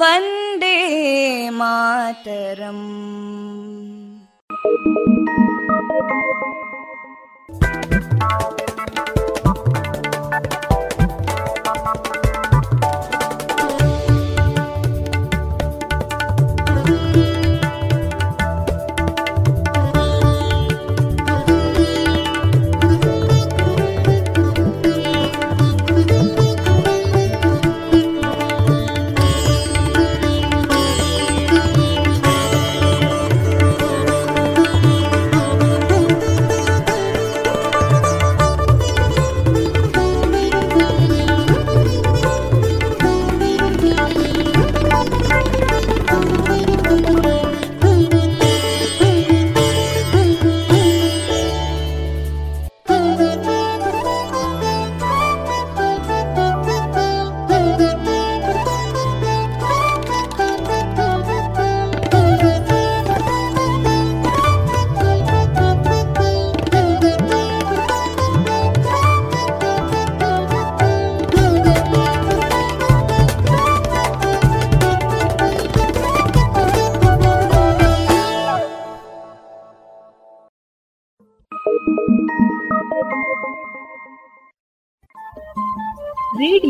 [0.00, 0.76] वन्दे
[1.58, 2.86] मातरम्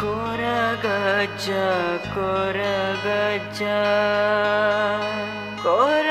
[0.00, 0.84] कोरग
[2.14, 3.06] कोरग
[5.62, 6.05] कोर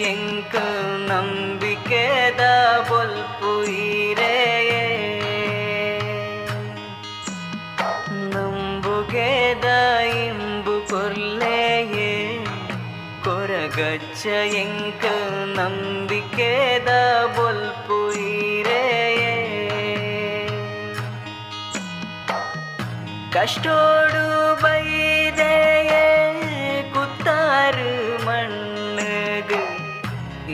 [0.00, 0.56] ಎಂಕ
[0.96, 2.40] ನಂಬಿಕೆದ
[2.88, 5.20] ಬೊಲ್ಪು ಇರೆಯೇ
[8.34, 9.64] ನಂಬುಗೆದ
[10.08, 12.44] ಇಂಬು ಕೊರ್ಲೆಯೇ.
[13.24, 15.04] ಕೊರಗಚ್ಚ ಎಂಕ
[15.44, 16.88] ನಂಬಿಕೆದ
[17.24, 17.29] ಬೊಲ್ಪು
[23.52, 24.20] அஷ்டோடு
[24.60, 26.02] பைதையே
[26.92, 27.88] குத்தாறு
[28.26, 29.58] மண்ணுகு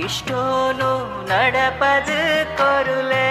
[0.04, 0.88] இஷ்டோனு
[1.31, 2.16] நடப்பது
[2.60, 3.28] கொருளே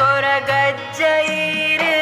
[0.00, 1.96] கொரகஜயிரு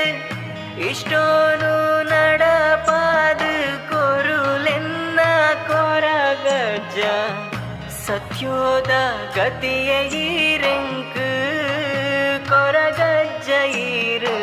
[0.91, 1.73] இஷ்டோனு
[2.13, 3.53] நடப்பது
[3.93, 5.19] கொருளென்ன
[5.71, 6.99] கொரகஜ
[8.05, 8.93] சத்யோத
[9.39, 10.05] கதியை
[10.65, 11.31] ரெங்கு
[12.53, 14.37] கொரகஜயிரு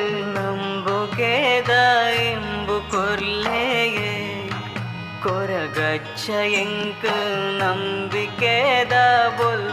[5.90, 7.14] ரட்சையங்கு
[7.62, 9.06] நம்பிக்கேதா
[9.38, 9.64] பொல்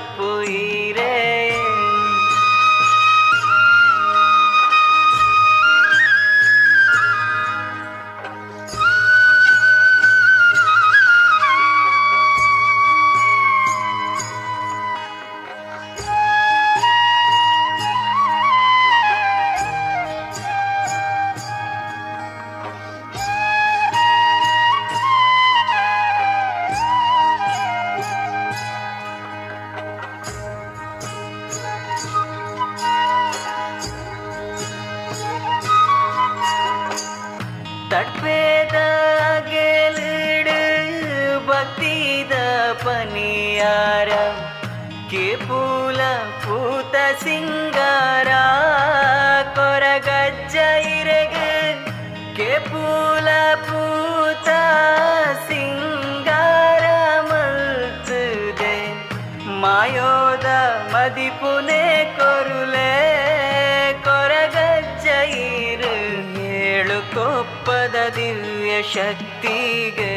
[68.92, 70.14] ಶಕ್ತಿಗೆ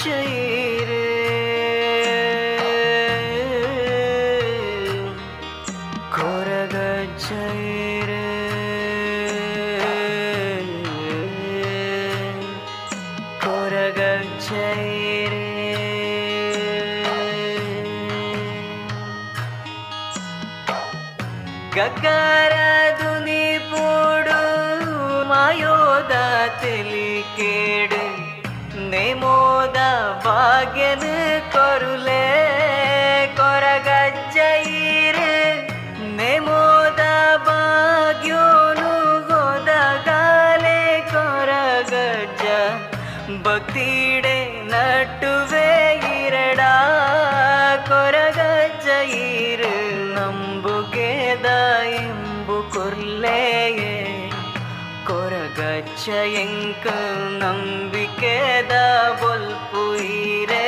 [0.04, 0.41] Actually,
[56.04, 56.96] പക്ഷെങ്കിൽ
[57.40, 58.72] നമ്പിക്കേത
[59.20, 60.64] ബൊൽപ്പുയിരേ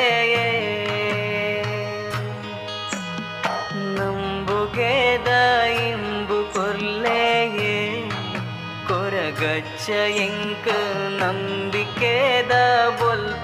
[3.97, 5.31] നമ്പുകേത
[5.81, 7.75] ഇമ്പു കൊല്ലേയേ
[8.89, 9.89] കൊരകച്ച
[10.21, 10.87] എങ്കിൽ
[11.19, 12.53] നമ്പിക്കേത
[13.01, 13.44] ബൊൽപ്പു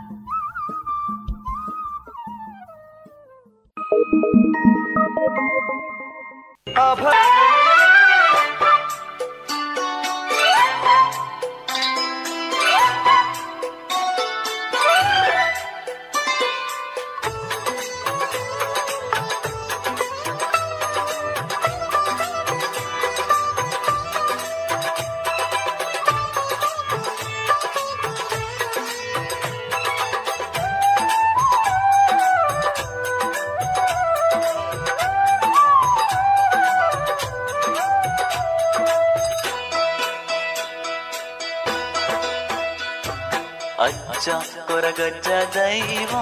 [44.91, 46.13] ಕೊರಗಜ್ಜ ದೈವ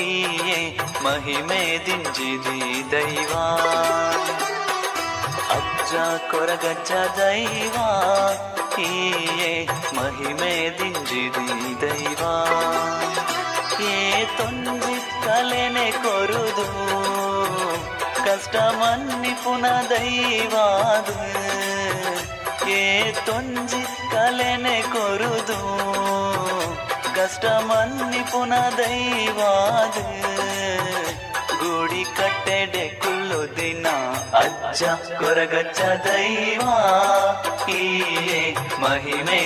[0.00, 0.58] ಈಯೆ
[1.04, 2.60] ಮಹಿಮೆ ದಿಂಜಿದಿ
[2.92, 3.32] ದೈವ.
[5.54, 5.94] ಅಜ್ಜ
[6.30, 7.76] ಕೊರಗಜ್ಜ ದೈವ
[8.78, 9.50] ಈಯೆ
[9.96, 11.48] ಮಹಿಮೆ ದಿಂಜಿದಿ
[11.82, 12.22] ದೈವ.
[13.88, 13.98] ಏ
[14.38, 16.68] ತೊಂಜಿ ತಲೆನೆ ಕೊರುದು
[18.26, 21.18] ಕಷ್ಟ ಮನ್ನಿಪುನ ದೈವಾದು
[22.70, 25.60] ಏ ತೊಂಜಿ ಕಲೆನೆ ಕೊರುದು
[27.16, 29.96] ಕಷ್ಟ ಮನ್ನಿಪುನ ದೈವಾದ
[31.60, 33.86] ಗುಡಿ ಕಟ್ಟೆಡೆ ಕುಲ್ಲು ದಿನ
[34.40, 34.84] ಅಜ್ಜ
[35.18, 36.62] ಕೊರಗಚ್ಚ ದೈವ
[37.72, 37.82] ಈ
[38.80, 39.40] ಮಹಿಮೆ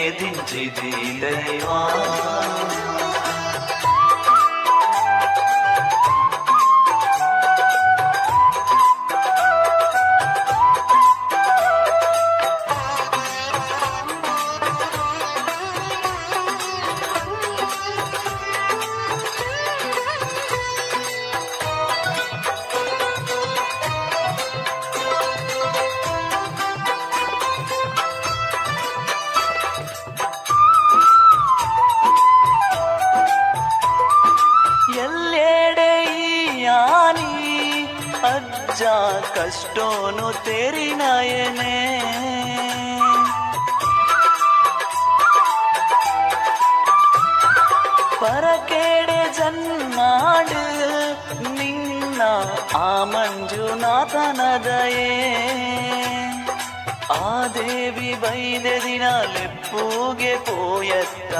[58.31, 61.35] ದೇವಿ ಬೈದೆ ದಿನ ಲೆಪ್ಪುಗೆ ಪೋಯತ್ತ.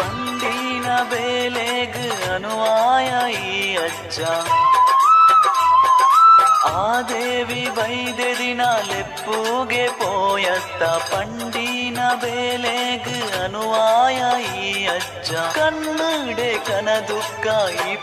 [0.00, 4.20] ಪಂಡಿನ ಬೇಲೆಗ್ ಅನುವಾಯ ಈ ಅಜ್ಜ.
[6.64, 10.82] ಆ ದೇವಿ ಬೈದೆ ದಿನ ಲೆಪ್ಪುಗೆ ಪೋಯತ್ತ.
[10.82, 15.32] ಪಂಡಿನ ಬೇಲೆಗ್ ಅನುವಾಯ ಈ ಅಜ್ಜ.
[15.32, 17.96] ಕನ್ನಡೆ ಕನ ದುಃಖ ಈ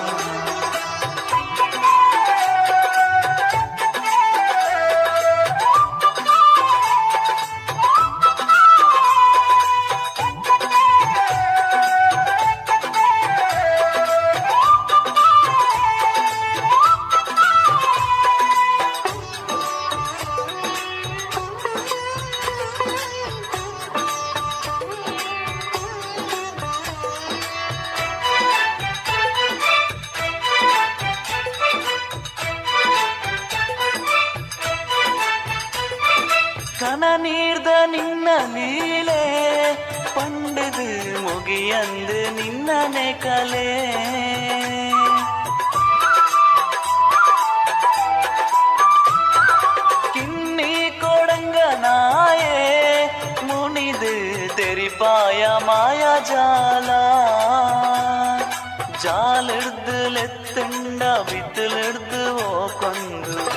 [59.02, 63.50] ಜಾಲಿಡ್ದಲೆತ್ತಂಡ ಬಿತ್ತಲಿಡ್ದು ಓಕೊಂದು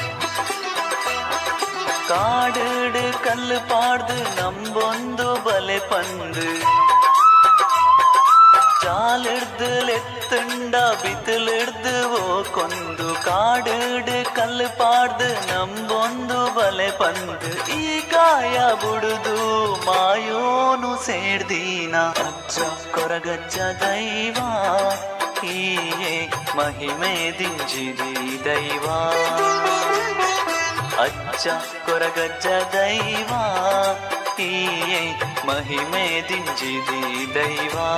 [2.09, 6.47] ಕಾಡಿಡು ಕಲ್ಲು ಪಾಡ್ದು ನಂಬೊಂದು ಬಲೆ ಪಂದು.
[8.83, 17.71] ಜಾಲಿಡ್ದಲೆತ್ತಂಡ ಬಿತ್ತಲಿಡ್ದು ಓಕೊಂದು ಕಾಡಿಡು ಕಲ್ಲು ಪಾಡ್ದು ನಂಬೊಂದು ಬಲೆ ಪಂದು.
[17.71, 22.59] ಈ ಕಾಯ ಬುಡುದು ಮಾಯೋನು ಸೇಡ್ದೀನ ಅಜ್ಜ
[22.95, 24.37] ಕೊರಗಜ್ಜ ದೈವ.
[25.45, 26.11] മഹിമേ
[26.57, 28.11] മഹിമേ ദിഞ്ചിരി
[28.45, 28.99] ദൈവാ
[31.03, 31.43] അച്ഛ
[31.85, 33.41] കൊരഗജ്ജ ദൈവാ
[34.45, 35.01] ഈയേ
[35.49, 37.01] മഹിമേ ദിഞ്ചിരി
[37.37, 37.89] ദൈവാ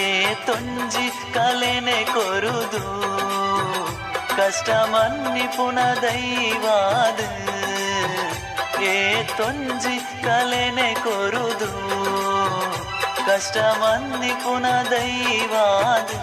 [0.00, 0.08] ಏ
[0.48, 2.84] ತೊಂಜಿ ಕಲೆನೆ ಕೊರುದು
[4.36, 7.20] ಕಷ್ಟ ಮನ್ನಿಪುಣ ದೈವಾದ
[8.88, 8.96] ಏ
[9.38, 11.70] ತೊಂಜಿ ಕಲೆನೆ ಕೊರುದು
[13.26, 16.14] കഷ്ടമന്നി പുനദൈവാത്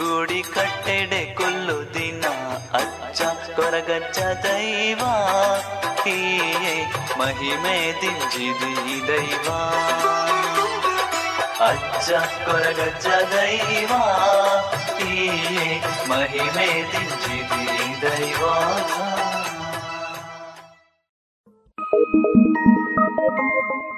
[0.00, 2.22] ഗൂടി കട്ടെടെ കൊല്ലു ദിന
[2.78, 3.20] അച്ഛ
[3.56, 5.12] കൊരകച്ച ദൈവാ
[6.02, 6.76] തീയെ
[7.20, 8.72] മഹിമേ തിഞ്ചിതി
[9.10, 9.58] ദൈവാ
[11.68, 12.08] അച്ഛ
[12.46, 14.02] കൊരകച്ച ദൈവാ
[14.98, 15.68] തീയെ
[16.12, 17.64] മഹിമേ തിഞ്ചിതി
[18.04, 18.54] ദൈവാ
[23.10, 23.97] Thank you.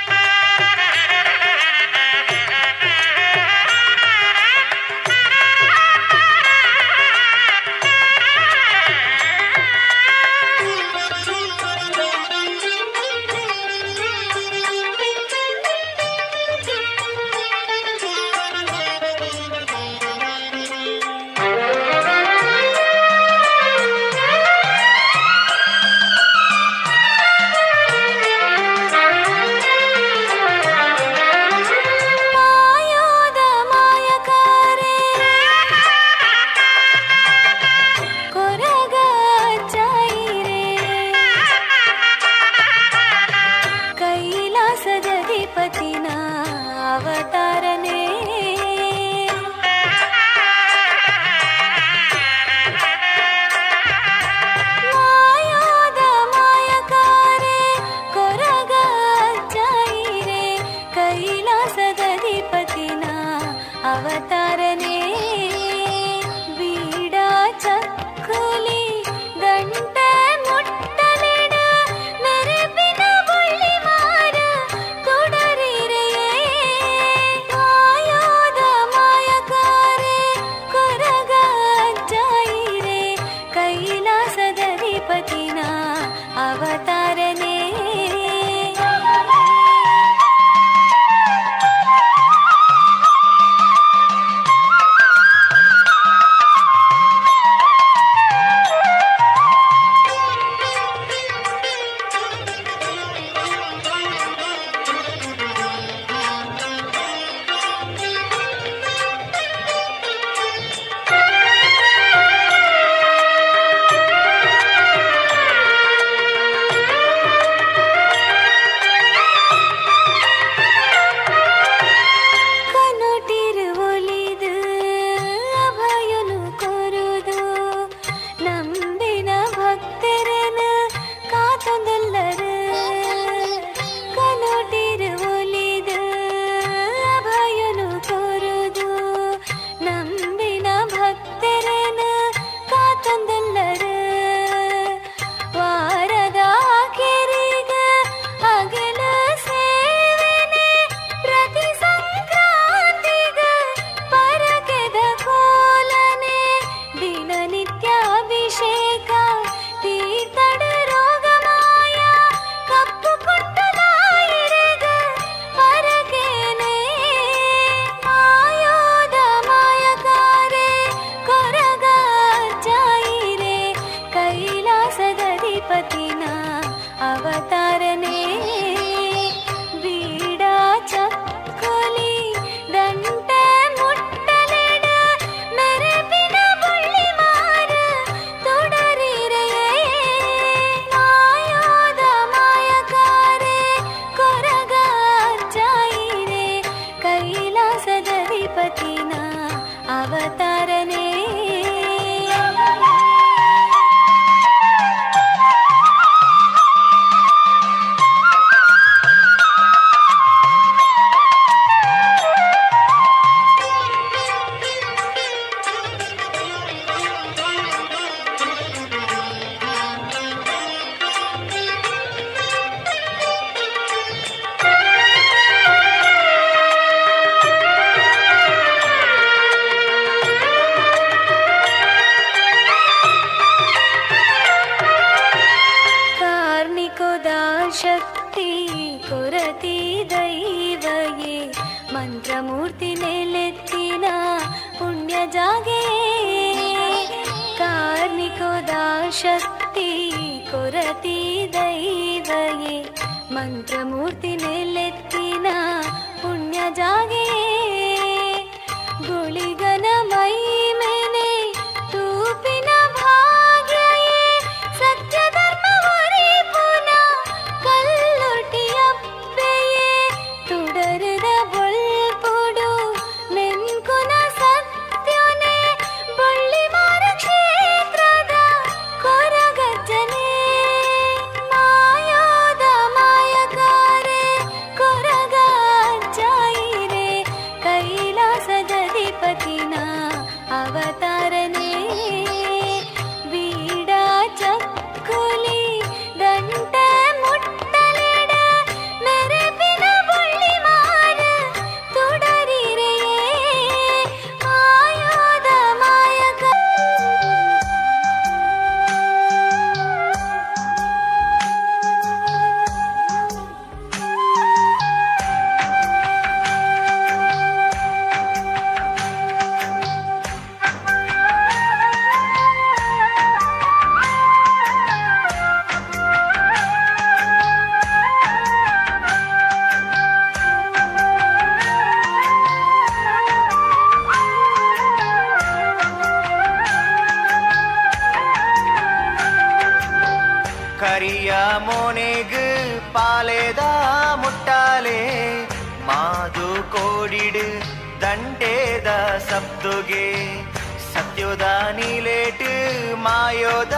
[353.03, 353.73] ಮಾಯೋದ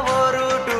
[0.00, 0.78] ಒರುಟು.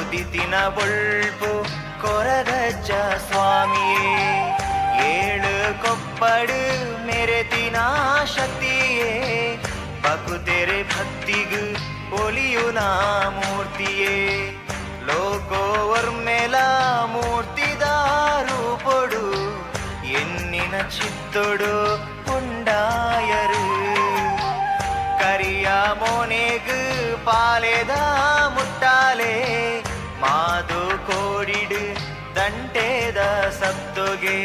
[0.00, 1.62] ಉದಿತಿನ ಬೊಳ್ಪು
[2.02, 2.90] ಕೊರಗಜ್ಜ
[3.30, 4.14] ಸ್ವಾಮಿಯೇ.
[5.06, 6.60] ಏಳು ಕೊಪ್ಪಡು
[7.06, 7.76] ಮೆರೆತಿನ
[8.24, 9.56] ಶಕ್ತಿಯೇ.
[10.02, 14.16] ಪಕುತೆರೆ ಭಕ್ತಿಗು ಒಲಿಯು ನಾ ಮೂರ್ತಿಯೇ.
[15.06, 16.54] ಲೋಕೋವರ್ಮೆಲ
[17.06, 19.24] ಮೂರ್ತಿದಾರು ಪೊಡು.
[20.06, 22.13] ಎನ್ನಿನ ಚಿತ್ತೊಡು
[27.26, 28.02] பாலேதா
[28.54, 29.34] முட்டாலே
[30.22, 31.82] மாது கோடிடு
[32.36, 34.38] தண்டேதா சப்துகே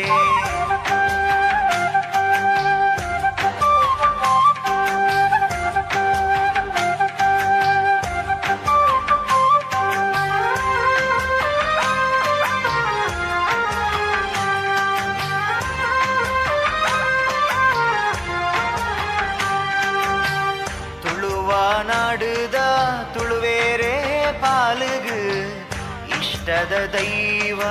[26.69, 27.61] ಇಷ್ಟದ ದೈವ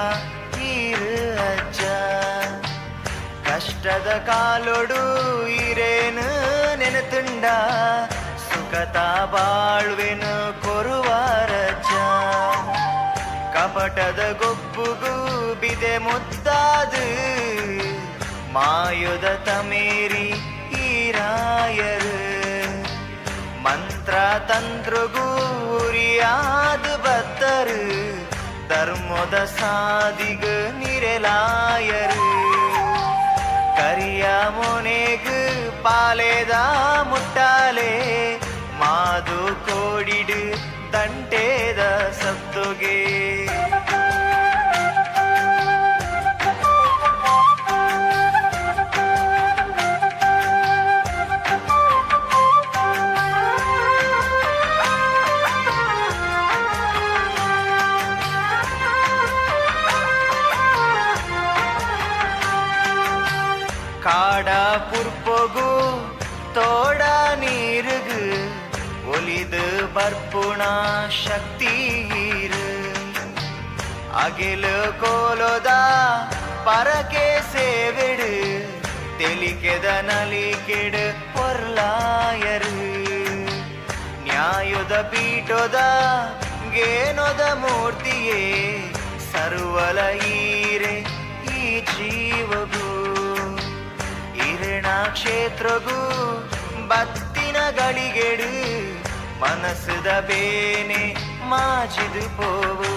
[0.52, 1.10] ತೀರು
[1.42, 1.80] ಅಜ್ಜ.
[3.48, 5.02] ಕಷ್ಟದ ಕಾಲೊಡು
[5.66, 6.24] ಇರೇನು
[6.80, 7.44] ನೆನತುಂಡ?
[8.46, 8.96] ಸುಖತ
[9.34, 10.32] ಬಾಳ್ವೆನು
[10.62, 11.92] ಕೊರುವಾರಜ್ಜ
[13.54, 15.14] ಕಪಟದ ಗೊಬ್ಬುಗೂ
[15.54, 17.06] ಬಿದೆ ಮುದ್ದಾದು
[18.52, 20.28] ಮಾಯುದ ತಮೇರಿ
[20.82, 22.18] ಈರಾಯರು.
[23.62, 24.14] ಮಂತ್ರ
[24.50, 25.28] ತಂತ್ರಗೂ
[25.78, 27.82] ಉರಿಯಾದ ಬತ್ತರು
[28.68, 30.44] ಧರ್ಮದ ಸಾದಿಗ
[30.78, 32.28] ನಿರೆಲಾಯರು.
[33.76, 35.38] ಕರಿಯ ಮೊನೆಗು
[35.82, 36.50] ಪಾಲೆದ
[37.02, 37.92] ಮುಟ್ಟಾಲೆ
[38.80, 40.42] ಮಾದು ಕೋಡಿಡು
[40.92, 41.80] ದಂಟೇದ
[64.07, 64.47] ಕಾಡ
[64.89, 65.69] ಪುರ್ಪೊಗು
[66.55, 67.01] ತೋಡ
[67.41, 68.21] ನೀರುಗು
[69.13, 69.63] ಒಲಿದು
[69.95, 70.61] ಬರ್ಪುಣ
[71.23, 71.73] ಶಕ್ತಿ
[72.23, 72.65] ಈರು
[74.23, 75.69] ಅಗಿಲು ಕೋಲೋದ
[76.65, 78.31] ಪರಕೆ ಸೇವೆಡು
[79.19, 82.75] ತೆಲಿಕೆದ ನಲಿಕೆಡು ಪೊರ್ಲಾಯರು
[84.27, 85.79] ನ್ಯಾಯದ ಪೀಠದ
[86.75, 88.41] ಗೇನೊದ ಮೂರ್ತಿಯೇ
[89.31, 89.99] ಸರ್ವಲ
[90.31, 90.95] ಈರೆ
[91.53, 92.76] ಈ ಜೀವಗೂ ಇರಣ
[95.06, 95.98] ಕ್ಷೇತ್ರಗೂ
[96.88, 98.50] ಬತ್ತಿನ ಗಳಿಗೆಡು
[99.40, 101.02] ಮನಸ್ಸದ ಬೇನೆ
[101.50, 102.92] ಮಾಜಿದು ಪೋವು.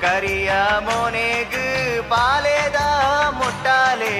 [0.00, 0.52] ಕರಿಯ
[0.86, 1.64] ಮೊನೆಗು
[2.08, 2.78] ಪಾಲೆದ
[3.38, 4.16] ಮುಟ್ಟಾಲೆ,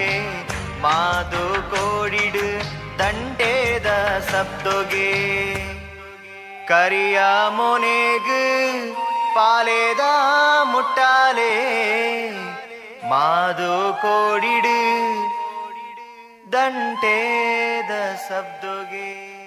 [0.81, 2.47] ಮಾದು ಕೋಡಿಡು
[2.99, 3.88] ದಂಡೇದ
[4.31, 5.11] ಸಪ್ತೊಗೆ.
[6.68, 8.40] ಕರಿಯ ಮೊನೆಗು
[9.35, 10.05] ಪಾಲೆದ
[10.73, 11.53] ಮುಟ್ಟಾಲೆ,
[13.11, 14.79] ಮಾದು ಕೋಡಿಡು
[16.53, 17.93] ದಂಟೇದ
[18.29, 19.41] ಸಬ್ದೊಗೆ.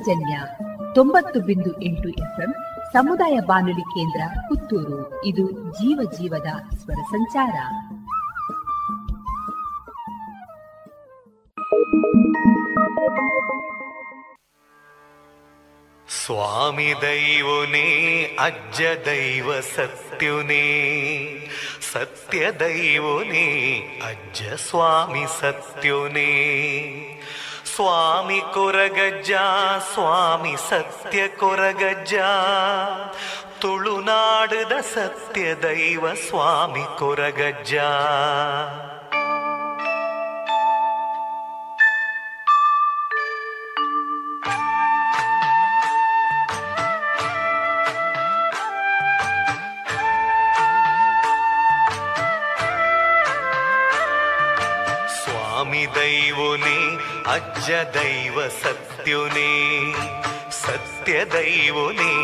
[0.00, 0.40] ಪಾಂಚಜನ್ಯ
[0.94, 2.52] ತೊಂಬತ್ತು ಬಿಂದು ಎಂಟು ಎಫ್ಎಂ
[2.92, 5.24] ಸಮುದಾಯ ಬಾನುಲಿ ಕೇಂದ್ರ ಪುತ್ತೂರು.
[5.24, 7.56] ಇದು ಜೀವ ಜೀವದ ಸ್ವರ ಸಂಚಾರ.
[16.24, 17.88] ಸ್ವಾಮಿ ದೈವನೇ,
[18.40, 20.66] ಅಜ್ಜ ದೈವ ಸತ್ಯುನೇ,
[21.92, 23.46] ಸತ್ಯ ದೈವನೇ,
[24.06, 26.30] ಅಜ್ಜ ಸ್ವಾಮಿ ಸತ್ಯುನೇ.
[27.74, 29.32] ಸ್ವಾಮಿ ಕೊರಗಜ್ಜ
[29.94, 32.14] ಸ್ವಾಮಿ ಸತ್ಯ ಕೊರಗಜ್ಜ.
[33.60, 37.74] ತುಳುನಾಡದ ಸತ್ಯ ದೈವ ಸ್ವಾಮಿ ಕೊರಗಜ್ಜ.
[55.24, 56.89] ಸ್ವಾಮಿ ದೈವನೇ
[57.26, 59.52] ಅಜ್ಜ ದೈವ ಸತ್ಯುನೇ
[60.50, 62.14] ಸತ್ಯ ದೈವನೇ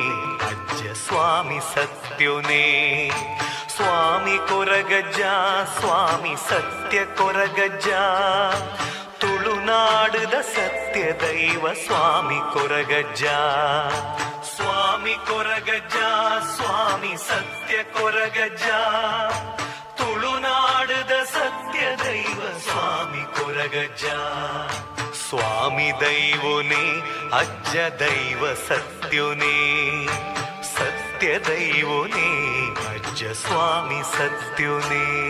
[0.47, 3.11] ಅಜ್ಜ ಸ್ವಾಮಿ ಸತ್ಯುನೇ
[3.77, 5.21] ಸ್ವಾಮಿ ಕೊರಗಜ್ಜ,
[5.81, 7.89] ಸ್ವಾಮಿ ಸತ್ಯ ಕೊರಗಜ್ಜ
[9.21, 13.25] ತುಳುನಾಡದ ಸತ್ಯ ದೈವ ಸ್ವಾಮಿ ಕೊರಗಜ್ಜ.
[14.57, 15.97] ಸ್ವಾಮಿ ಕೊರಗಜ್ಜ,
[16.57, 18.63] ಸ್ವಾಮಿ ಸತ್ಯ ಕೊರಗಜ್ಜ
[19.97, 24.05] ತುಳುನಾಡದ ಸತ್ಯ ದೈವ ಸ್ವಾಮಿ ಕೊರಗಜ್ಜ.
[25.29, 27.01] ಸ್ವಾಮಿ ದೈವನೇ,
[27.35, 30.07] ಅಜ್ಜ ದೈವ ಸತ್ಯುನೇ.
[30.63, 35.27] ಸತ್ಯ ದೈವನೇ, ಅಜ್ಜ ಸ್ವಾಮಿ ಸತ್ಯುನೇ.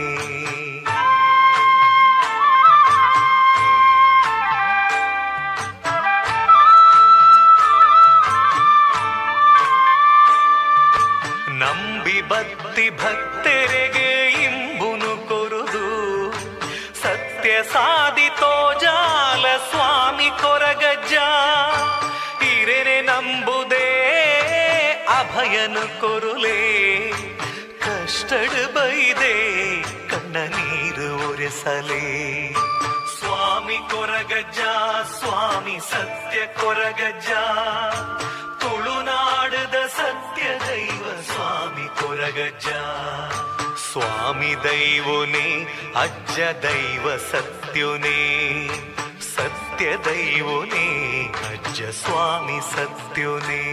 [11.59, 15.87] ನಂಬಿ ಬತ್ತಿ ಭಕ್ತರಿಗೆ ಇಂಬುನು ಕೊರುದು.
[17.03, 18.26] ಸತ್ಯ ಜಾಲ
[19.71, 21.15] ಸ್ವಾಮಿ ಕೊರಗಜ್ಜ,
[22.43, 23.89] ಹಿರೇನೆ ನಂಬುದೇ
[25.19, 27.13] ಅಭಯನು ಕೊರುಲೇ.
[27.79, 29.35] ಕಷ್ಟಡ್ ಬೈದೆ,
[30.09, 32.53] ಕಣ್ಣ ನೀರು ಒರೆಸಲೇ.
[33.19, 34.59] ಸ್ವಾಮಿ ಕೊರಗಜ್ಜ,
[35.19, 37.31] ಸ್ವಾಮಿ ಸತ್ಯ ಕೊರಗಜ್ಜ,
[38.61, 42.67] ತುಳುನಾಡದ ಸತ್ಯ ದೈವ ಸ್ವಾಮಿ ಕೊರಗಜ್ಜ.
[43.93, 45.49] ಸ್ವಾಮಿ ದೈವನೇ,
[45.97, 48.23] ಅಜ್ಜ ದೈವ ಸತ್ಯುನೇ.
[49.79, 50.85] ಸತ್ಯ ದೈವನೇ
[51.49, 53.65] ಅಜ್ಜ ಸ್ವಾಮಿ ಸತ್ಯುನೇ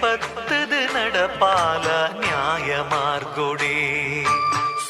[0.00, 4.24] ಪತ್ತದ ನಡಪಾಲ ನ್ಯಾಯ ಮಾರ್ಗೊಡೆ.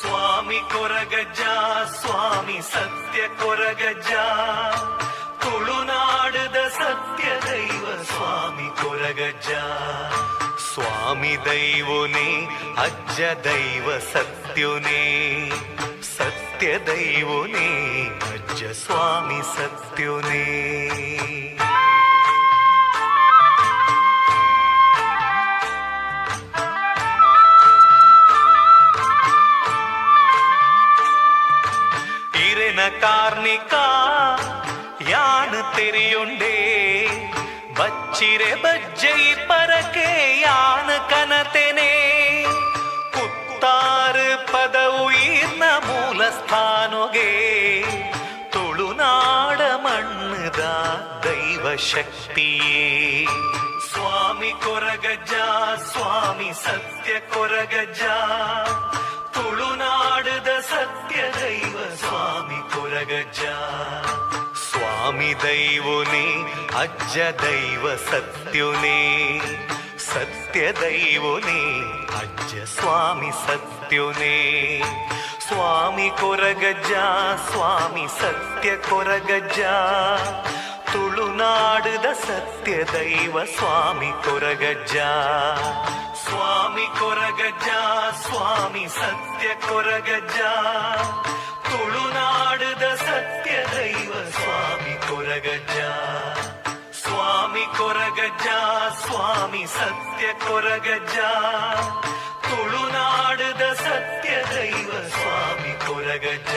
[0.00, 1.40] ಸ್ವಾಮಿ ಕೊರಗಜ್ಜ,
[2.00, 4.10] ಸ್ವಾಮಿ ಸತ್ಯ ಕೊರಗಜ್ಜ.
[5.40, 9.48] ತುಳುನಾಡದ ಸತ್ಯ ದೈವ ಸ್ವಾಮಿ ಕೊರಗಜ್ಜ.
[10.74, 15.50] ಸ್ವಾಮಿ ದೈವನೇ, ಅಜ್ಜ ದೈವ ಸತ್ಯುನೇ.
[16.18, 21.45] ಸತ್ಯ ದೈವನೇ, ಅಜ್ಜ ಸ್ವಾಮಿ ಸತ್ಯುನೇ.
[32.86, 33.74] ಇರೆನ ಕಾರ್ಣಿಕ
[35.10, 37.06] ಯಾನ್ ತೆರಿಯೊಂಡೆ?
[37.74, 42.42] ಬಚ್ಚಿರೆ ಬಜ್ಜೈ ಪರಕೆ ಯಾನ್ ಕನತೆನೆ?
[43.10, 47.82] ಕುತ್ತಾರು ಪದವು ಈರ್ನ ಮೂಲ ಸ್ಥಾನೊಗೆ
[48.50, 50.60] ತುಳುನಾಡ ಮಣ್ಣ
[51.24, 53.26] ದೈವ ಶಕ್ತಿಯೇ.
[53.92, 54.52] ಸ್ವಾಮಿ
[59.36, 63.40] ತುಳುನಾಡದ ಸತ್ಯ ದೈವ ಸ್ವಾಮಿ ಕೊರಗಜ್ಜ
[64.70, 69.40] ಸ್ವಾಮಿ ದೈವನೇ, ಅಜ್ಜ ದೈವ ಸತ್ಯುನೇ.
[69.98, 71.80] ಸತ್ಯ ದೈವನೇ,
[72.16, 74.82] ಅಜ್ಜ ಸ್ವಾಮಿ ಸತ್ಯುನೇ.
[75.48, 76.92] ಸ್ವಾಮಿ ಕೊರಗಜ್ಜ,
[77.50, 79.60] ಸ್ವಾಮಿ ಸತ್ಯ ಕೊರಗಜ್ಜ.
[80.92, 84.96] ತುಳುನಾಡದ ಸತ್ಯ ದೈವ ಸ್ವಾಮಿ ಕೊರಗಜ್ಜ.
[86.28, 87.68] ಸ್ವಾಮಿ ಕೊರಗಜ್ಜ,
[88.22, 90.38] ಸ್ವಾಮಿ ಸತ್ಯ ಕೊರಗಜ್ಜ.
[91.68, 95.78] ತುಳುನಾಡದ ಸತ್ಯ ದೈವ ಸ್ವಾಮಿ ಕೊರಗಜ್ಜ.
[96.96, 98.46] ಸ್ವಾಮಿ ಕೊರಗಜ್ಜ,
[99.06, 101.16] ಸ್ವಾಮಿ ಸತ್ಯ ಕೊರಗಜ್ಜ.
[102.42, 106.56] ತುಳುನಾಡದ ಸತ್ಯ ದೈವ ಸ್ವಾಮಿ ಕೊರಗಜ್ಜ.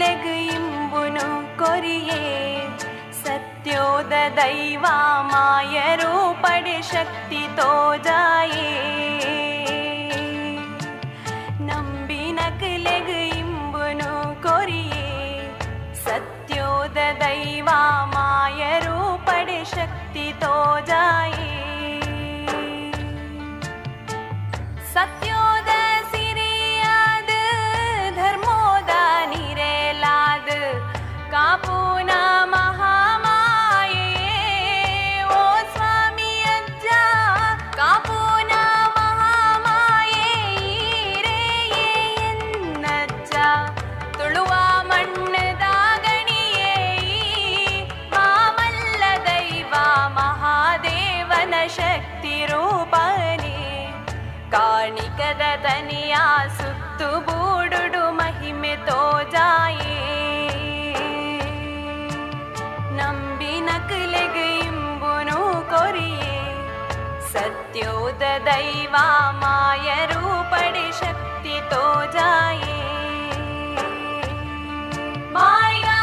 [0.00, 1.26] लघु इम्बुनु
[1.60, 1.98] कोरि
[3.20, 4.96] सत्यो दैववा
[5.30, 6.44] मायरूप
[8.06, 8.72] जाये
[11.68, 14.12] नम्बिनक लघु इम्बुनु
[14.46, 14.84] कोरि
[16.06, 17.80] सत्योद दैववा
[18.14, 19.30] मायरूप
[19.74, 20.54] शक्ति तो
[24.94, 25.45] सत्यो
[55.65, 56.15] ತನಿಯ
[56.57, 59.97] ಸುತ್ತು ಬೂಡುಡು ಮಹಿಮೆ ತೋಜಾಯೇ
[62.99, 66.37] ನಂಬಿನಕಲೆಗೆ ಇಂಬುನು ಕೊರಿಯೇ
[67.31, 68.95] ಸತ್ಯೋದ ದೈವ
[69.41, 72.79] ಮಾಯರು ಪಡೆ ಶಕ್ತಿ ತೋಜಾಯೇ
[75.29, 75.94] ಮಾಯಾರ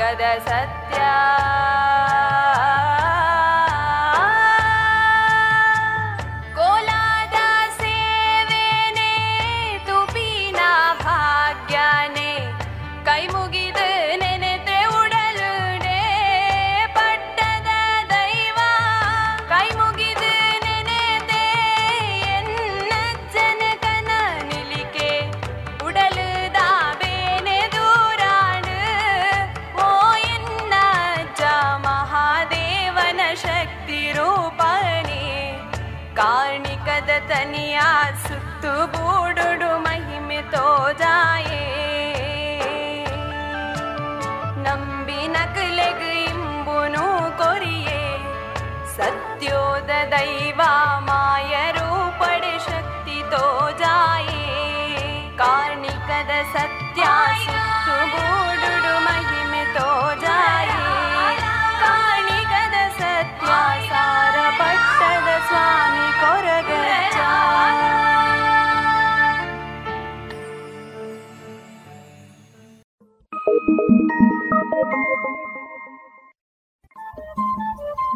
[0.00, 2.19] गद सत्यम्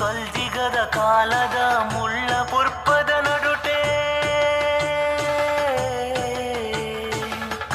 [0.00, 1.58] ಕಲ್ಜಿಗದ ಕಾಲದ
[1.92, 3.78] ಮುಳ್ಳ ಪುರ್ಪದ ನಡುಟೆ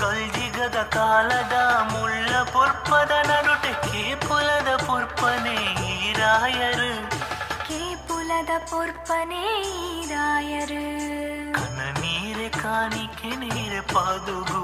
[0.02, 1.56] ಕಲ್ಜಿಗದ ಕಾಲದ
[1.94, 5.58] ಮುಳ್ಳ ಪುರ್ಪದ ನಡುಟೆ ಕೇಪುಲದ ಪುರ್ಪನೆ
[6.20, 6.91] ರಾಯರು
[7.70, 9.44] ಕೇಪುಲದ ಪೊರ್ಪನೆ
[10.14, 10.84] ರಾಯರು
[11.58, 14.64] ಕನ ನೀರೆ ಕಾಣಿಕೆ ನೀರೆ ಪಾದುಗು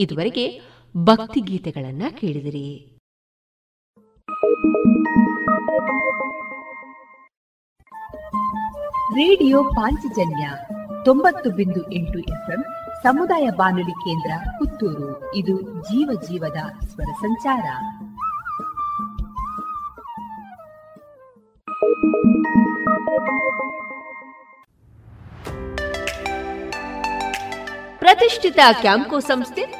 [0.00, 0.60] ಇದುವರೆಗೆ
[0.96, 2.96] ಭಕ್ತಿ ಗೀತೆಗಳನ್ನ ಕೇಳಿದಿರಿ.
[9.14, 10.50] ರೇಡಿಯೋ ಪಾಂಚಜನ್ಯ
[11.04, 12.64] ತೊಂಬತ್ತು ಬಿಂದು ಎಂಟು ಎಫ್ಎಂ
[13.02, 15.34] ಸಮುದಾಯ ಬಾನುಲಿ ಕೇಂದ್ರ ಪುತ್ತೂರು.
[15.34, 17.64] ಇದು ಜೀವ ಜೀವದ ಸ್ವರ ಸಂಚಾರ.
[27.98, 29.79] ಪ್ರತಿಷ್ಠಿತ ಕ್ಯಾಂಕೋ ಸಂಸ್ಥೆ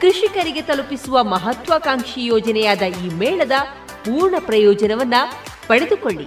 [0.00, 3.52] ಕೃಷಿಕರಿಗೆ ತಲುಪಿಸುವ ಮಹತ್ವಾಕಾಂಕ್ಷಿ ಯೋಜನೆಯಾದ ಈ ಮೇಳದ
[3.88, 5.14] ಪೂರ್ಣ ಪ್ರಯೋಜನವನ್ನ
[5.68, 6.26] ಪಡೆದುಕೊಳ್ಳಿ.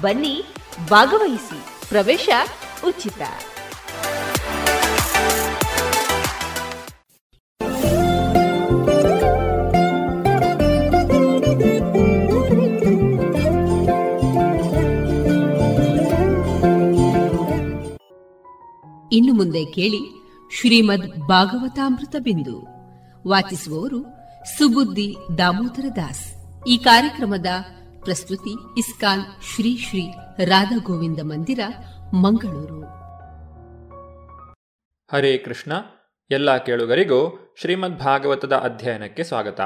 [0.00, 0.44] ಬನ್ನಿ,
[0.90, 1.88] ಭಾಗವಹಿಸಿ.
[1.88, 2.28] ಪ್ರವೇಶ
[2.86, 3.22] ಉಚಿತ.
[19.12, 20.24] ಇನ್ನು ಮುಂದೆ ಕೇಳಿ
[20.60, 22.73] ಶ್ರೀಮದ್ ಭಾಗವತಾಮೃತ ಬಿಂದು.
[23.26, 24.02] ವಾಚಿಸುವವರು
[24.58, 26.34] ಸುಬುದ್ದಿ ದಾಮೋದರ ದಾಸ್.
[26.66, 27.46] ಈ ಕಾರ್ಯಕ್ರಮದ
[28.02, 29.22] ಪ್ರಸ್ತುತಿ ಇಸ್ಕಾನ್
[29.54, 30.10] ಶ್ರೀ ಶ್ರೀ
[30.44, 31.60] ರಾಧಾ ಗೋವಿಂದ ಮಂದಿರ,
[32.14, 32.80] ಮಂಗಳೂರು.
[35.12, 35.72] ಹರೇ ಕೃಷ್ಣ.
[36.30, 39.60] ಎಲ್ಲ ಕೇಳುಗರಿಗೂ ಶ್ರೀಮದ್ ಭಾಗವತದ ಅಧ್ಯಯನಕ್ಕೆ ಸ್ವಾಗತ.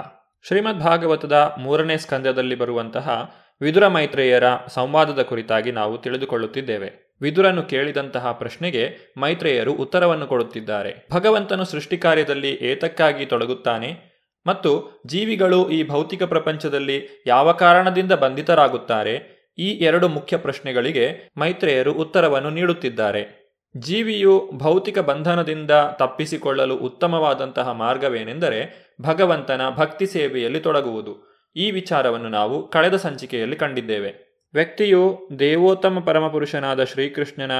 [0.46, 7.07] ಶ್ರೀಮದ್ ಭಾಗವತದ ಮೂರನೇ ಸ್ಕಂದದಲ್ಲಿ ಬರುವಂತಹ ವಿದುರ ಮೈತ್ರೇಯರ ಸಂವಾದದ ಕುರಿತಾಗಿ ನಾವು ತಿಳಿದುಕೊಳ್ಳುತ್ತಿದ್ದೇವೆ.
[7.22, 11.06] ವಿದುರನು ಕೇಳಿದಂತಹ ಪ್ರಶ್ನೆಗೆ ಮೈತ್ರೇಯರು ಉತ್ತರವನ್ನು ಕೊಡುತ್ತಿದ್ದಾರೆ.
[11.12, 14.08] ಭಗವಂತನು ಸೃಷ್ಟಿ ಕಾರ್ಯದಲ್ಲಿ ಏತಕ್ಕಾಗಿ ತೊಡಗುತ್ತಾನೆ
[14.46, 19.38] ಮತ್ತು ಜೀವಿಗಳು ಈ ಭೌತಿಕ ಪ್ರಪಂಚದಲ್ಲಿ ಯಾವ ಕಾರಣದಿಂದ ಬಂಧಿತರಾಗುತ್ತಾರೆ?
[19.58, 23.48] ಈ ಎರಡು ಮುಖ್ಯ ಪ್ರಶ್ನೆಗಳಿಗೆ ಮೈತ್ರೇಯರು ಉತ್ತರವನ್ನು ನೀಡುತ್ತಿದ್ದಾರೆ.
[23.76, 31.44] ಜೀವಿಯು ಭೌತಿಕ ಬಂಧನದಿಂದ ತಪ್ಪಿಸಿಕೊಳ್ಳಲು ಉತ್ತಮವಾದಂತಹ ಮಾರ್ಗವೇನೆಂದರೆ ಭಗವಂತನ ಭಕ್ತಿ ಸೇವೆಯಲ್ಲಿ ತೊಡಗುವುದು.
[31.56, 34.27] ಈ ವಿಚಾರವನ್ನು ನಾವು ಕಳೆದ ಸಂಚಿಕೆಯಲ್ಲಿ ಕಂಡಿದ್ದೇವೆ.
[34.55, 37.53] ವ್ಯಕ್ತಿಯು ದೇವೋತ್ತಮ ಪರಮಪುರುಷನಾದ ಶ್ರೀಕೃಷ್ಣನ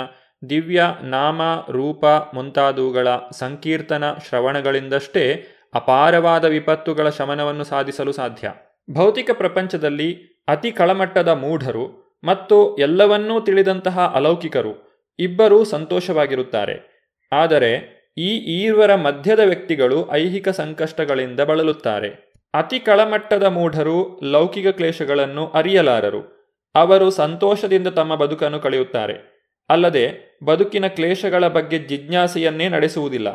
[0.51, 8.53] ದಿವ್ಯ ನಾಮ ರೂಪ ಮುಂತಾದವುಗಳ ಸಂಕೀರ್ತನ ಶ್ರವಣಗಳಿಂದಷ್ಟೇ ಅಪಾರವಾದ ವಿಪತ್ತುಗಳ ಶಮನವನ್ನು ಸಾಧಿಸಲು ಸಾಧ್ಯ.
[8.95, 16.99] ಭೌತಿಕ ಪ್ರಪಂಚದಲ್ಲಿ ಅತಿ ಕಳಮಟ್ಟದ ಮೂಢರು ಮತ್ತು ಎಲ್ಲವನ್ನೂ ತಿಳಿದಂತಹ ಅಲೌಕಿಕರು ಇಬ್ಬರೂ ಸಂತೋಷವಾಗಿರುತ್ತಾರೆ.
[17.33, 22.35] ಆದರೆ ಈ ಈರ್ವರ ಮಧ್ಯದ ವ್ಯಕ್ತಿಗಳು ಐಹಿಕ ಸಂಕಷ್ಟಗಳಿಂದ ಬಳಲುತ್ತಾರೆ.
[22.55, 26.38] ಅತಿ ಕಳಮಟ್ಟದ ಮೂಢರು ಲೌಕಿಕ ಕ್ಲೇಶಗಳನ್ನು ಅರಿಯಲಾರರು.
[26.79, 29.39] ಅವರು ಸಂತೋಷದಿಂದ ತಮ್ಮ ಬದುಕನ್ನು ಕಳೆಯುತ್ತಾರೆ.
[29.69, 33.29] ಅಲ್ಲದೆ, ಬದುಕಿನ ಕ್ಲೇಶಗಳ ಬಗ್ಗೆ ಜಿಜ್ಞಾಸೆಯನ್ನೇ ನಡೆಸುವುದಿಲ್ಲ.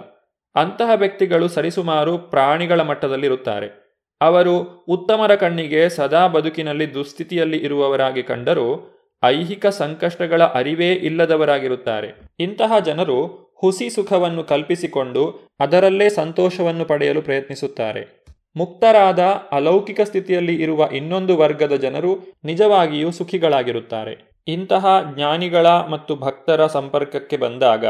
[0.56, 3.84] ಅಂತಹ ವ್ಯಕ್ತಿಗಳು ಸರಿಸುಮಾರು ಪ್ರಾಣಿಗಳ ಮಟ್ಟದಲ್ಲಿರುತ್ತಾರೆ.
[4.22, 12.16] ಅವರು ಉತ್ತಮರ ಕಣ್ಣಿಗೆ ಸದಾ ಬದುಕಿನಲ್ಲಿ ದುಸ್ಥಿತಿಯಲ್ಲಿ ಇರುವವರಾಗಿ ಕಂಡರೂ, ಐಹಿಕ ಸಂಕಷ್ಟಗಳ ಅರಿವೇ ಇಲ್ಲದವರಾಗಿರುತ್ತಾರೆ.
[12.40, 18.23] ಇಂತಹ ಜನರು ಹುಸಿ ಸುಖವನ್ನು ಕಲ್ಪಿಸಿಕೊಂಡು ಅದರಲ್ಲೇ ಸಂತೋಷವನ್ನು ಪಡೆಯಲು ಪ್ರಯತ್ನಿಸುತ್ತಾರೆ.
[18.56, 19.20] ಮುಕ್ತರಾದ
[19.52, 22.12] ಅಲೌಕಿಕ ಸ್ಥಿತಿಯಲ್ಲಿ ಇರುವ ಇನ್ನೊಂದು ವರ್ಗದ ಜನರು
[22.44, 24.44] ನಿಜವಾಗಿಯೂ ಸುಖಿಗಳಾಗಿರುತ್ತಾರೆ.
[24.48, 27.86] ಇಂತಹ ಜ್ಞಾನಿಗಳ ಮತ್ತು ಭಕ್ತರ ಸಂಪರ್ಕಕ್ಕೆ ಬಂದಾಗ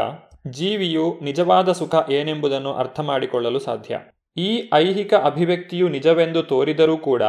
[0.50, 3.98] ಜೀವಿಯು ನಿಜವಾದ ಸುಖ ಏನೆಂಬುದನ್ನು ಅರ್ಥ ಮಾಡಿಕೊಳ್ಳಲು ಸಾಧ್ಯ.
[4.36, 7.22] ಈ ಐಹಿಕ ಅಭಿವ್ಯಕ್ತಿಯು ನಿಜವೆಂದು ತೋರಿದರೂ ಕೂಡ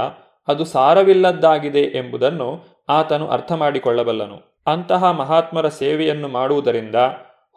[0.48, 2.50] ಅದು ಸಾರವಿಲ್ಲದ್ದಾಗಿದೆ ಎಂಬುದನ್ನು
[2.90, 6.96] ಆತನು ಅರ್ಥ ಮಾಡಿಕೊಳ್ಳಬಲ್ಲನು ಅಂತಹ ಮಹಾತ್ಮರ ಸೇವೆಯನ್ನು ಮಾಡುವುದರಿಂದ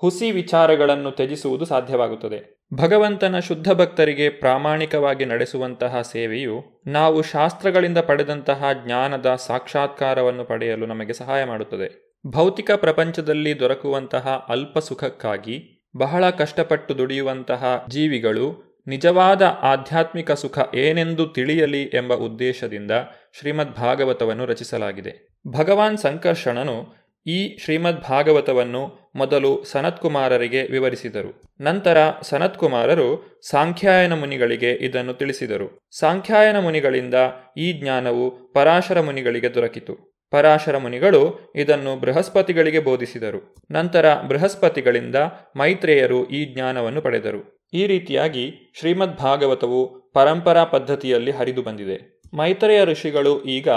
[0.00, 2.58] ಹುಸಿ ವಿಚಾರಗಳನ್ನು ತ್ಯಜಿಸುವುದು ಸಾಧ್ಯವಾಗುತ್ತದೆ.
[2.74, 12.16] ಭಗವಂತನ ಶುದ್ಧ ಭಕ್ತರಿಗೆ ಪ್ರಾಮಾಣಿಕವಾಗಿ ನಡೆಸುವಂತಹ ಸೇವೆಯು ನಾವು ಶಾಸ್ತ್ರಗಳಿಂದ ಪಡೆದಂತಹ ಜ್ಞಾನದ ಸಾಕ್ಷಾತ್ಕಾರವನ್ನು ಪಡೆಯಲು ನಮಗೆ ಸಹಾಯ ಮಾಡುತ್ತದೆ.
[12.26, 22.14] ಭೌತಿಕ ಪ್ರಪಂಚದಲ್ಲಿ ದೊರಕುವಂತಹ ಅಲ್ಪ ಸುಖಕ್ಕಾಗಿ ಬಹಳ ಕಷ್ಟಪಟ್ಟು ದುಡಿಯುವಂತಹ ಜೀವಿಗಳು ನಿಜವಾದ ಆಧ್ಯಾತ್ಮಿಕ ಸುಖ ಏನೆಂದು ತಿಳಿಯಲಿ ಎಂಬ
[22.14, 22.90] ಉದ್ದೇಶದಿಂದ
[23.38, 25.38] ಶ್ರೀಮದ್ ಭಾಗವತವನ್ನು ರಚಿಸಲಾಗಿದೆ.
[25.58, 31.42] ಭಗವಾನ್ ಸಂಕರ್ಷಣನು ಈ ಶ್ರೀಮದ್ ಭಾಗವತವನ್ನು ಮೊದಲು ಸನತ್ಕುಮಾರರಿಗೆ ವಿವರಿಸಿದರು.
[31.60, 35.78] ನಂತರ ಸನತ್ಕುಮಾರರು ಸಾಂಖ್ಯಾಯನ ಮುನಿಗಳಿಗೆ ಇದನ್ನು ತಿಳಿಸಿದರು.
[35.98, 37.14] ಸಾಂಖ್ಯಾಯನ ಮುನಿಗಳಿಂದ
[37.56, 39.94] ಈ ಜ್ಞಾನವು ಪರಾಶರ ಮುನಿಗಳಿಗೆ ದೊರಕಿತು.
[40.30, 43.54] ಪರಾಶರ ಮುನಿಗಳು ಇದನ್ನು ಬೃಹಸ್ಪತಿಗಳಿಗೆ ಬೋಧಿಸಿದರು.
[43.70, 45.16] ನಂತರ ಬೃಹಸ್ಪತಿಗಳಿಂದ
[45.56, 47.66] ಮೈತ್ರೇಯರು ಈ ಜ್ಞಾನವನ್ನು ಪಡೆದರು.
[47.72, 52.20] ಈ ರೀತಿಯಾಗಿ ಶ್ರೀಮದ್ ಭಾಗವತವು ಪರಂಪರಾ ಪದ್ಧತಿಯಲ್ಲಿ ಹರಿದು ಬಂದಿದೆ.
[52.34, 53.68] ಮೈತ್ರೇಯ ಋಷಿಗಳು ಈಗ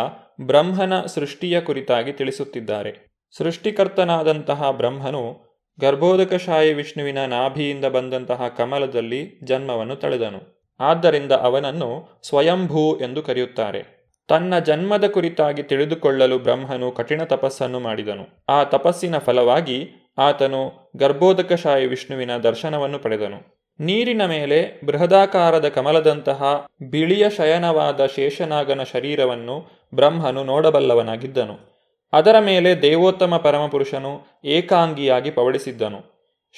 [0.42, 3.11] ಬ್ರಹ್ಮನ ಸೃಷ್ಟಿಯ ಕುರಿತಾಗಿ ತಿಳಿಸುತ್ತಿದ್ದಾರೆ.
[3.38, 10.68] ಸೃಷ್ಟಿಕರ್ತನಾದಂತಹ ಬ್ರಹ್ಮನು ಗರ್ಭೋದಕಶಾಯಿ ವಿಷ್ಣುವಿನ ನಾಭಿಯಿಂದ ಬಂದಂತಹ ಕಮಲದಲ್ಲಿ ಜನ್ಮವನ್ನು ತಳೆದನು.
[10.80, 14.02] ಆದ್ದರಿಂದ ಅವನನ್ನು ಸ್ವಯಂಭೂ ಎಂದು ಕರೆಯುತ್ತಾರೆ.
[14.28, 18.46] ತನ್ನ ಜನ್ಮದ ಕುರಿತಾಗಿ ತಿಳಿದುಕೊಳ್ಳಲು ಬ್ರಹ್ಮನು ಕಠಿಣ ತಪಸ್ಸನ್ನು ಮಾಡಿದನು.
[18.50, 23.62] ಆ ತಪಸ್ಸಿನ ಫಲವಾಗಿ ಆತನು ಗರ್ಭೋದಕಶಾಯಿ ವಿಷ್ಣುವಿನ ದರ್ಶನವನ್ನು ಪಡೆದನು.
[23.80, 31.71] ನೀರಿನ ಮೇಲೆ ಬೃಹದಾಕಾರದ ಕಮಲದಂತಹ ಬಿಳಿಯ ಶಯನವಾದ ಶೇಷನಾಗನ ಶರೀರವನ್ನು ಬ್ರಹ್ಮನು ನೋಡಬಲ್ಲವನಾಗಿದ್ದನು.
[32.14, 36.12] ಅದರ ಮೇಲೆ ದೇವೋತ್ತಮ ಪರಮಪುರುಷನು ಏಕಾಂಗಿಯಾಗಿ ಪವಡಿಸಿದ್ದನು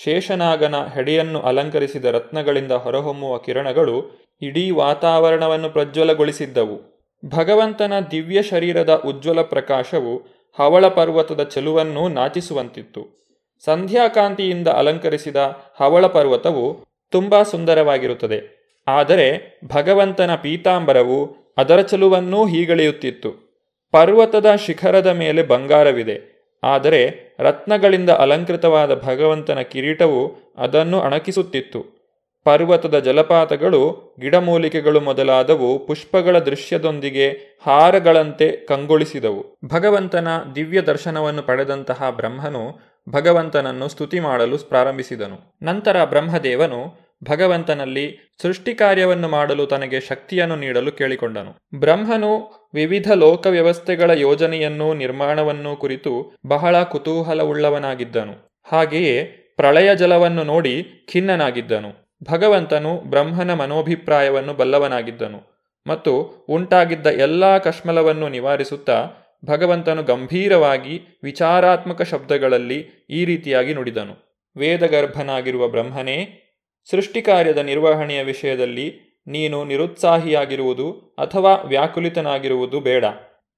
[0.03, 6.93] ಶೇಷನಾಗನ ಹೆಡೆಯನ್ನು ಅಲಂಕರಿಸಿದ ರತ್ನಗಳಿಂದ ಹೊರಹೊಮ್ಮುವ ಕಿರಣಗಳು ಇಡೀ ವಾತಾವರಣವನ್ನು ಪ್ರಜ್ವಲಗೊಳಿಸಿದ್ದವು.
[7.25, 10.17] ಭಗವಂತನ ದಿವ್ಯ ಶರೀರದ ಉಜ್ವಲ ಪ್ರಕಾಶವು
[10.59, 13.29] ಹವಳ ಪರ್ವತದ ಚೆಲುವನ್ನು ನಾಚಿಸುವಂತಿತ್ತು.
[13.65, 15.35] ಸಂಧ್ಯಾಕಾಂತಿಯಿಂದ ಅಲಂಕರಿಸಿದ
[15.81, 18.63] ಹವಳ ಪರ್ವತವು ತುಂಬ ಸುಂದರವಾಗಿರುತ್ತದೆ.
[18.87, 23.42] ಆದರೆ ಭಗವಂತನ ಪೀತಾಂಬರವು ಅದರ ಚೆಲುವನ್ನೂ ಹೀಗಳೆಯುತ್ತಿತ್ತು.
[23.93, 26.33] ಪರ್ವತದ ಶಿಖರದ ಮೇಲೆ ಬಂಗಾರವಿದೆ.
[26.63, 32.03] ಆದರೆ ರತ್ನಗಳಿಂದ ಅಲಂಕೃತವಾದ ಭಗವಂತನ ಕಿರೀಟವು ಅದನ್ನು ಅಣಕಿಸುತ್ತಿತ್ತು.
[32.43, 37.29] ಪರ್ವತದ ಜಲಪಾತಗಳು, ಗಿಡಮೂಲಿಕೆಗಳು ಮೊದಲಾದವು ಪುಷ್ಪಗಳ ದೃಶ್ಯದೊಂದಿಗೆ
[37.67, 39.45] ಹಾರಗಳಂತೆ ಕಂಗೊಳಿಸಿದವು.
[39.65, 45.65] ಭಗವಂತನ ದಿವ್ಯ ದರ್ಶನವನ್ನು ಪಡೆದಂತಹ ಬ್ರಹ್ಮನು ಭಗವಂತನನ್ನು ಸ್ತುತಿ ಮಾಡಲು ಪ್ರಾರಂಭಿಸಿದನು.
[45.65, 51.79] ನಂತರ ಬ್ರಹ್ಮದೇವನು ಭಗವಂತನಲ್ಲಿ ಸೃಷ್ಟಿ ಕಾರ್ಯವನ್ನು ಮಾಡಲು ತನಗೆ ಶಕ್ತಿಯನ್ನು ನೀಡಲು ಕೇಳಿಕೊಂಡನು.
[51.79, 52.31] ಬ್ರಹ್ಮನು
[52.73, 58.53] ವಿವಿಧ ಲೋಕ ವ್ಯವಸ್ಥೆಗಳ ಯೋಜನೆಯನ್ನು ನಿರ್ಮಾಣವನ್ನು ಕುರಿತು ಬಹಳ ಕುತೂಹಲವುಳ್ಳವನಾಗಿದ್ದನು.
[58.63, 59.15] ಹಾಗೆಯೇ
[59.57, 62.13] ಪ್ರಳಯ ಜಲವನ್ನು ನೋಡಿ ಖಿನ್ನನಾಗಿದ್ದನು.
[62.31, 65.39] ಭಗವಂತನು ಬ್ರಹ್ಮನ ಮನೋಭಿಪ್ರಾಯವನ್ನು ಬಲ್ಲವನಾಗಿದ್ದನು
[65.87, 68.97] ಮತ್ತು ಉಂಟಾಗಿದ್ದ ಎಲ್ಲಾ ಕಶ್ಮಲವನ್ನು ನಿವಾರಿಸುತ್ತಾ
[69.45, 74.15] ಭಗವಂತನು ಗಂಭೀರವಾಗಿ ವಿಚಾರಾತ್ಮಕ ಶಬ್ದಗಳಲ್ಲಿ ಈ ರೀತಿಯಾಗಿ ನುಡಿದನು.
[74.57, 76.17] ವೇದಗರ್ಭನಾಗಿರುವ ಬ್ರಹ್ಮನೇ
[76.91, 83.05] ಸೃಷ್ಟಿಕಾರ್ಯದ ನಿರ್ವಹಣೆಯ ವಿಷಯದಲ್ಲಿ ನೀನು ನಿರುತ್ಸಾಹಿಯಾಗಿರುವುದು ಅಥವಾ ವ್ಯಾಕುಲಿತನಾಗಿರುವುದು ಬೇಡ.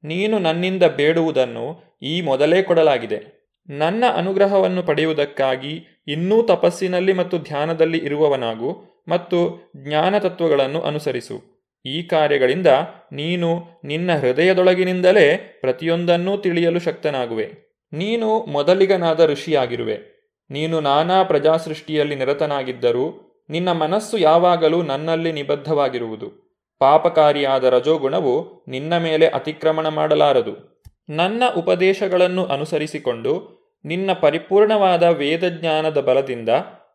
[0.04, 3.46] ನೀನು ನನ್ನಿಂದ ಬೇಡುವುದನ್ನು ಈ ಮೊದಲೇ ಕೊಡಲಾಗಿದೆ.
[3.70, 11.56] ನನ್ನ ಅನುಗ್ರಹವನ್ನು ಪಡೆಯುವುದಕ್ಕಾಗಿ ಇನ್ನೂ ತಪಸ್ಸಿನಲ್ಲಿ ಮತ್ತು ಧ್ಯಾನದಲ್ಲಿ ಇರುವವನಾಗು ಮತ್ತು ಜ್ಞಾನ ತತ್ವಗಳನ್ನು ಅನುಸರಿಸು.
[11.86, 12.68] ಈ ಕಾರ್ಯಗಳಿಂದ
[13.12, 17.52] ನೀನು ನಿನ್ನ ಹೃದಯದೊಳಗಿನಿಂದಲೇ ಪ್ರತಿಯೊಂದನ್ನೂ ತಿಳಿಯಲು ಶಕ್ತನಾಗುವೆ.
[17.94, 20.15] ನೀನು ಮೊದಲಿಗನಾದ ಋಷಿಯಾಗಿರುವೆ.
[20.50, 26.46] ನೀನು ನಾನಾ ಪ್ರಜಾಸೃಷ್ಟಿಯಲ್ಲಿ ನಿರತನಾಗಿದ್ದರೂ ನಿನ್ನ ಮನಸ್ಸು ಯಾವಾಗಲೂ ನನ್ನಲ್ಲಿ ನಿಬದ್ಧವಾಗಿರುವುದು.
[26.80, 30.84] ಪಾಪಕಾರಿಯಾದ ರಜೋಗುಣವು ನಿನ್ನ ಮೇಲೆ ಅತಿಕ್ರಮಣ ಮಾಡಲಾರದು.
[31.10, 36.50] ನನ್ನ ಉಪದೇಶಗಳನ್ನು ಅನುಸರಿಸಿಕೊಂಡು ನಿನ್ನ ಪರಿಪೂರ್ಣವಾದ ವೇದಜ್ಞಾನದ ಬಲದಿಂದ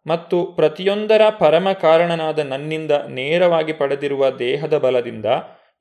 [0.07, 5.27] ಮತ್ತು ಪ್ರತಿಯೊಂದರ ಪರಮ ಕಾರಣನಾದ ನನ್ನಿಂದ ನೇರವಾಗಿ ಪಡೆದಿರುವ ದೇಹದ ಬಲದಿಂದ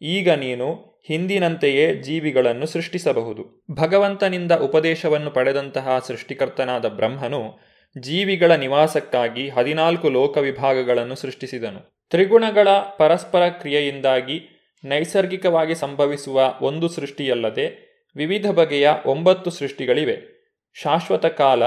[0.01, 3.65] ಈಗ ನೀನು ಹಿಂದಿನಂತೆಯೇ ಜೀವಿಗಳನ್ನು ಸೃಷ್ಟಿಸಬಹುದು.
[3.71, 7.59] ಭಗವಂತನಿಂದ ಉಪದೇಶವನ್ನು ಪಡೆದಂತಹ ಸೃಷ್ಟಿಕರ್ತನಾದ ಬ್ರಹ್ಮನು
[7.99, 11.99] ಜೀವಿಗಳ ನಿವಾಸಕ್ಕಾಗಿ ಹದಿನಾಲ್ಕು ಲೋಕ ವಿಭಾಗಗಳನ್ನು ಸೃಷ್ಟಿಸಿದನು.
[12.09, 14.41] ತ್ರಿಗುಣಗಳ ಪರಸ್ಪರ ಕ್ರಿಯೆಯಿಂದಾಗಿ
[14.85, 20.39] ನೈಸರ್ಗಿಕವಾಗಿ ಸಂಭವಿಸುವ ಒಂದು ಸೃಷ್ಟಿಯಲ್ಲದೆ ವಿವಿಧ ಬಗೆಯ ಒಂಬತ್ತು ಸೃಷ್ಟಿಗಳಿವೆ.
[20.73, 21.63] ಶಾಶ್ವತ ಕಾಲ,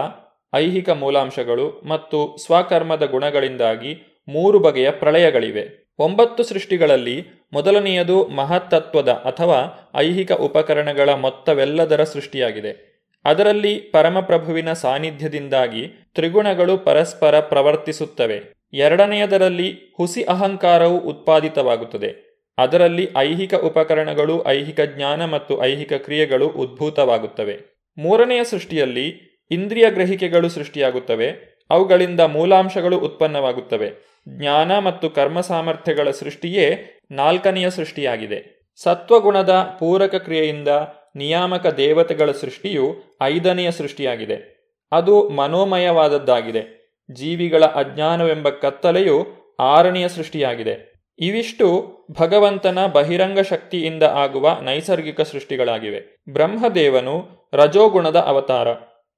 [0.55, 5.82] ಐಹಿಕ ಮೂಲಾಂಶಗಳು ಮತ್ತು ಸ್ವಕರ್ಮದ ಗುಣಗಳಿಂದಾಗಿ ಮೂರು ಬಗೆಯ ಪ್ರಳಯಗಳಿವೆ.
[6.03, 12.93] ಒಂಬತ್ತು ಸೃಷ್ಟಿಗಳಲ್ಲಿ ಮೊದಲನೆಯದು ಮಹತ್ತತ್ವದ ಅಥವಾ ಐಹಿಕ ಉಪಕರಣಗಳ ಮೊತ್ತವೆಲ್ಲದರ ಸೃಷ್ಟಿಯಾಗಿದೆ.
[13.25, 18.43] ಅದರಲ್ಲಿ ಪರಮಪ್ರಭುವಿನ ಸಾನ್ನಿಧ್ಯದಿಂದಾಗಿ ತ್ರಿಗುಣಗಳು ಪರಸ್ಪರ ಪ್ರವರ್ತಿಸುತ್ತವೆ.
[18.73, 22.33] ಎರಡನೆಯದರಲ್ಲಿ ಹುಸಿ ಅಹಂಕಾರವು ಉತ್ಪಾದಿತವಾಗುತ್ತದೆ.
[22.59, 27.61] ಅದರಲ್ಲಿ ಐಹಿಕ ಉಪಕರಣಗಳು, ಐಹಿಕ ಜ್ಞಾನ ಮತ್ತು ಐಹಿಕ ಕ್ರಿಯೆಗಳು ಉದ್ಭೂತವಾಗುತ್ತವೆ.
[27.99, 29.09] ಮೂರನೆಯ ಸೃಷ್ಟಿಯಲ್ಲಿ
[29.51, 31.53] ಇಂದ್ರಿಯ ಗ್ರಹಿಕೆಗಳು ಸೃಷ್ಟಿಯಾಗುತ್ತವೆ.
[31.71, 34.12] ಅವುಗಳಿಂದ ಮೂಲಾಂಶಗಳು ಉತ್ಪನ್ನವಾಗುತ್ತವೆ.
[34.29, 38.71] ಜ್ಞಾನ ಮತ್ತು ಕರ್ಮ ಸಾಮರ್ಥ್ಯಗಳ ಸೃಷ್ಟಿಯೇ ನಾಲ್ಕನೆಯ ಸೃಷ್ಟಿಯಾಗಿದೆ.
[38.77, 40.69] ಸತ್ವಗುಣದ ಪೂರಕ ಕ್ರಿಯೆಯಿಂದ
[41.17, 44.63] ನಿಯಾಮಕ ದೇವತೆಗಳ ಸೃಷ್ಟಿಯು ಐದನೆಯ ಸೃಷ್ಟಿಯಾಗಿದೆ.
[44.93, 46.83] ಅದು ಮನೋಮಯವಾದದ್ದಾಗಿದೆ.
[47.13, 49.27] ಜೀವಿಗಳ ಅಜ್ಞಾನವೆಂಬ ಕತ್ತಲೆಯು
[49.61, 50.93] ಆರನೆಯ ಸೃಷ್ಟಿಯಾಗಿದೆ.
[51.19, 56.23] ಇವಿಷ್ಟು ಭಗವಂತನ ಬಹಿರಂಗ ಶಕ್ತಿಯಿಂದ ಆಗುವ ನೈಸರ್ಗಿಕ ಸೃಷ್ಟಿಗಳಾಗಿವೆ.
[56.33, 58.69] ಬ್ರಹ್ಮದೇವನು ರಜೋಗುಣದ ಅವತಾರ.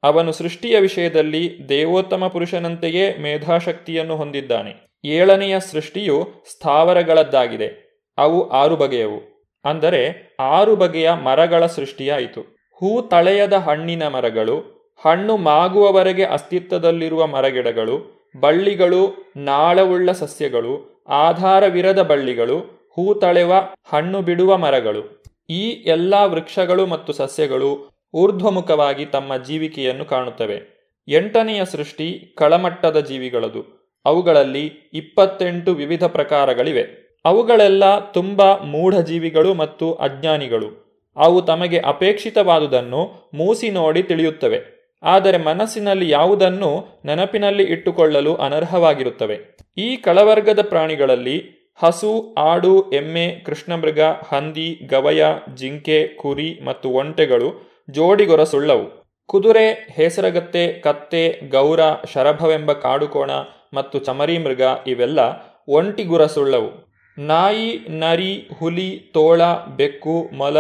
[0.03, 4.94] ಅವನು ಸೃಷ್ಟಿಯ ವಿಷಯದಲ್ಲಿ ದೇವೋತ್ತಮ ಪುರುಷನಂತೆಯೇ ಮೇಧಾಶಕ್ತಿಯನ್ನು ಹೊಂದಿದ್ದಾನೆ.
[5.05, 7.85] ಏಳನೆಯ ಸೃಷ್ಟಿಯು ಸ್ಥಾವರಗಳದ್ದಾಗಿದೆ.
[8.19, 9.51] ಅವು ಆರು ಬಗೆಯವು.
[9.65, 12.41] ಅಂದರೆ, ಆರು ಬಗೆಯ ಮರಗಳ ಸೃಷ್ಟಿಯಾಯಿತು.
[12.77, 14.59] ಹೂ ತಳೆಯದ ಹಣ್ಣಿನ ಮರಗಳು,
[15.07, 22.59] ಹಣ್ಣು ಮಾಗುವವರೆಗೆ ಅಸ್ತಿತ್ವದಲ್ಲಿರುವ ಮರಗಿಡಗಳು, ಬಳ್ಳಿಗಳು, ನಾಳವುಳ್ಳ ಸಸ್ಯಗಳು, ಆಧಾರವಿರದ ಬಳ್ಳಿಗಳು,
[22.95, 23.53] ಹೂ ತಳೆವ,
[23.85, 25.23] ಹಣ್ಣು ಬಿಡುವ ಮರಗಳು.
[25.51, 30.75] ಈ ಎಲ್ಲ ವೃಕ್ಷಗಳು ಮತ್ತು ಸಸ್ಯಗಳು ಊರ್ಧ್ವಮುಖವಾಗಿ ತಮ್ಮ ಜೀವಿಕೆಯನ್ನು ಕಾಣುತ್ತವೆ.
[31.09, 33.84] ಎಂಟನೆಯ ಸೃಷ್ಟಿ ಕಳಮಟ್ಟದ ಜೀವಿಗಳದು.
[34.07, 37.05] ಅವುಗಳಲ್ಲಿ ಇಪ್ಪತ್ತೆಂಟು ವಿವಿಧ ಪ್ರಕಾರಗಳಿವೆ.
[37.25, 40.85] ಅವುಗಳೆಲ್ಲ ತುಂಬ ಮೂಢಜೀವಿಗಳು ಮತ್ತು ಅಜ್ಞಾನಿಗಳು.
[41.17, 44.75] ಅವು ತಮಗೆ ಅಪೇಕ್ಷಿತವಾದುದನ್ನು ಮೂಸಿ ನೋಡಿ ತಿಳಿಯುತ್ತವೆ.
[45.03, 49.41] ಆದರೆ ಮನಸ್ಸಿನಲ್ಲಿ ಯಾವುದನ್ನು ನೆನಪಿನಲ್ಲಿ ಇಟ್ಟುಕೊಳ್ಳಲು ಅನರ್ಹವಾಗಿರುತ್ತವೆ.
[49.79, 55.25] ಈ ಕಳವರ್ಗದ ಪ್ರಾಣಿಗಳಲ್ಲಿ ಹಸು, ಆಡು, ಎಮ್ಮೆ, ಕೃಷ್ಣಮೃಗ, ಹಂದಿ, ಗವಯ,
[55.55, 59.05] ಜಿಂಕೆ, ಕುರಿ ಮತ್ತು ಒಂಟೆಗಳು ಜೋಡಿಗೊರಸುಳ್ಳವು.
[59.27, 61.81] ಕುದುರೆ, ಹೇಸರಗತ್ತೆ, ಕತ್ತೆ, ಗೌರ,
[62.15, 63.31] ಶರಭವೆಂಬ ಕಾಡುಕೋಣ
[63.75, 65.21] ಮತ್ತು ಚಮರಿ ಮೃಗ ಇವೆಲ್ಲ
[65.69, 66.71] ಒಂಟಿಗುರಸುಳ್ಳವು.
[67.19, 69.43] ನಾಯಿ, ನರಿ, ಹುಲಿ, ತೋಳ,
[69.77, 70.57] ಬೆಕ್ಕು, ಮೊಲ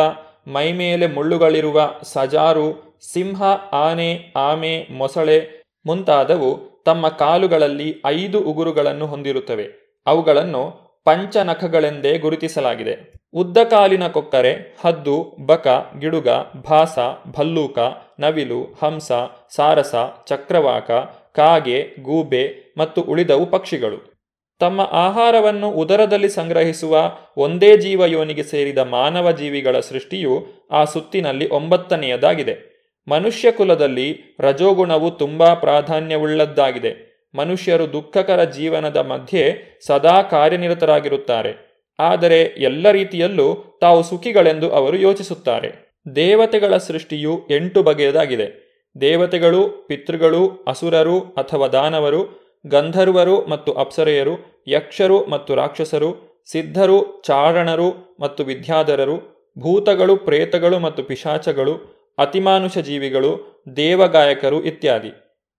[0.53, 3.43] ಮೈಮೇಲೆ ಮುಳ್ಳುಗಳಿರುವ ಸಜಾರು, ಸಿಂಹ,
[3.73, 9.67] ಆನೆ, ಆಮೆ, ಮೊಸಳೆ ಮುಂತಾದವು ತಮ್ಮ ಕಾಲುಗಳಲ್ಲಿ ಐದು ಉಗುರುಗಳನ್ನು ಹೊಂದಿರುತ್ತವೆ.
[10.07, 10.63] ಅವುಗಳನ್ನು
[11.05, 13.14] ಪಂಚನಖಗಳೆಂದೇ ಗುರುತಿಸಲಾಗಿದೆ.
[13.34, 15.68] ಉದ್ದಕಾಲಿನ ಕೊಕ್ಕರೆ, ಹದ್ದು, ಬಕ,
[16.01, 16.29] ಗಿಡುಗ,
[16.71, 16.99] ಭಾಸ,
[17.38, 17.79] ಭಲ್ಲೂಕ,
[18.21, 19.13] ನವಿಲು, ಹಂಸ,
[19.57, 19.95] ಸಾರಸ,
[20.26, 20.91] ಚಕ್ರವಾಕ
[21.35, 24.15] ಕಾಗೆ, ಗೂಬೆ ಮತ್ತು ಉಳಿದವು ಪಕ್ಷಿಗಳು.
[24.61, 32.75] ತಮ್ಮ ಆಹಾರವನ್ನು ಉದರದಲ್ಲಿ ಸಂಗ್ರಹಿಸುವ ಒಂದೇ ಜೀವ ಯೋನಿಗೆ ಸೇರಿದ ಮಾನವ ಜೀವಿಗಳ ಸೃಷ್ಟಿಯು ಆ ಸುತ್ತಿನಲ್ಲಿ ಒಂಬತ್ತನೆಯದಾಗಿದೆ.
[33.09, 37.15] ಮನುಷ್ಯ ಕುಲದಲ್ಲಿ ರಜೋಗುಣವು ತುಂಬಾ ಪ್ರಾಧಾನ್ಯವುಳ್ಳದ್ದಾಗಿದೆ.
[37.35, 41.75] ಮನುಷ್ಯರು ದುಃಖಕರ ಜೀವನದ ಮಧ್ಯೆ ಸದಾ ಕಾರ್ಯನಿರತರಾಗಿರುತ್ತಾರೆ.
[41.99, 45.95] ಆದರೆ ಎಲ್ಲ ರೀತಿಯಲ್ಲೂ ತಾವು ಸುಖಿಗಳೆಂದು ಅವರು ಯೋಚಿಸುತ್ತಾರೆ.
[46.17, 48.63] ದೇವತೆಗಳ ಸೃಷ್ಟಿಯು ಎಂಟು ಬಗೆಯದಾಗಿದೆ.
[49.00, 59.16] ದೇವತೆಗಳು, ಪಿತೃಗಳು, ಅಸುರರು ಅಥವಾ ದಾನವರು, ಗಂಧರ್ವರು ಮತ್ತು ಅಪ್ಸರೆಯರು, ಯಕ್ಷರು ಮತ್ತು ರಾಕ್ಷಸರು, ಸಿದ್ಧರು, ಚಾರಣರು ಮತ್ತು ವಿದ್ಯಾಧರರು,
[59.58, 65.11] ಭೂತಗಳು, ಪ್ರೇತಗಳು ಮತ್ತು ಪಿಶಾಚಗಳು, ಅತಿಮಾನುಷ ಜೀವಿಗಳು, ದೇವಗಾಯಕರು ಇತ್ಯಾದಿ.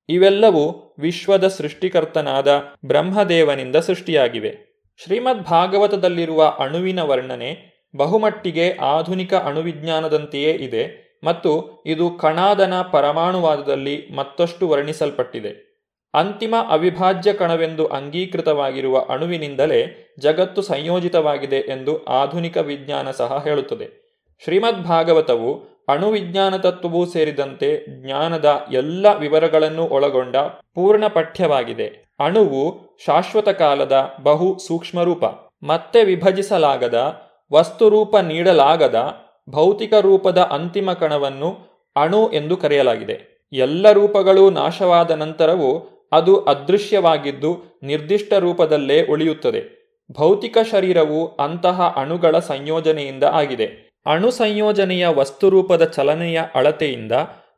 [0.09, 4.75] ಇವೆಲ್ಲವೂ ವಿಶ್ವದ ಸೃಷ್ಟಿಕರ್ತನಾದ ಬ್ರಹ್ಮದೇವನಿಂದ ಸೃಷ್ಟಿಯಾಗಿವೆ.
[5.03, 11.04] ಶ್ರೀಮದ್ ಭಾಗವತದಲ್ಲಿರುವ ಅಣುವಿನ ವರ್ಣನೆ ಬಹುಮಟ್ಟಿಗೆ ಆಧುನಿಕ ಅಣುವಿಜ್ಞಾನದಂತೆಯೇ ಇದೆ.
[11.25, 15.75] ಮತ್ತು ಇದು ಕಣಾದನ ಪರಮಾಣುವಾದದಲ್ಲಿ ಮತ್ತಷ್ಟು ವರ್ಣಿಸಲ್ಪಟ್ಟಿದೆ.
[16.13, 24.05] ಅಂತಿಮ ಅವಿಭಾಜ್ಯ ಕಣವೆಂದು ಅಂಗೀಕೃತವಾಗಿರುವ ಅಣುವಿನಿಂದಲೇ ಜಗತ್ತು ಸಂಯೋಜಿತವಾಗಿದೆ ಎಂದು ಆಧುನಿಕ ವಿಜ್ಞಾನ ಸಹ ಹೇಳುತ್ತದೆ.
[24.43, 30.35] ಶ್ರೀಮದ್ ಭಾಗವತವು ಅಣುವಿಜ್ಞಾನ ತತ್ವವೂ ಸೇರಿದಂತೆ ಜ್ಞಾನದ ಎಲ್ಲ ವಿವರಗಳನ್ನು ಒಳಗೊಂಡ
[30.75, 32.05] ಪೂರ್ಣ ಪಠ್ಯವಾಗಿದೆ.
[32.19, 35.25] ಅಣುವು ಶಾಶ್ವತ ಕಾಲದ ಬಹು ಸೂಕ್ಷ್ಮರೂಪ
[35.63, 37.21] ಮತ್ತೆ ವಿಭಜಿಸಲಾಗದ,
[37.53, 41.57] ವಸ್ತುರೂಪ ನೀಡಲಾಗದ ಭೌತಿಕ ರೂಪದ ಅಂತಿಮ ಕಣವನ್ನು
[41.95, 43.47] ಅಣು ಎಂದು ಕರೆಯಲಾಗಿದೆ.
[43.53, 49.85] ಎಲ್ಲ ರೂಪಗಳು ನಾಶವಾದ ನಂತರವೂ ಅದು ಅದೃಶ್ಯವಾಗಿದ್ದು ನಿರ್ದಿಷ್ಟ ರೂಪದಲ್ಲೇ ಉಳಿಯುತ್ತದೆ.
[50.11, 53.65] ಭೌತಿಕ ಶರೀರವು ಅಂತಹ ಅಣುಗಳ ಸಂಯೋಜನೆಯಿಂದ ಆಗಿದೆ.
[54.05, 57.11] ಅಣು ಸಂಯೋಜನೆಯ ವಸ್ತುರೂಪದ ಚಲನೆಯ ಅಳತೆಯಿಂದ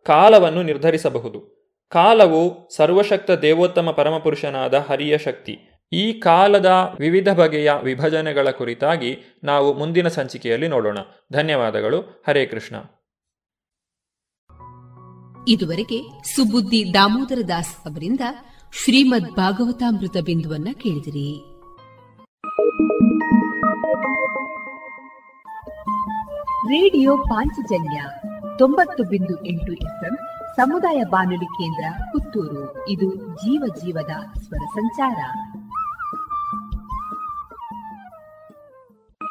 [0.06, 1.58] ಕಾಲವನ್ನು ನಿರ್ಧರಿಸಬಹುದು.
[1.90, 5.77] ಕಾಲವು ಸರ್ವಶಕ್ತ ದೇವೋತ್ತಮ ಪರಮಪುರುಷನಾದ ಹರಿಯ ಶಕ್ತಿ.
[5.94, 10.98] ಈ ಕಾಲದ ವಿವಿಧ ಬಗೆಯ ವಿಭಜನೆಗಳ ಕುರಿತಾಗಿ ನಾವು ಮುಂದಿನ ಸಂಚಿಕೆಯಲ್ಲಿ ನೋಡೋಣ.
[11.34, 12.24] ಧನ್ಯವಾದಗಳು.
[12.28, 12.76] ಹರೇ ಕೃಷ್ಣ.
[15.48, 16.04] ಇದುವರೆಗೆ
[16.36, 18.20] ಸುಬುದ್ದಿ ದಾಮೋದರ ದಾಸ್ ಅವರಿಂದ
[18.84, 21.58] ಶ್ರೀಮದ್ ಭಾಗವತಾಮೃತ ಬಿಂದುವನ್ನ ಕೇಳಿದಿರಿ.
[26.68, 28.04] ರೇಡಿಯೋ ಪಾಂಚಜನ್ಯ
[28.58, 30.18] ತೊಂಬತ್ತು ಬಿಂದು ಎಂಟು ಎಫ್ಎಂ
[30.56, 32.90] ಸಮುದಾಯ ಬಾನುಲಿ ಕೇಂದ್ರ ಪುತ್ತೂರು.
[32.90, 35.16] ಇದು ಜೀವ ಜೀವದ ಸ್ವರ ಸಂಚಾರ.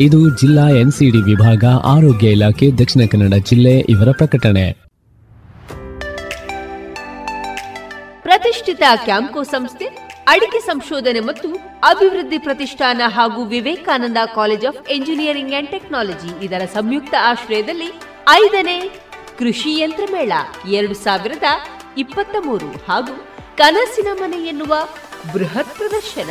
[0.00, 4.72] ಇದು ಜಿಲ್ಲಾ ಎನ್ಸಿಡಿ ವಿಭಾಗ, ಆರೋಗ್ಯ ಇಲಾಖೆ, ದಕ್ಷಿಣ ಕನ್ನಡ ಜಿಲ್ಲೆ ಇವರ ಪ್ರಕಟಣೆ.
[8.22, 16.44] ಪ್ರತಿಷ್ಠಿತ ಕ್ಯಾಂಕೋ ಸಂಸ್ಥೆ, ಅಡಿಕೆ ಸಂಶೋಧನೆ ಮತ್ತು ಅಭಿವೃದ್ಧಿ ಪ್ರತಿಷ್ಠಾನ ಹಾಗೂ Vivekananda college of engineering and technology
[16.44, 18.00] ಇದರ ಸಂಯುಕ್ತ ಆಶ್ರಯದಲ್ಲಿ
[18.30, 18.90] ಐದನೇ
[19.38, 20.32] ಕೃಷಿ ಯಂತ್ರ ಮೇಳ
[20.70, 21.44] ಎರಡು ಸಾವಿರದ
[21.98, 23.26] ಇಪ್ಪತ್ತ ಮೂರು ಹಾಗೂ
[23.56, 24.74] ಕನಸಿನ ಮನೆ ಎನ್ನುವ
[25.32, 26.30] ಬೃಹತ್ ಪ್ರದರ್ಶನ.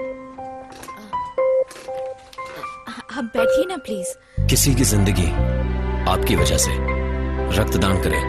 [3.10, 4.08] आप बैठिए ना प्लीज
[4.50, 5.28] किसी की जिंदगी
[6.10, 6.72] आपकी वजह से
[7.56, 8.20] रक्तदान करें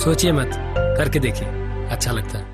[0.00, 0.50] सोचिए मत
[0.98, 1.48] करके देखिए
[1.90, 2.52] अच्छा लगता है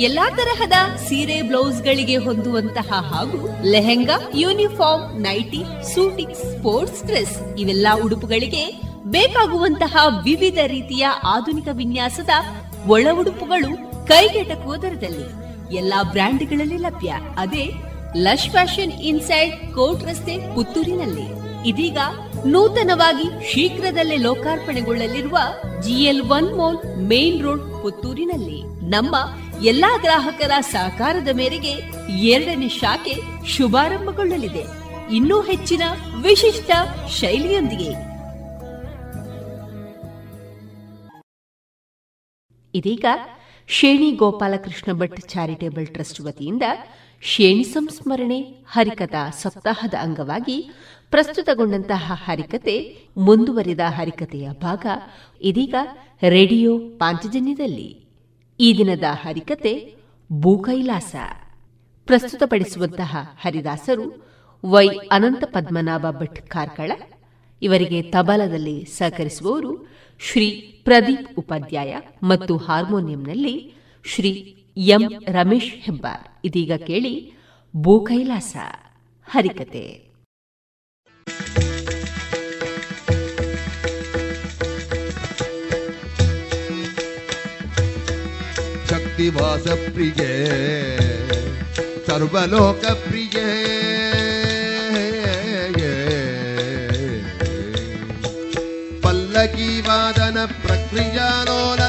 [0.00, 3.38] ಎಲ್ಲಾ ತರಹದ ಸೀರೆ ಬ್ಲೌಸ್ಗಳಿಗೆ ಹೊಂದುವಂತಹ ಹಾಗೂ
[3.72, 8.62] lehenga uniform nightie suiting sports dress ಇವೆಲ್ಲ ಉಡುಪುಗಳಿಗೆ
[9.16, 9.94] ಬೇಕಾಗುವಂತಹ
[10.28, 11.04] ವಿವಿಧ ರೀತಿಯ
[11.34, 12.34] ಆಧುನಿಕ ವಿನ್ಯಾಸದ
[12.94, 13.72] ಒಳ ಉಡುಪುಗಳು
[14.12, 15.28] ಕೈಗೆಟಕುವ ದರದಲ್ಲಿ
[15.80, 17.66] ಎಲ್ಲಾ ಬ್ರ್ಯಾಂಡ್ಗಳಲ್ಲಿ ಲಭ್ಯ ಅದೇ
[18.15, 21.45] ಲಶ್ ಫ್ಯಾಷನ್ ಇನ್ಸೈಡ್ ಕೋರ್ಟ್ ರಸ್ತೆ ಪುತ್ತೂರಿನಲ್ಲಿ.
[21.69, 21.97] ಇದೀಗ
[22.45, 25.37] ನೂತನವಾಗಿ ಶೀಘ್ರದಲ್ಲೇ ಲೋಕಾರ್ಪಣೆಗೊಳ್ಳಲಿರುವ
[25.81, 28.89] GL one mall main road ಪುತ್ತೂರಿನಲ್ಲಿ.
[28.89, 29.15] ನಮ್ಮ
[29.63, 31.71] ಎಲ್ಲಾ ಗ್ರಾಹಕರ ಸಹಕಾರದ ಮೇರೆಗೆ
[32.17, 34.63] ಎರಡನೇ ಶಾಖೆ ಶುಭಾರಂಭಗೊಳ್ಳಲಿದೆ.
[35.15, 35.81] ಇನ್ನೂ ಹೆಚ್ಚಿನ
[36.21, 36.71] ವಿಶಿಷ್ಟ
[37.09, 38.15] ಶೈಲಿಯೊಂದಿಗೆ.
[42.73, 43.05] ಇದೀಗ
[43.67, 46.63] ಶೇಣಿ ಗೋಪಾಲಕೃಷ್ಣ ಭಟ್ ಚಾರಿಟೇಬಲ್ ಟ್ರಸ್ಟ್ ವತಿಯಿಂದ
[47.21, 50.69] ಶೇಣಿ ಸಂಸ್ಮರಣೆ ಹರಿಕಥಾ ಸಪ್ತಾಹದ ಅಂಗವಾಗಿ
[51.09, 54.85] ಪ್ರಸ್ತುತಗೊಂಡಂತಹ ಹರಿಕತೆ ಮುಂದುವರಿದ ಹರಿಕತೆಯ ಭಾಗ
[55.41, 55.75] ಇದೀಗ
[56.29, 58.05] ರೇಡಿಯೋ ಪಾಂಚಜನ್ಯದಲ್ಲಿ.
[58.59, 59.95] ಈ ದಿನದ ಹರಿಕತೆ
[60.33, 61.15] ಭೂಕೈಲಾಸ.
[62.05, 64.25] ಪ್ರಸ್ತುತಪಡಿಸುವಂತಹ ಹರಿದಾಸರು
[64.65, 66.91] ವೈ ಅನಂತ ಪದ್ಮನಾಭ ಭಟ್ ಕಾರ್ಕಳ,
[67.61, 69.87] ಇವರಿಗೆ ತಬಲದಲ್ಲಿ ಸಹಕರಿಸುವವರು
[70.19, 70.49] ಶ್ರೀ
[70.85, 73.73] ಪ್ರದೀಪ್ ಉಪಾಧ್ಯಾಯ ಮತ್ತು ಹಾರ್ಮೋನಿಯಂನಲ್ಲಿ
[74.05, 74.29] ಶ್ರೀ
[74.77, 76.34] ಎಂ ರಮೇಶ್ ಹೆಬ್ಬಾರ್.
[76.45, 77.33] ಇದೀಗ ಕೇಳಿ
[77.75, 78.55] ಭೂಕೈಲಾಸ
[79.31, 80.05] ಹರಿಕತೆ.
[89.35, 90.31] ವಾಸಪ್ರಿಯೇ
[92.07, 93.47] ಸರ್ವಲೋಕಪ್ರಿಯೇ
[99.01, 101.84] ಪಲ್ಲಕಿ ವಾದನ ಪ್ರಕ್ರಿಯಾ ನೋಲ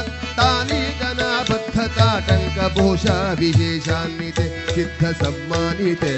[2.68, 6.14] भूषा विशेषान्विते सिद्धसम्मानिते।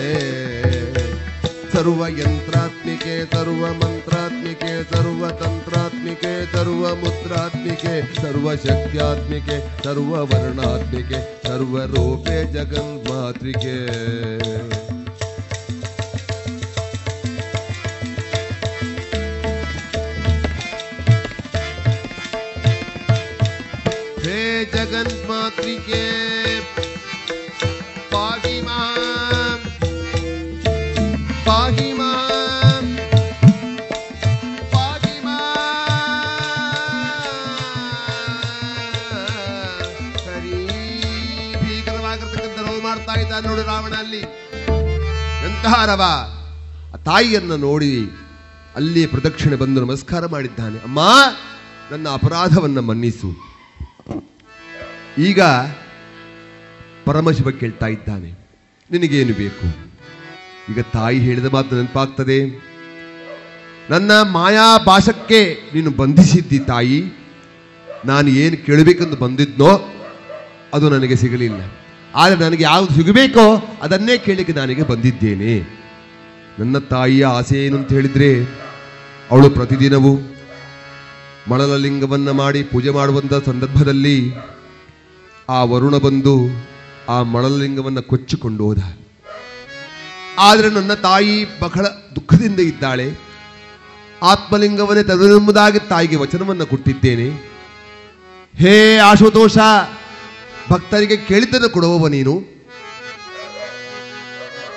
[1.72, 13.76] सर्वयन्त्रात्मिके सर्वमन्त्रात्मिके सर्वतन्त्रात्मिके सर्वमुद्रात्मिके सर्वशक्त्यात्मिके सर्ववर्णात्मिके सर्वरूपे जगन्मातृके
[45.68, 46.02] ಎಂತಹ ರವ
[46.94, 47.92] ಆ ತಾಯಿಯನ್ನ ನೋಡಿ
[48.76, 50.78] ಅಲ್ಲಿ ಪ್ರದಕ್ಷಿಣೆ ಬಂದು ನಮಸ್ಕಾರ ಮಾಡಿದ್ದಾನೆ.
[50.78, 51.00] ಅಮ್ಮ,
[51.90, 53.30] ನನ್ನ ಅಪರಾಧವನ್ನ ಮನ್ನಿಸು.
[55.18, 55.40] ಈಗ
[57.04, 58.30] ಪರಮಶಿವ ಕೇಳ್ತಾ ಇದ್ದಾನೆ,
[58.90, 59.66] ನಿನಗೇನು ಬೇಕು?
[60.70, 62.38] ಈಗ ತಾಯಿ ಹೇಳಿದ ಮಾತು ನೆನಪಾಗ್ತದೆ.
[63.90, 65.40] ನನ್ನ ಮಾಯಾ ಭಾಷಕ್ಕೆ
[65.74, 67.00] ನೀನು ಬಂಧಿಸಿದ್ದಿ ತಾಯಿ.
[68.04, 69.70] ನಾನು ಏನು ಕೇಳಬೇಕೆಂದು ಬಂದಿದ್ನೋ,
[70.74, 71.60] ಅದು ನನಗೆ ಸಿಗಲಿಲ್ಲ.
[72.18, 75.78] ಆದರೆ ನನಗೆ ಯಾವುದು ಸಿಗಬೇಕೋ ಅದನ್ನೇ ಕೇಳಲಿಕ್ಕೆ ನಾನೀಗ ಬಂದಿದ್ದೇನೆ.
[76.58, 78.44] ನನ್ನ ತಾಯಿಯ ಆಸೆ ಏನು ಅಂತ ಹೇಳಿದ್ರೆ,
[79.30, 80.36] ಅವಳು ಪ್ರತಿದಿನವೂ
[81.50, 84.32] ಮಳಲಲಿಂಗವನ್ನು ಮಾಡಿ ಪೂಜೆ ಮಾಡುವಂಥ ಸಂದರ್ಭದಲ್ಲಿ
[85.48, 86.46] ಆ ವರುಣ ಬಂದು
[87.08, 88.78] ಆ ಮಣಲಲಿಂಗವನ್ನು ಕೊಚ್ಚಿಕೊಂಡು ಹೋದ.
[90.38, 93.12] ಆದರೆ ನನ್ನ ತಾಯಿ ಬಹಳ ದುಃಖದಿಂದ ಇದ್ದಾಳೆ.
[94.22, 97.28] ಆತ್ಮಲಿಂಗವನ್ನೇ ತದನೆಂಬುದಾಗಿ ತಾಯಿಗೆ ವಚನವನ್ನು ಕೊಟ್ಟಿದ್ದೇನೆ.
[98.56, 99.58] ಹೇ ಆಶುತೋಷ
[100.70, 102.58] ಭಕ್ತರಿಗೆ ಕೇಳಿದ್ದನ್ನು ಕೊಡುವವ ನೀನು?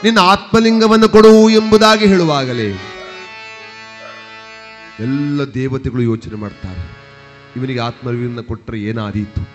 [0.04, 2.70] ನಿನ್ನ ಆತ್ಮಲಿಂಗವನ್ನು ಕೊಡು ಎಂಬುದಾಗಿ ಹೇಳುವಾಗಲೇ.
[5.00, 6.98] ಎಲ್ಲ ದೇವತೆಗಳು ಯೋಚನೆ ಮಾಡ್ತಾರೆ.
[7.56, 9.50] ಇವನಿಗೆ ಆತ್ಮಲಿಂಗವನ್ನು ಕೊಟ್ಟರೆ ಏನಾದೀತು?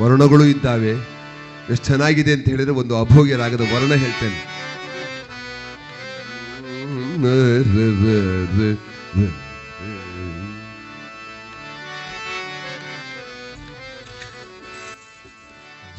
[0.00, 1.18] ವರ್ಣಗಳು ಇದ್ದಾವೆ.
[1.72, 4.58] ಎಷ್ಟು ಚೆನ್ನಾಗಿದೆ ಅಂತ ಹೇಳಿದ್ರೆ ಒಂದು ಅಭೋಗ್ಯ ರಾಗದ ವರ್ಣ ಹೇಳ್ತೇನೆ.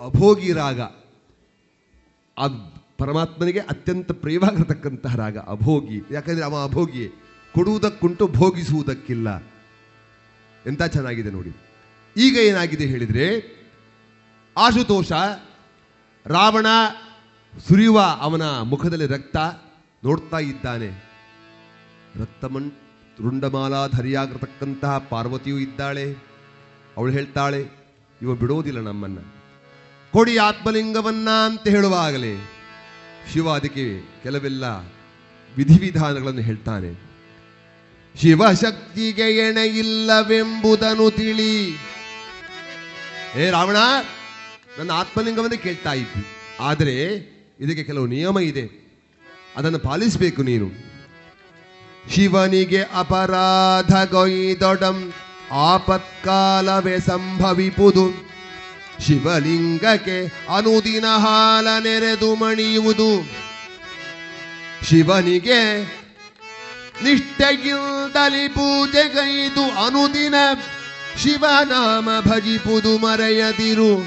[0.00, 0.80] ಅಭೋಗಿ ರಾಗ.
[2.38, 2.46] ಆ
[2.98, 6.02] ಪರಮಾತ್ಮನಿಗೆ ಅತ್ಯಂತ ಪ್ರಿಯವಾಗಿರತಕ್ಕಂತಹ ರಾಗ, ಅಭೋಗಿ.
[6.10, 7.08] ಯಾಕಂದ್ರೆ ಅವ ಅಭೋಗಿ
[7.54, 9.42] ಕೊಡುವುದಕ್ಕುಂಟು ಭೋಗಿಸುವುದಕ್ಕಿಲ್ಲ.
[10.66, 11.69] ಎಂತ ಚೆನ್ನಾಗಿದೆ ನೋಡಿ.
[12.16, 13.60] ಈಗ ಏನಾಗಿದೆ ಹೇಳಿದರೆ
[14.56, 15.12] ಆಶುತೋಷ,
[16.26, 16.66] ರಾವಣ
[17.68, 19.36] ಸುರಿಯುವ ಅವನ ಮುಖದಲ್ಲಿ ರಕ್ತ
[20.04, 20.88] ನೋಡ್ತಾ ಇದ್ದಾನೆ.
[22.20, 22.70] ರಕ್ತಮಣ್
[23.20, 26.16] ರುಂಡಮಾಲಾಧರಿಯಾಗಿರತಕ್ಕಂತಹ ಪಾರ್ವತಿಯೂ ಇದ್ದಾಳೆ.
[26.96, 27.60] ಅವಳು ಹೇಳ್ತಾಳೆ,
[28.22, 29.18] ಇವ ಬಿಡೋದಿಲ್ಲ ನಮ್ಮನ್ನ.
[30.12, 32.50] ಕೊಡಿ ಆತ್ಮಲಿಂಗವನ್ನ ಅಂತ ಹೇಳುವಾಗಲೇ
[33.32, 34.64] ಶಿವ ಅದಕ್ಕೆ ಕೆಲವೆಲ್ಲ
[35.56, 37.10] ವಿಧಿವಿಧಾನಗಳನ್ನು ಹೇಳ್ತಾನೆ.
[38.20, 41.89] ಶಿವಶಕ್ತಿಗೆ ಎಣೆಯಿಲ್ಲವೆಂಬುದನ್ನು ತಿಳಿ.
[43.36, 43.76] ಏ ರಾವಣ,
[44.78, 46.26] ನನ್ನ ಆತ್ಮಲಿಂಗವನ್ನೇ ಕೇಳ್ತಾ ಇದ್ವಿ
[46.60, 46.94] ಆದರೆ
[47.60, 48.94] ಇದಕ್ಕೆ ಕೆಲವು ನಿಯಮ ಇದೆ.
[49.56, 50.70] ಅದನ್ನು ಪಾಲಿಸಬೇಕು ನೀನು.
[52.14, 55.12] ಶಿವನಿಗೆ ಅಪರಾಧ ಗೊಯ್ದೊಡಂ
[55.52, 58.10] ಆಪತ್ಕಾಲವೇ ಸಂಭವಿಪುದು.
[59.06, 63.28] ಶಿವಲಿಂಗಕ್ಕೆ ಅನುದಿನ ಹಾಲ ನೆರೆದು ಮಣಿಯುವುದು.
[64.88, 65.82] ಶಿವನಿಗೆ
[67.04, 70.34] ನಿಷ್ಠೆಗಿಲ್ದಲಿ ಪೂಜೆಗೈದು ಅನುದಿನ
[71.16, 74.04] ಶಿವನಾಮ ಭಜಿಪುದು ಮರೆಯದಿರು.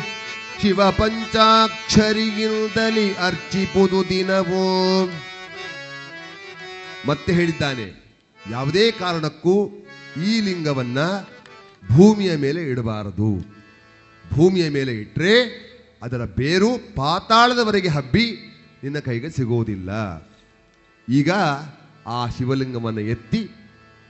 [0.62, 5.10] ಶಿವ ಪಂಚಾಕ್ಷರಿಗಿಂತಲಿ ಅರ್ಚಿಪುದು ದಿನವೋ.
[7.08, 8.16] ಮತ್ತೆ ಹೇಳಿದ್ದಾನೆ,
[8.52, 9.88] ಯಾವುದೇ ಕಾರಣಕ್ಕೂ
[10.28, 10.98] ಈ ಲಿಂಗವನ್ನ
[11.96, 13.56] ಭೂಮಿಯ ಮೇಲೆ ಇಡಬಾರದು.
[14.36, 15.64] ಭೂಮಿಯ ಮೇಲೆ ಇಟ್ಟರೆ
[16.04, 18.38] ಅದರ ಬೇರು ಪಾತಾಳದವರೆಗೆ ಹಬ್ಬಿ
[18.84, 19.90] ನಿನ್ನ ಕೈಗೆ ಸಿಗೋದಿಲ್ಲ.
[21.10, 21.32] ಈಗ
[22.08, 23.50] ಆ ಶಿವಲಿಂಗವನ್ನು ಎತ್ತಿ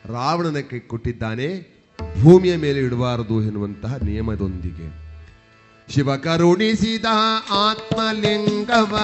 [0.05, 1.72] ರಾವಣನ ಕೈ ಕೊಟ್ಟಿದ್ದಾನೆ.
[1.99, 5.03] ಭೂಮಿಯ ಮೇಲೆ ಇಡಬಾರದು ಎನ್ನುವಂತಹ ನಿಯಮದೊಂದಿಗೆ.
[5.93, 7.05] ಶಿವ ಕರುಣಿಸಿದ
[7.49, 8.99] ಆತ್ಮಲಿಂಗವ.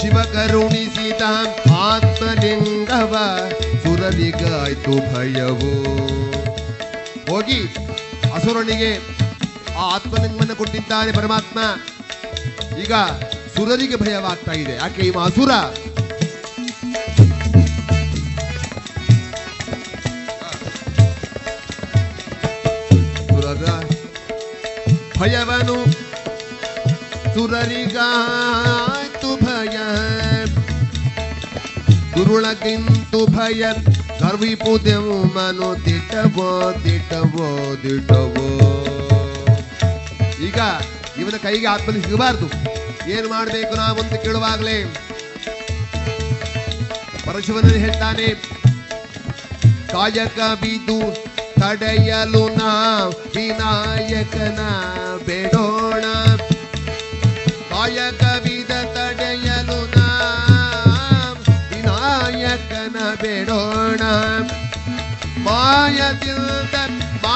[0.00, 1.22] ಶಿವ ಕರುಣಿಸಿದ
[1.78, 3.16] ಆತ್ಮಲಿಂಗವ.
[3.82, 5.96] ಸುರನಿಗಾಯ್ತು ಭಯವು.
[7.30, 7.60] ಹೋಗಿ
[8.34, 9.15] ಅಸುರನಿಗೆ
[9.76, 11.58] ಆ ಆತ್ಮಲಿಂಗವನ್ನು ಕೊಟ್ಟಿದ್ದಾನೆ ಪರಮಾತ್ಮ
[12.78, 12.92] ಈಗ
[13.56, 14.74] ಸುರರಿಗೆ ಭಯವಾಗ್ತಾ ಇದೆ.
[14.74, 15.50] ಯಾಕೆ ಇವ ಅಸುರ
[23.28, 23.64] ಸುರರ
[25.18, 25.84] ಭಯವನು
[27.34, 29.78] ಸುರರಿಗಾಯ್ತು ಭಯ.
[32.16, 33.64] ದುರುಳಗಿಂತು ಭಯ.
[34.20, 38.85] ಕರ್ವಿಪುದೆವು ಮನು ದಿಟ್ಟವೋ ದಿಟ್ಟವೋ ದಿಟ್ಟವೋ.
[40.56, 40.66] ಈಗ
[41.20, 42.46] ಇವನ ಕೈಗೆ ಆತ್ಮಲಿ ಸಿಗಬಾರ್ದು
[43.14, 44.76] ಏನು ಮಾಡಬೇಕು ನಾವಂತ ಕೇಳುವಾಗಲೇ.
[47.24, 48.28] ಪರಶುವನಲ್ಲಿ ಹೇಳ್ತಾನೆ,
[49.92, 50.98] ಕಾಯಕ ಬೀದು
[51.60, 52.70] ತಡೆಯಲು ನಾ
[53.34, 54.60] ವಿನಾಯಕನ
[55.26, 56.04] ಬೇಡೋಣ.
[57.72, 60.08] ಕಾಯಕ ಬಿದ ತಡೆಯಲು ನಾ
[61.72, 64.02] ವಿನಾಯಕನ ಬೇಡೋಣ.
[65.46, 66.65] ಮಾಯದಿಂದ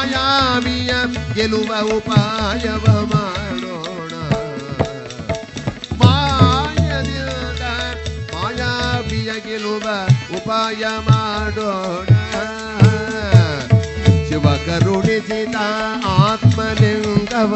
[0.02, 0.90] ಮಾಯಾವಿಯ
[1.34, 4.12] ಗೆಲುವ ಉಪಾಯವ ಮಾಡೋಣ
[6.00, 7.64] ಮಾಯದಿಂದ
[8.34, 9.84] ಮಾಯಾವಿಯ ಗೆಲುವ
[10.38, 12.12] ಉಪಾಯ ಮಾಡೋಣ
[14.28, 15.56] ಶಿವ ಕರುಣಿಸಿದ
[16.22, 17.54] ಆತ್ಮಲಿಂಗವ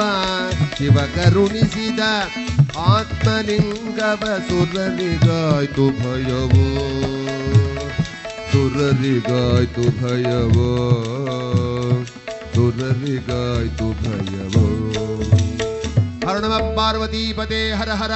[0.79, 2.01] ಶಿವ ಕರುಣಿಸಿದ
[2.91, 6.69] ಆತ್ಮಲಿಂಗವ ಸುರನಿಗಾಯ್ತು ಭಯವೋ
[8.53, 10.71] ಸುರರಿಗಾಯ್ತು ಭಯವೋ
[12.55, 14.66] ಸುರರಿಗಾಯ್ತು ಭಯವೋ.
[16.28, 18.10] ಅರುಣಮ ಪಾರ್ವತಿ ಪದೇ ಹರ ಹರ.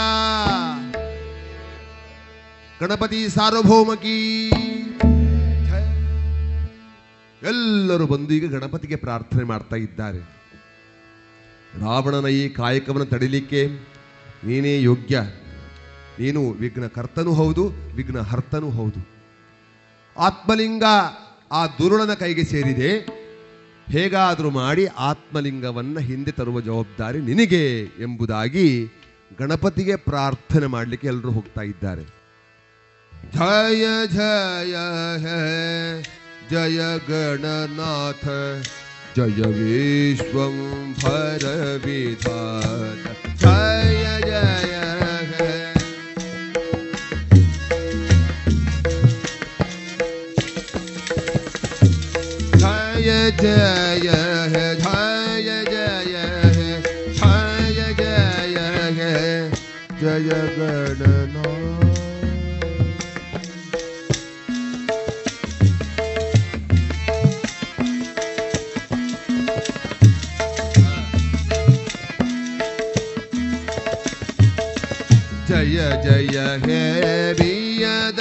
[2.80, 4.48] ಗಣಪತಿ ಸಾರ್ವಭೌಮಕಿ.
[7.42, 10.18] ಎಲ್ಲರೂ ಬಂದು ಈಗ ಗಣಪತಿಗೆ ಪ್ರಾರ್ಥನೆ ಮಾಡ್ತಾ ಇದ್ದಾರೆ.
[11.80, 13.66] ರಾವಣನ ಈ ಕಾಯಕವನ್ನು ತಡಿಲಿಕ್ಕೆ
[14.44, 15.20] ನೀನೇ ಯೋಗ್ಯ.
[16.18, 19.08] ನೀನು ವಿಘ್ನ ಕರ್ತನೂ ಹೌದು ವಿಘ್ನ ಹರ್ತನೂ ಹೌದು.
[20.20, 20.84] ಆತ್ಮಲಿಂಗ
[21.52, 23.17] ಆ ದುರುಳನ ಕೈಗೆ ಸೇರಿದೆ.
[23.90, 28.92] ಹೇಗಾದರೂ ಮಾಡಿ ಆತ್ಮಲಿಂಗವನ್ನ ಹಿಂದೆ ತರುವ ಜವಾಬ್ದಾರಿ ನಿನಗೆ ಎಂಬುದಾಗಿ
[29.40, 32.04] ಗಣಪತಿಗೆ ಪ್ರಾರ್ಥನೆ ಮಾಡಲಿಕ್ಕೆ ಎಲ್ಲರೂ ಹೋಗ್ತಾ ಇದ್ದಾರೆ.
[33.34, 34.74] ಜಯ ಜಯ,
[35.18, 35.38] ಹೇ,
[36.50, 36.78] ಜಯ
[37.08, 38.24] ಗಣನಾಥ,
[39.16, 40.56] ಜಯ ವಿಶ್ವಂ
[41.04, 41.46] ಭರ
[41.84, 43.04] ವಿಧಾನ
[43.36, 44.74] ಜಯ ಜಯ
[53.30, 54.08] जय
[54.52, 56.16] हे जय जय
[56.56, 56.68] हे
[57.18, 59.08] जय जय
[60.00, 61.78] जय गणनाथ।
[75.48, 78.20] जय जय हे बियद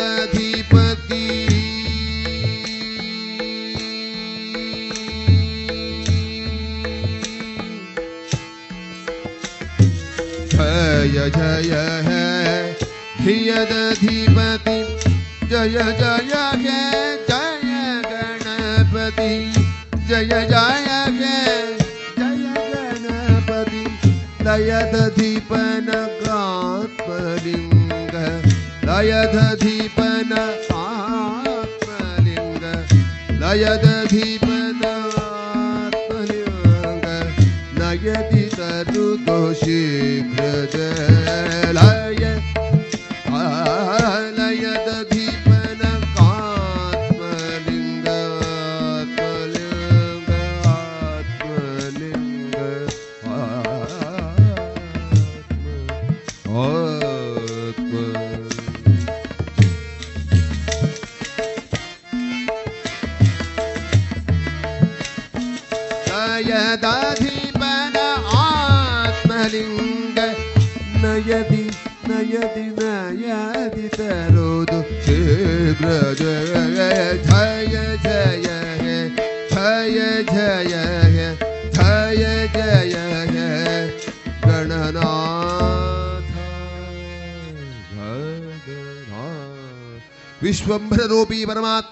[11.08, 11.74] जय जय
[12.08, 12.74] है।
[13.26, 14.80] धियदधिपति
[15.48, 16.82] जय जय है।
[17.28, 17.72] जय
[18.08, 19.32] गणपति,
[20.08, 20.88] जय जय
[21.20, 21.38] है।
[22.18, 22.44] जय
[23.04, 23.84] गणपति
[24.48, 25.90] लयदधिपन
[26.38, 28.16] आत्मलिङ्ग
[28.90, 30.32] लयदधिपन
[30.76, 32.64] आत्मलिङ्ग
[33.42, 34.82] लयदधिपन
[35.24, 36.58] आत्मलिङ्ग
[37.80, 38.37] नयति
[39.27, 39.53] तरुतो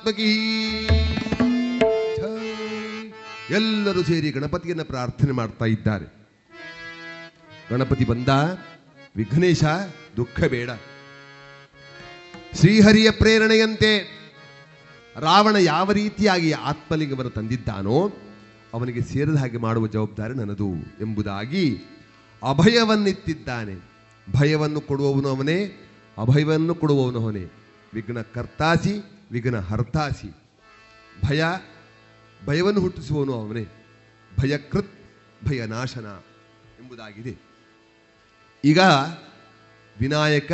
[0.06, 0.34] ಪರಮಾತ್ಮಕಿ
[3.54, 6.06] ಎಲ್ಲರೂ ಸೇರಿ ಗಣಪತಿಯನ್ನ ಪ್ರಾರ್ಥನೆ ಮಾಡ್ತಾ ಇದ್ದಾರೆ.
[7.72, 8.30] ಗಣಪತಿ ಬಂದ.
[9.16, 9.64] ವಿಘ್ನೇಶ,
[10.18, 10.70] ದುಃಖ ಬೇಡ.
[12.54, 14.00] ಶ್ರೀಹರಿಯ ಪ್ರೇರಣೆಯಂತೆ
[15.20, 18.12] ರಾವಣ ಯಾವ ರೀತಿಯಾಗಿ ಆತ್ಮಲಿಂಗವನ್ನು ತಂದಿದ್ದಾನೋ
[18.74, 20.70] ಅವನಿಗೆ ಸೇರಿದ ಹಾಗೆ ಮಾಡುವ ಜವಾಬ್ದಾರಿ ನನ್ನದು
[21.02, 21.78] ಎಂಬುದಾಗಿ
[22.50, 23.76] ಅಭಯವನ್ನಿತ್ತಿದ್ದಾನೆ.
[24.40, 25.66] ಭಯವನ್ನು ಕೊಡುವವನು ಅವನೇ,
[26.18, 27.52] ಅಭಯವನ್ನು ಕೊಡುವವನು ಅವನೇ.
[27.94, 30.36] ವಿಘ್ನ ಕರ್ತಾಸಿ ವಿಘ್ನ ಹರ್ತಾಸಿ.
[31.28, 31.44] ಭಯ,
[32.46, 33.86] ಭಯವನ್ನು ಹುಟ್ಟಿಸುವವನು ಅವನೇ.
[34.42, 34.94] ಭಯಕೃತ್,
[35.48, 36.06] ಭಯನಾಶನ
[36.80, 37.36] ಎಂಬುದಾಗಿದೆ.
[38.66, 38.80] ಈಗ
[40.00, 40.52] ವಿನಾಯಕ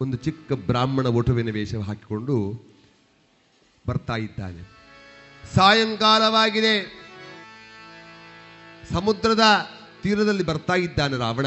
[0.00, 2.62] ಒಂದು ಚಿಕ್ಕ ಬ್ರಾಹ್ಮಣ ಒಟುವಿನ ವೇಷ ಹಾಕಿಕೊಂಡು
[3.86, 4.62] ಬರ್ತಾ ಇದ್ದಾನೆ.
[5.54, 7.02] ಸಾಯಂಕಾಲವಾಗಿದೆ.
[8.92, 9.40] ಸಮುದ್ರದ
[10.02, 11.46] ತೀರದಲ್ಲಿ ಬರ್ತಾ ಇದ್ದಾನೆ ರಾವಣ.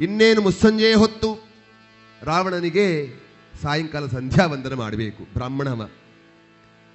[0.00, 1.48] ಇನ್ನೇನು ಮುಸ್ಸಂಜೆಯ ಹೊತ್ತು
[2.22, 3.14] ರಾವಣನಿಗೆ
[3.62, 5.68] ಸಾಯಂಕಾಲ ಸಂಧ್ಯಾ ವಂದನೆ ಮಾಡಬೇಕು ಬ್ರಾಹ್ಮಣ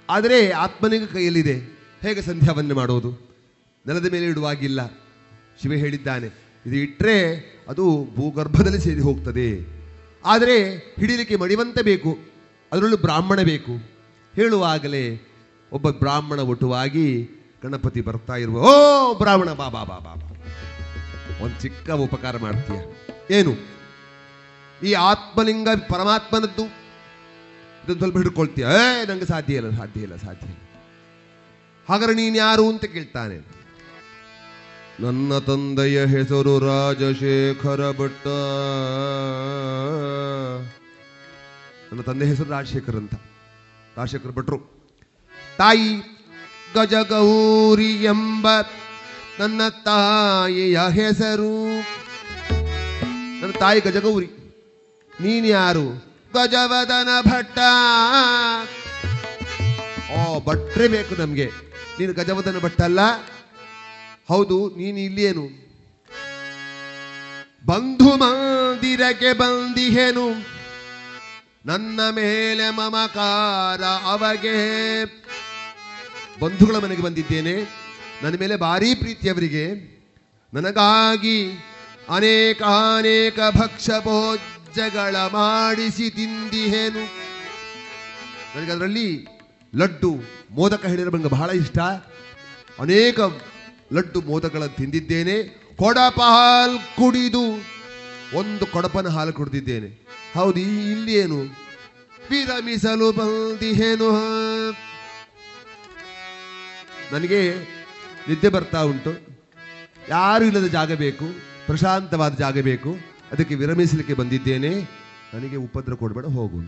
[0.08, 1.56] ಆದರೆ ಆತ್ಮನಿಗೆ ಕೈಯಲ್ಲಿದೆ,
[2.02, 3.10] ಹೇಗೆ ಸಂಧ್ಯಾ ವಂದನೆ ಮಾಡೋದು?
[3.86, 4.80] ನೆಲದ ಮೇಲೆ ಇಡುವಾಗಿಲ್ಲ.
[5.62, 6.28] ಶಿವ ಹೇಳಿದ್ದಾನೆ,
[6.66, 7.16] ಇದು ಇಟ್ಟರೆ
[7.68, 7.84] ಅದು
[8.16, 9.48] ಭೂಗರ್ಭದಲ್ಲಿ ಸೇರಿ ಹೋಗ್ತದೆ.
[10.24, 10.56] ಆದರೆ
[10.98, 12.18] ಹಿಡಿಲಿಕ್ಕೆ ಮಡಿವಂತ ಬೇಕು,
[12.72, 13.74] ಅದರಲ್ಲೂ ಬ್ರಾಹ್ಮಣ ಬೇಕು.
[14.34, 15.04] ಹೇಳುವಾಗಲೇ
[15.72, 17.06] ಒಬ್ಬ ಬ್ರಾಹ್ಮಣ ಒಟುವಾಗಿ
[17.62, 18.72] ಗಣಪತಿ ಬರ್ತಾ ಇರುವ, ಓ
[19.18, 20.12] ಬ್ರಾಹ್ಮಣ ಬಾಬಾ ಬಾಬಾ
[21.44, 22.80] ಒಂದು ಚಿಕ್ಕ ಉಪಕಾರ ಮಾಡ್ತೀಯ.
[23.38, 23.79] ಏನು?
[24.84, 26.64] ಈ ಆತ್ಮಲಿಂಗ ಪರಮಾತ್ಮನದ್ದು.
[26.64, 28.64] ಇದನ್ನು ಸ್ವಲ್ಪ ಹಿಡ್ಕೊಳ್ತೀಯ.
[28.64, 30.56] ಏ, ನಂಗೆ ಸಾಧ್ಯ ಇಲ್ಲ ಸಾಧ್ಯ ಇಲ್ಲ ಸಾಧ್ಯ ಇಲ್ಲ.
[31.88, 33.60] ಹಾಗಾದ್ರೆ ನೀನು ಯಾರು ಅಂತ ಕೇಳ್ತಾನೆ.
[35.00, 38.26] ನನ್ನ ತಂದೆಯ ಹೆಸರು ರಾಜಶೇಖರ ಭಟ್ಟ.
[41.92, 43.14] ನನ್ನ ತಂದೆ ಹೆಸರು ರಾಜಶೇಖರ್ ಅಂತ.
[43.96, 44.58] ರಾಜಶೇಖರ್ ಭಟ್ರು.
[45.58, 45.98] ತಾಯಿ
[46.74, 48.48] ಗಜಗೌರಿ ಎಂಬ
[49.38, 51.64] ನನ್ನ ತಾಯಿಯ ಹೆಸರು.
[53.40, 54.39] ನನ್ನ ತಾಯಿ ಗಜಗೌರಿ.
[55.22, 55.86] ನೀನು ಯಾರು
[56.34, 57.58] ಗಜವದನ ಭಟ್ಟ.
[60.12, 61.50] ಓ, ಭಟ್ರೆ ಬೇಕು ನಮ್ಗೆ.
[62.00, 63.00] ನೀನು ಗಜವದನ ಭಟ್ಟ ಅಲ್ಲ
[64.28, 65.70] ಹೌದು, ನೀನು ಇಲ್ಲೇನು?
[67.66, 70.30] ಬಂಧು ಮಂದಿರಕ್ಕೆ ಬಂದಿಹೇನು?
[71.66, 75.04] ನನ್ನ ಮೇಲೆ ಮಮಕಾರ ಅವಗೆ.
[76.40, 77.62] ಬಂಧುಗಳ ಮನೆಗೆ ಬಂದಿದ್ದೇನೆ.
[78.22, 79.66] ನನ್ನ ಮೇಲೆ ಭಾರಿ ಪ್ರೀತಿಯವರಿಗೆ
[80.54, 81.52] ನನಗಾಗಿ
[82.08, 82.62] ಅನೇಕ
[82.98, 83.92] ಅನೇಕ ಭಕ್ಷ್ಯ
[84.70, 87.02] ಭೋಜ್ಯಗಳ ಮಾಡಿಸಿ ತಿಂದಿಹೇನು.
[88.54, 89.06] ನನಗೆ ಅದರಲ್ಲಿ
[89.74, 90.10] ಲಡ್ಡು,
[90.50, 91.78] ಮೋದಕ ಹೇಳಿದ್ರೆ ನನಗೆ ಬಹಳ ಇಷ್ಟ.
[92.78, 93.18] ಅನೇಕ
[93.92, 95.36] ಲಡ್ಡು, ಮೋದಕಗಳನ್ನು ತಿಂದಿದ್ದೇನೆ.
[95.76, 97.42] ಕೊಡಪ ಹಾಲು ಕುಡಿದು
[98.38, 99.90] ಒಂದು ಕೊಡಪನ ಹಾಲು ಕುಡಿದಿದ್ದೇನೆ.
[100.34, 101.40] ಹೌದು ಇಲ್ಲಿ ಏನು
[102.30, 104.10] ವಿರಮಿಸಲು ಬಂದಿಹೇನು?
[107.12, 107.42] ನನಗೆ
[108.28, 109.12] ನಿದ್ದೆ ಬರ್ತಾ ಉಂಟು.
[110.08, 111.26] ಯಾರು ಇಲ್ಲದ ಜಾಗ ಬೇಕು,
[111.66, 113.09] ಪ್ರಶಾಂತವಾದ ಜಾಗ ಬೇಕು.
[113.32, 114.70] ಅದಕ್ಕೆ ವಿರಮಿಸಲಿಕ್ಕೆ ಬಂದಿದ್ದೇನೆ.
[115.34, 116.60] ನನಗೆ ಉಪದ್ರ ಕೊಡಬೇಡ, ಹೋಗು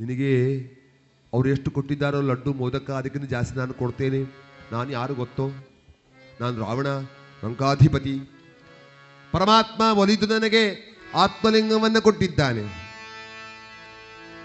[0.00, 0.32] ನಿನಗೆ
[1.32, 4.20] ಅವ್ರು ಎಷ್ಟು ಕೊಟ್ಟಿದ್ದಾರೋ ಲಡ್ಡು, ಮೋದಕ, ಅದಕ್ಕಿಂತ ಜಾಸ್ತಿ ನಾನು ಕೊಡ್ತೇನೆ.
[4.72, 5.48] ನಾನು ಯಾರು ಗೊತ್ತೋ?
[6.40, 6.86] ನಾನು ರಾವಣ,
[7.44, 8.20] ಲಂಕಾಧಿಪತಿ.
[9.32, 10.62] ಪರಮಾತ್ಮ ಒಲಿದು ನನಗೆ
[11.14, 12.64] ಆತ್ಮಲಿಂಗವನ್ನು ಕೊಟ್ಟಿದ್ದಾನೆ.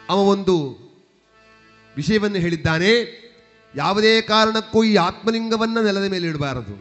[0.10, 0.56] ಅವ ಒಂದು
[1.96, 2.92] ವಿಷಯವನ್ನು ಹೇಳಿದ್ದಾನೆ,
[3.76, 6.76] ಯಾವುದೇ ಕಾರಣಕ್ಕೂ ಈ ಆತ್ಮಲಿಂಗವನ್ನು ನೆಲದ ಮೇಲೆ ಇಡಬಾರದು.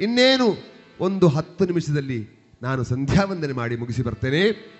[0.00, 0.69] ಇನ್ನೇನು?
[1.00, 2.28] ಒಂದು ಹತ್ತು ನಿಮಿಷದಲ್ಲಿ
[2.62, 4.70] ನಾನು ಸಂಧ್ಯಾ ವಂದನೆ ಮಾಡಿ ಮುಗಿಸಿ ಬರ್ತೇನೆ.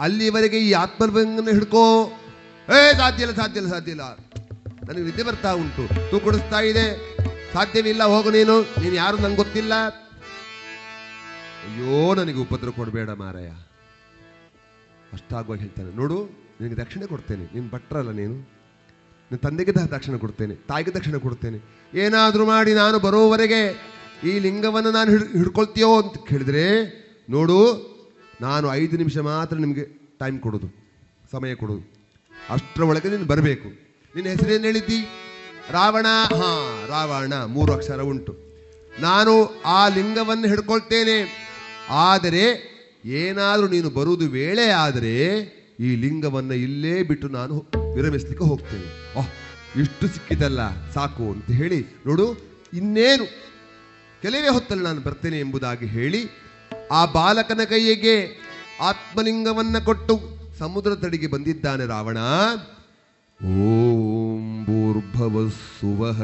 [0.00, 2.12] ಅಲ್ಲಿವರೆಗೆ ಈ ಆತ್ಮರ್ಭಂಗನ ಹಿಡ್ಕೋ.
[2.68, 4.18] ಏ, ಸಾಧ್ಯ ಇಲ್ಲ ಸಾಧ್ಯ ಇಲ್ಲ ಸಾಧ್ಯ ಇಲ್ಲ.
[4.88, 6.10] ನನಗೆ ನಿದ್ದೆ ಬರ್ತಾ ಉಂಟು.
[6.10, 7.16] ತೂ ಕುಡಿಸ್ತಾ ಇದೆ.
[7.52, 8.62] ಸಾಧ್ಯವಿಲ್ಲ, ಹೋಗು ನೀನು.
[8.62, 9.74] ನೀನು ಯಾರು ನಂಗೆ ಗೊತ್ತಿಲ್ಲ.
[9.74, 13.50] ಅಯ್ಯೋ, ನನಗೆ ಉಪದ್ರ ಕೊಡಬೇಡ ಮಾರಾಯ.
[15.12, 15.96] ಅಷ್ಟಾಗುವಾಗ ಹೇಳ್ತಾನೆ.
[15.96, 16.28] ನೋಡು,
[16.60, 17.44] ನಿನಗೆ ದಕ್ಷಿಣೆ ಕೊಡ್ತೇನೆ.
[17.44, 18.32] ನೀನು ಭಟ್ರಲ್ಲ ನೀನು.
[18.32, 20.54] ನಿನ್ನ ತಂದೆಗೆ ದಕ್ಷಿಣ ಕೊಡ್ತೇನೆ.
[20.54, 21.58] ತಾಯಿಗೆ ದಕ್ಷಿಣ ಕೊಡ್ತೇನೆ.
[21.94, 23.90] ಏನಾದರೂ ಮಾಡಿ ನಾನು ಬರೋವರೆಗೆ
[24.24, 26.84] ಈ ಲಿಂಗವನ್ನು ನಾನು ಹಿಡ್, ಹಿಡ್ಕೊಳ್ತೀಯೋ ಅಂತ ಕೇಳಿದ್ರೆ,
[27.30, 27.90] ನೋಡು,
[28.40, 29.82] ನಾನು ಐದು ನಿಮಿಷ ಮಾತ್ರ ನಿಮಗೆ
[30.18, 30.68] ಟೈಮ್ ಕೊಡೋದು,
[31.30, 31.92] ಸಮಯ ಕೊಡೋದು.
[32.50, 33.68] ಅಷ್ಟರ ಒಳಗೆ ನೀನು ಬರಬೇಕು.
[34.16, 35.08] ನಿನ್ನ ಹೆಸರೇನು ಹೇಳಿದ್ದಿ?
[35.70, 36.06] ರಾವಣ?
[36.36, 38.36] ಹಾ, ರಾವಣ, ಮೂರು ಅಕ್ಷರ ಉಂಟು.
[39.00, 41.48] ನಾನು ಆ ಲಿಂಗವನ್ನು ಹಿಡ್ಕೊಳ್ತೇನೆ.
[41.90, 42.70] ಆದರೆ,
[43.04, 45.26] ಏನಾದರೂ ನೀನು ಬರುವುದು ವೇಳೆ ಆದರೆ,
[45.80, 49.18] ಈ ಲಿಂಗವನ್ನು ಇಲ್ಲೇ ಬಿಟ್ಟು ನಾನು ವಿರಮಿಸ್ಲಿಕ್ಕೆ ಹೋಗ್ತೇನೆ.
[49.18, 52.36] ಓಹ್ ಇಷ್ಟು ಸಿಕ್ಕಿದಲ್ಲ, ಸಾಕು ಅಂತ ಹೇಳಿ, ನೋಡು,
[52.72, 53.49] ಇನ್ನೇನು
[54.22, 56.22] ಕೆಲವೇ ಹೊತ್ತಲ್ಲಿ ನಾನು ಬರ್ತೇನೆ ಎಂಬುದಾಗಿ ಹೇಳಿ
[56.90, 58.14] ಆ ಬಾಲಕನ ಕೈಯಿಗೆ
[58.80, 60.14] ಆತ್ಮಲಿಂಗವನ್ನ ಕೊಟ್ಟು
[60.58, 62.18] ಸಮುದ್ರ ತಡಿಗೆ ಬಂದಿದ್ದಾನೆ ರಾವಣ.
[63.44, 66.22] ಓಂ ಭೂರ್ಭವ ಸುವಹ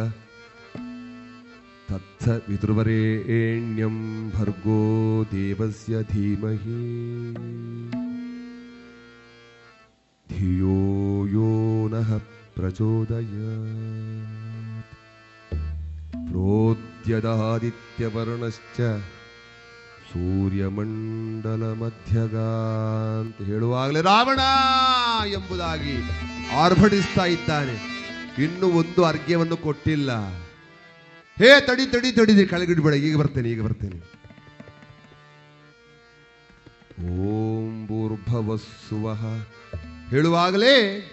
[2.49, 3.97] ವಿದುರ್ವರೇಣ್ಯಂ
[4.31, 4.79] ಭರ್ಗೋ
[5.33, 6.81] ದೇವಸ್ಯ ಧೀಮಹಿ
[10.29, 10.77] ಧಿಯೋ
[11.27, 11.51] ಯೋ
[11.89, 12.19] ನಃ
[12.55, 14.36] ಪ್ರಚೋದಯಾತ್
[16.37, 18.81] ಪ್ರೋದ್ಯದಾದಿತ್ಯವರ್ಣಶ್ಚ
[20.13, 22.37] ಸೂರ್ಯಮಂಡಲ ಮಧ್ಯಗ
[23.21, 24.39] ಅಂತ ಹೇಳುವಾಗಲೇ ರಾವಣ
[25.27, 25.97] ಎಂಬುದಾಗಿ
[26.57, 27.97] ಆರ್ಭಟಿಸ್ತಾ ಇದ್ದಾನೆ.
[28.45, 30.11] ಇನ್ನು ಒಂದು ಅರ್ಘ್ಯವನ್ನು ಕೊಟ್ಟಿಲ್ಲ.
[31.39, 34.27] ಹೇ, ತಡಿ ತಡಿ ತಡಿದಿ ಕೆಳಗಿಡ್ಬೇಡ, ಈಗ ಬರ್ತೇನೆ ಈಗ ಬರ್ತೇನೆ.
[37.19, 39.17] ಓಂ ಭೂರ್ಭವಸ್ಸುವ.
[40.09, 41.05] ಹೇಳುವಾಗಲೇ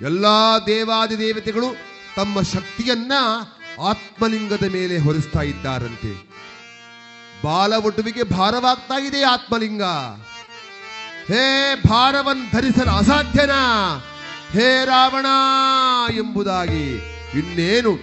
[0.00, 1.66] ಎಲ್ಲಾ ದೇವಾದಿ ದೇವತೆಗಳು
[2.16, 3.12] ತಮ್ಮ ಶಕ್ತಿಯನ್ನ
[3.82, 6.28] ಆತ್ಮಲಿಂಗದ ಮೇಲೆ ಹೊರಿಸ್ತಾ ಇದ್ದಾರಂತೆ.
[7.44, 9.82] ಬಾಲ ಬಾಲವಟುವಿಗೆ ಭಾರವಾಗ್ತಾ ಇದೆ ಆತ್ಮಲಿಂಗ.
[11.28, 13.50] ಹೇ ಭಾರವನ್ ಧರಿಸಲು ಅಸಾಧ್ಯನ?
[14.52, 15.26] ಹೇ ರಾವಣ
[16.14, 16.92] ಎಂಬುದಾಗಿ
[17.38, 17.98] ಇನ್ನೇನು?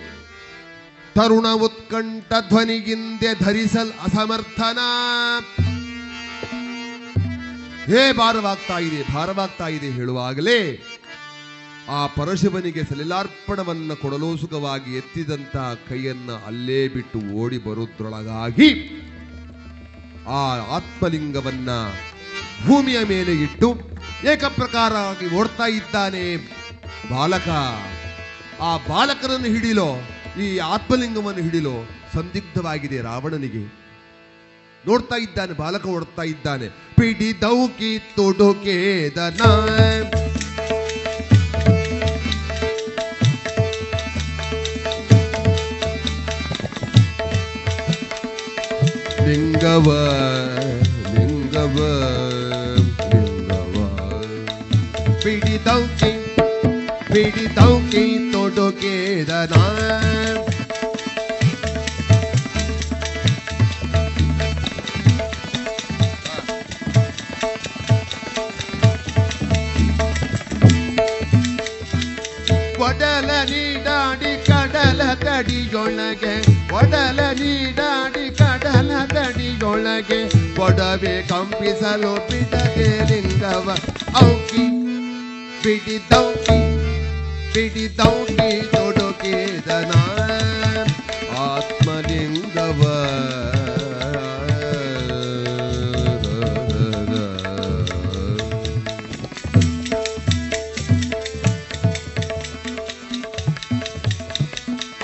[1.16, 4.78] ತರುಣ ಉತ್ಕಂಠ ಧ್ವನಿಗಿಂದೆ ಧರಿಸಲ್ ಅಸಮರ್ಥನ.
[7.86, 10.84] ಹೇ ಭಾರವಾಗ್ತಾ ಇದೆ ಭಾರವಾಗ್ತಾ ಇದೆ ಹೇಳುವಾಗಲೇ
[11.90, 15.58] ಆ ಪರಶಿವನಿಗೆ ಸಲಿಲಾರ್ಪಣವನ್ನ ಕೊಡಲು ಸುಖವಾಗಿ ಎತ್ತಿದಂತ
[15.90, 18.90] ಕೈಯನ್ನ ಅಲ್ಲೇ ಬಿಟ್ಟು ಓಡಿ ಬರುವುದರೊಳಗಾಗಿ
[20.28, 21.70] ಆ ಆತ್ಮಲಿಂಗವನ್ನ
[22.68, 23.76] ಭೂಮಿಯ ಮೇಲೆ ಇಟ್ಟು
[24.34, 26.36] ಏಕಪ್ರಕಾರವಾಗಿ ಓಡ್ತಾ ಇದ್ದಾನೆ
[27.10, 27.48] ಬಾಲಕ.
[28.62, 29.96] ಆ ಬಾಲಕನನ್ನು ಹಿಡಿಲೋ
[30.42, 33.86] ಈ ಆತ್ಮಲಿಂಗವನ್ನು ಹಿಡಿಲೋ ಸಂದಿಗ್ಧವಾಗಿದೆ ರಾವಣನಿಗೆ.
[34.88, 36.70] ನೋಡ್ತಾ ಇದ್ದಾನೆ, ಬಾಲಕ ಓಡ್ತಾ ಇದ್ದಾನೆ.
[36.70, 39.42] ಪಿಡಿ ದೌಕಿ ತೊಡುಕೇದನ
[49.66, 49.92] ಲಿಂಗವ
[51.14, 51.78] ಲಿಂಗವ
[53.04, 53.78] ಲಿಂಗವ
[55.24, 56.12] ಪಿಡಿ ದೌಕಿ
[57.10, 59.54] ಪಿಡಿ ದೌಕಿ ತೊಡುಕೇದನ
[72.86, 76.36] ಒಡಲ ನೀಡಾಡಿ ಕಡಲ ತಡಿಯೊಳಗೆ
[76.74, 78.25] ಒಡಲ ನೀಡಾಡಿ
[78.66, 80.20] ಕಡಲ ತಡಿಯೊಳಗೆ
[80.62, 83.68] ಒಡವೆ ಕಂಪಿಸಲು ಬಿಡದೆ ಲಿಂಗವ
[84.24, 84.66] ಔಕಿ.
[85.64, 86.58] ಬಿಡಿದೌಕಿ
[87.54, 89.92] ಬಿಡಿದೌಕಿ ತೊಡಗಿದನ
[91.46, 92.82] ಆತ್ಮಲಿಂಗವ.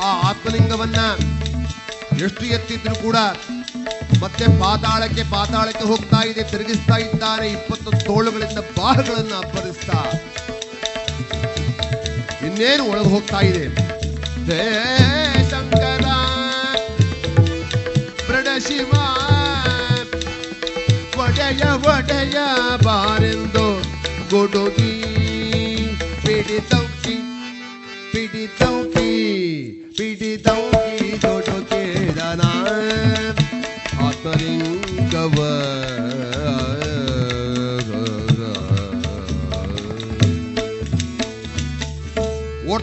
[0.01, 1.01] ಆ ಆತ್ಮಲಿಂಗವನ್ನ
[2.23, 3.17] ಎಷ್ಟು ಎತ್ತಿದ್ರು ಕೂಡ
[4.21, 7.47] ಮತ್ತೆ ಪಾತಾಳಕ್ಕೆ ಪಾತಾಳಕ್ಕೆ ಹೋಗ್ತಾ ಇದೆ, ತಿರುಗಿಸ್ತಾ ಇದ್ದಾರೆ.
[7.57, 9.99] ಇಪ್ಪತ್ತು ತೋಳುಗಳಿಂದ ಬಾಹುಗಳನ್ನು ಅಬ್ಬರಿಸ್ತಾ
[12.47, 13.65] ಇನ್ನೇನು ಒಳಗೆ ಹೋಗ್ತಾ ಇದೆ?
[15.51, 16.05] ಶಂಕರ
[18.27, 18.91] ಪ್ರಡ ಶಿವ,
[21.23, 22.37] ಒಡೆಯ ಒಡೆಯ
[22.85, 23.67] ಬಾರೆಂದು
[24.31, 24.90] ಗುಡುಗಿ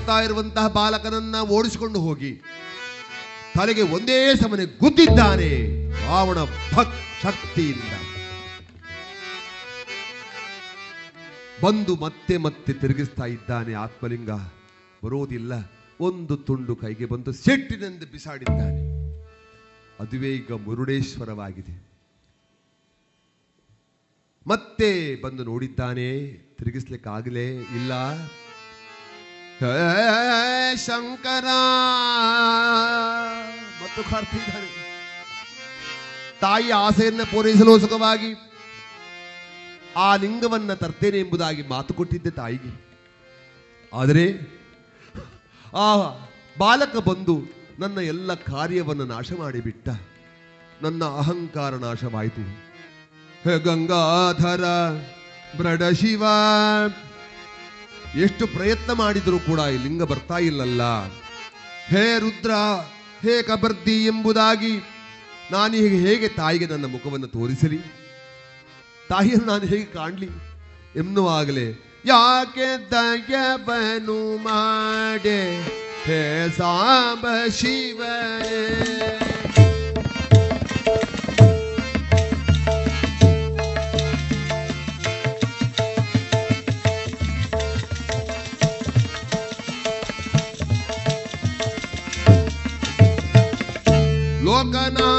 [0.09, 2.40] ಓಡ್ತಾ ಇರುವಂತಹ ಬಾಲಕನನ್ನ ಓಡಿಸಿಕೊಂಡು ಹೋಗಿ
[3.56, 5.51] ತಲೆಗೆ ಒಂದೇ ಸಮನೆ ಗುದ್ದಿದ್ದಾನೆ.
[6.06, 6.39] ರಾವಣ
[6.74, 7.93] ಭಕ್ ಶಕ್ತಿಯಿಂದ.
[11.62, 14.30] ಬಂದು ಮತ್ತೆ ಮತ್ತೆ ತಿರುಗಿಸ್ತಾ ಇದ್ದಾನೆ ಆತ್ಮಲಿಂಗ.
[15.05, 15.52] ಬರೋದಿಲ್ಲ.
[16.01, 18.82] ಒಂದು ತುಂಡು ಕೈಗೆ ಬಂದು ಸಿಟ್ಟಿನಿಂದ ಬಿಸಾಡಿದ್ದಾನೆ.
[20.01, 21.86] ಅದುವೇ ಈಗ ಮುರುಡೇಶ್ವರವಾಗಿದೆ.
[24.47, 26.09] ಮತ್ತೆ ಬಂದು ನೋಡಿದ್ದಾನೆ,
[26.59, 27.93] ತಿರುಗಿಸ್ಲಿಕ್ಕಾಗಲೇ ಇಲ್ಲ.
[29.60, 31.44] ಹೇ ಶಂಕರ!
[33.82, 34.68] ಮತ್ತು ಕರ್ತಿದ್ದಾನೆ
[36.40, 38.30] ತಾಯಿ ಆಸೆಯನ್ನ ಪೂರೈಸಲು ಸುಖವಾಗಿ
[39.97, 42.70] ಆ ಲಿಂಗವನ್ನ ತರ್ತೇನೆ ಎಂಬುದಾಗಿ ಮಾತು ಕೊಟ್ಟಿದ್ದೆ ತಾಯಿಗೆ.
[43.93, 44.24] ಆದರೆ
[45.76, 45.97] ಆ
[46.59, 47.36] ಬಾಲಕ ಬಂದು
[47.78, 49.89] ನನ್ನ ಎಲ್ಲ ಕಾರ್ಯವನ್ನು ನಾಶ ಮಾಡಿಬಿಟ್ಟ.
[50.82, 52.44] ನನ್ನ ಅಹಂಕಾರ ನಾಶವಾಯಿತು.
[53.59, 54.64] ಗಂಗಾಧರ,
[55.56, 56.24] ಬ್ರಡ ಶಿವ
[58.16, 60.82] ಎಷ್ಟು ಪ್ರಯತ್ನ ಮಾಡಿದರೂ ಕೂಡ ಈ ಲಿಂಗ ಬರ್ತಾ ಇಲ್ಲಲ್ಲ.
[61.89, 62.51] ಹೇ ರುದ್ರ,
[63.22, 64.82] ಹೇ ಕಬರ್ದಿ ಎಂಬುದಾಗಿ
[65.51, 67.78] ನಾನು ಹೀಗೆ ಹೇಗೆ ತಾಯಿಗೆ ನನ್ನ ಮುಖವನ್ನು ತೋರಿಸಲಿ?
[69.09, 70.28] ತಾಯಿಯನ್ನು ನಾನು ಹೇಗೆ ಕಾಣಲಿ
[70.97, 75.62] ಎನ್ನುವಾಗಲೇ, ಯಾಕೆ ದಯಬನು ಮಾಡೆ?
[76.05, 78.02] ಹೇ ಸಾಂಬ ಶಿವ
[94.68, 95.17] Lokana.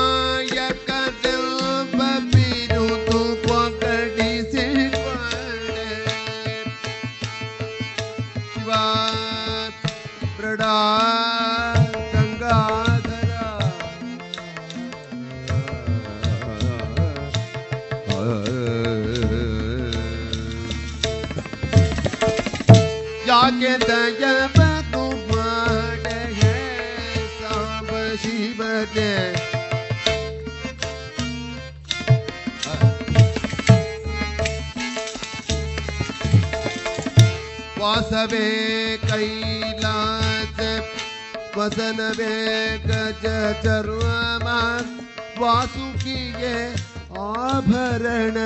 [42.10, 42.36] ವಸನವೇ
[42.86, 43.26] ಗಜ
[43.64, 44.46] ಚರ್ಮ
[45.42, 46.54] ವಾಸುಕಿಗೆ
[47.26, 48.38] ಆಭರಣ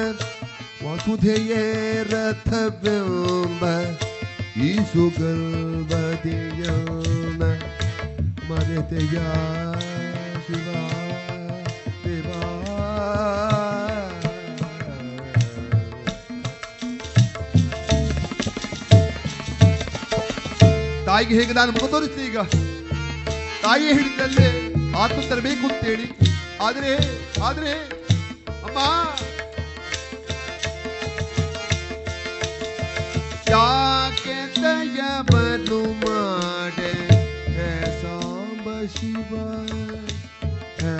[0.84, 1.62] ವಸುಧೆಯೇ
[2.12, 3.64] ರಥವೆಂಬ
[4.64, 5.54] ಈ ಸುಗರ್ಭದಿಯನ
[8.50, 9.16] ಮರೆತೆಯ
[10.46, 10.68] ಶಿವ
[12.04, 12.42] ದೇವಾ
[21.08, 22.40] ತಾಯಿಗೆ ಹೇಗೆ ನಾನು ಮುಖ ತೋರಿಸ್ತೀನಿ ಈಗ
[23.74, 24.48] ತಾಯಿ ಹೇಳಿದ್ದಲ್ಲೇ
[24.98, 26.08] ಆತ್ಮ ತರಬೇಕು ಅಂತೇಳಿ
[26.62, 26.92] ಆದ್ರೆ
[27.44, 27.72] ಆದ್ರೆ,
[28.64, 28.80] ಅಮ್ಮ
[33.50, 36.92] ಯಾಕೆ ದಯವನ್ನು ಮಾಡೆ?
[37.54, 39.32] ಹೇ ಸಾಂಬ ಶಿವ,
[40.82, 40.96] ಹೇ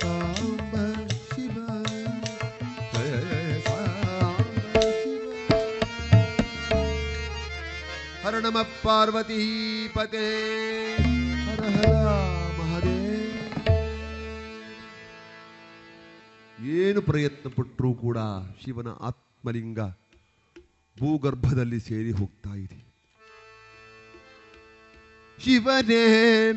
[0.00, 0.74] ಸಾಂಬ
[1.30, 1.56] ಶಿವ,
[2.94, 3.08] ಹೇ
[3.64, 5.32] ಸಾಂಬ ಶಿವ.
[8.24, 9.42] ಹರ ನಮ ಪಾರ್ವತಿ
[9.88, 10.26] ಪತೆ
[16.90, 18.18] ಏನು ಪ್ರಯತ್ನ ಪಟ್ಟರೂ ಕೂಡ
[18.64, 19.80] ಶಿವನ ಆತ್ಮಲಿಂಗ
[21.00, 22.94] ಭೂಗರ್ಭದಲ್ಲಿ ಸೇರಿ ಹೋಗ್ತಾ ಇದೆ.
[25.44, 26.52] ಶಿವನೇ,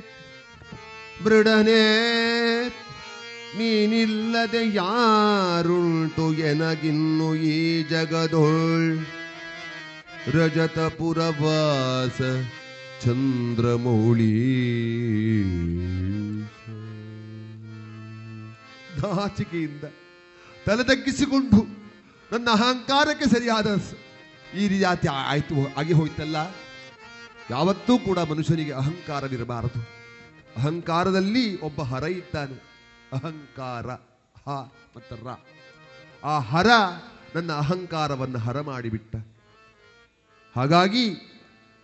[1.23, 1.83] ಮೃಡನೇ,
[3.57, 8.99] ನೀನಿಲ್ಲದೆ ಯಾರುಂಟು ಎನಗಿನ್ನು ಈ ಜಗದೊಳ್?
[10.35, 12.21] ರಜತ ಪುರವಾಸ
[13.03, 14.33] ಚಂದ್ರಮೌಳಿ.
[18.97, 19.83] ನಾಚಿಕೆಯಿಂದ
[20.65, 21.63] ತಲೆ ತಗ್ಗಿಸಿಕೊಂಡು
[22.31, 23.81] ನನ್ನ ಅಹಂಕಾರಕ್ಕೆ ಸರಿಯಾದ
[24.57, 26.35] ಈ ರೀತಿ ಆಯ್ತು, ಆಗಿ ಹೋಯ್ತಲ್ಲ.
[27.49, 29.87] ಯಾವತ್ತೂ ಕೂಡ ಮನುಷ್ಯನಿಗೆ ಅಹಂಕಾರವಿರಬಾರದು.
[30.57, 32.53] ಅಹಂಕಾರದಲ್ಲಿ ಒಬ್ಬ ಹರ ಇದ್ದಾನೆ.
[33.13, 33.87] ಅಹಂಕಾರ,
[34.45, 34.49] ಹ
[34.95, 35.27] ಮತ್ತು ರ.
[36.23, 36.67] ಆ ಹರ
[37.35, 39.15] ನನ್ನ ಅಹಂಕಾರವನ್ನು ಹರ ಮಾಡಿಬಿಟ್ಟ.
[40.55, 41.09] ಹಾಗಾಗಿ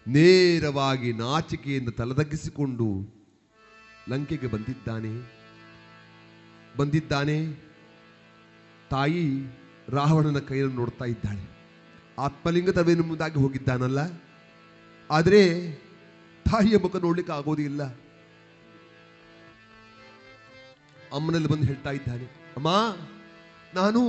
[0.08, 3.16] ನೇರವಾಗಿ ನಾಚಿಕೆಯಿಂದ ತಲೆದಗ್ಗಿಸಿಕೊಂಡು
[4.10, 5.40] ಲಂಕೆಗೆ ಬಂದಿದ್ದಾನೆ.
[6.78, 7.69] ಬಂದಿದ್ದಾನೆ.
[8.90, 9.24] ತಾಯಿ
[9.90, 11.44] ರಾವಣನ ಕೈಯನ್ನು ನೋಡ್ತಾ ಇದ್ದಾಳೆ.
[12.18, 14.00] ಆತ್ಮಲಿಂಗ ತವೆನ್ನುವುದಾಗಿ ಹೋಗಿದ್ದಾನಲ್ಲ?
[15.10, 15.42] ಆದರೆ
[16.46, 17.82] ತಾಯಿಯ ಮುಖ ನೋಡ್ಲಿಕ್ಕೆ ಆಗೋದಿಲ್ಲ
[21.14, 22.26] ಅಮ್ಮನಲ್ಲಿ ಬಂದು ಹೇಳ್ತಾ ಇದ್ದಾನೆ,
[22.58, 22.70] ಅಮ್ಮ,
[23.74, 24.02] ನಾನು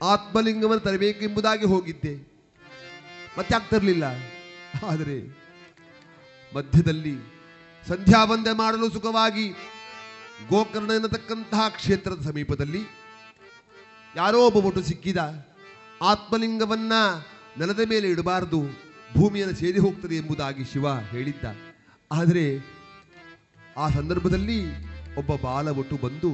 [0.00, 2.14] ಆತ್ಮಲಿಂಗವನ್ನು ತರಬೇಕೆಂಬುದಾಗಿ ಹೋಗಿದ್ದೆ.
[3.38, 4.04] ಮತ್ತೆ ಆಗ್ತಿರ್ಲಿಲ್ಲ
[4.86, 5.16] ಆದರೆ
[6.52, 7.14] ಮಧ್ಯದಲ್ಲಿ
[7.86, 9.46] ಸಂಧ್ಯಾ ವಂದನೆ ಮಾಡಲು ಸುಖವಾಗಿ
[10.48, 12.82] ಗೋಕರ್ಣ ಎನ್ನತಕ್ಕಂತಹ ಕ್ಷೇತ್ರದ ಸಮೀಪದಲ್ಲಿ
[14.16, 15.20] ಯಾರೋ ಒಬ್ಬ ಒಟ್ಟು ಸಿಕ್ಕಿದ.
[16.02, 16.92] ಆತ್ಮಲಿಂಗವನ್ನ
[17.58, 18.60] ನೆಲದ ಮೇಲೆ ಇಡಬಾರದು,
[19.16, 21.44] ಭೂಮಿಯನ್ನು ಸೇರಿ ಹೋಗ್ತದೆ ಎಂಬುದಾಗಿ ಶಿವ ಹೇಳಿದ್ದ.
[22.12, 22.44] ಆದರೆ
[23.76, 24.58] ಆ ಸಂದರ್ಭದಲ್ಲಿ
[25.16, 26.30] ಒಬ್ಬ ಬಾಲ ಒಟ್ಟು ಬಂದು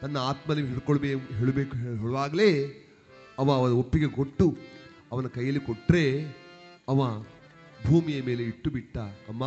[0.00, 2.50] ತನ್ನ ಆತ್ಮಲಿ ಹಿಡ್ಕೊಳ್ಬೇ ಹೇಳಬೇಕು ಹೇಳುವಾಗಲೇ
[3.38, 4.46] ಅವ ಅವನ ಒಪ್ಪಿಗೆ ಕೊಟ್ಟು,
[5.12, 6.04] ಅವನ ಕೈಯಲ್ಲಿ ಕೊಟ್ಟರೆ
[6.88, 6.98] ಅವ
[7.86, 8.98] ಭೂಮಿಯ ಮೇಲೆ ಇಟ್ಟು ಬಿಟ್ಟ
[9.28, 9.44] ಅಮ್ಮ,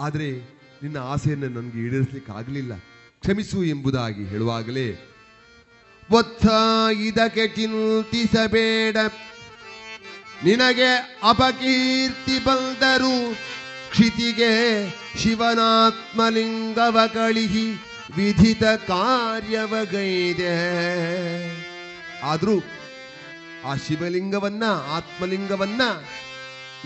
[0.00, 0.28] ಆದರೆ
[0.82, 2.32] ನಿನ್ನ ಆಸೆಯನ್ನು ನನಗೆ ಈಡೇರಿಸಲಿಕ್ಕೆ
[3.20, 4.88] ಕ್ಷಮಿಸು ಎಂಬುದಾಗಿ ಹೇಳುವಾಗಲೇ
[6.10, 6.46] ಒತ್ತ
[7.00, 8.96] ಇದಕ್ಕೆ ಚಿಂತಿಸಬೇಡ
[10.44, 13.34] ನಿನಗೆ ಅಪಕೀರ್ತಿ ಬಂದರು
[13.90, 14.52] ಕ್ಷಿತಿಗೆ
[15.18, 17.72] ಶಿವನಾತ್ಮಲಿಂಗವ ಕಳಿಹಿ
[18.16, 20.54] ವಿಧಿತ ಕಾರ್ಯವಗೈದೆ.
[22.22, 22.58] ಆದರೂ
[23.64, 25.82] ಆ ಶಿವಲಿಂಗವನ್ನ, ಆತ್ಮಲಿಂಗವನ್ನ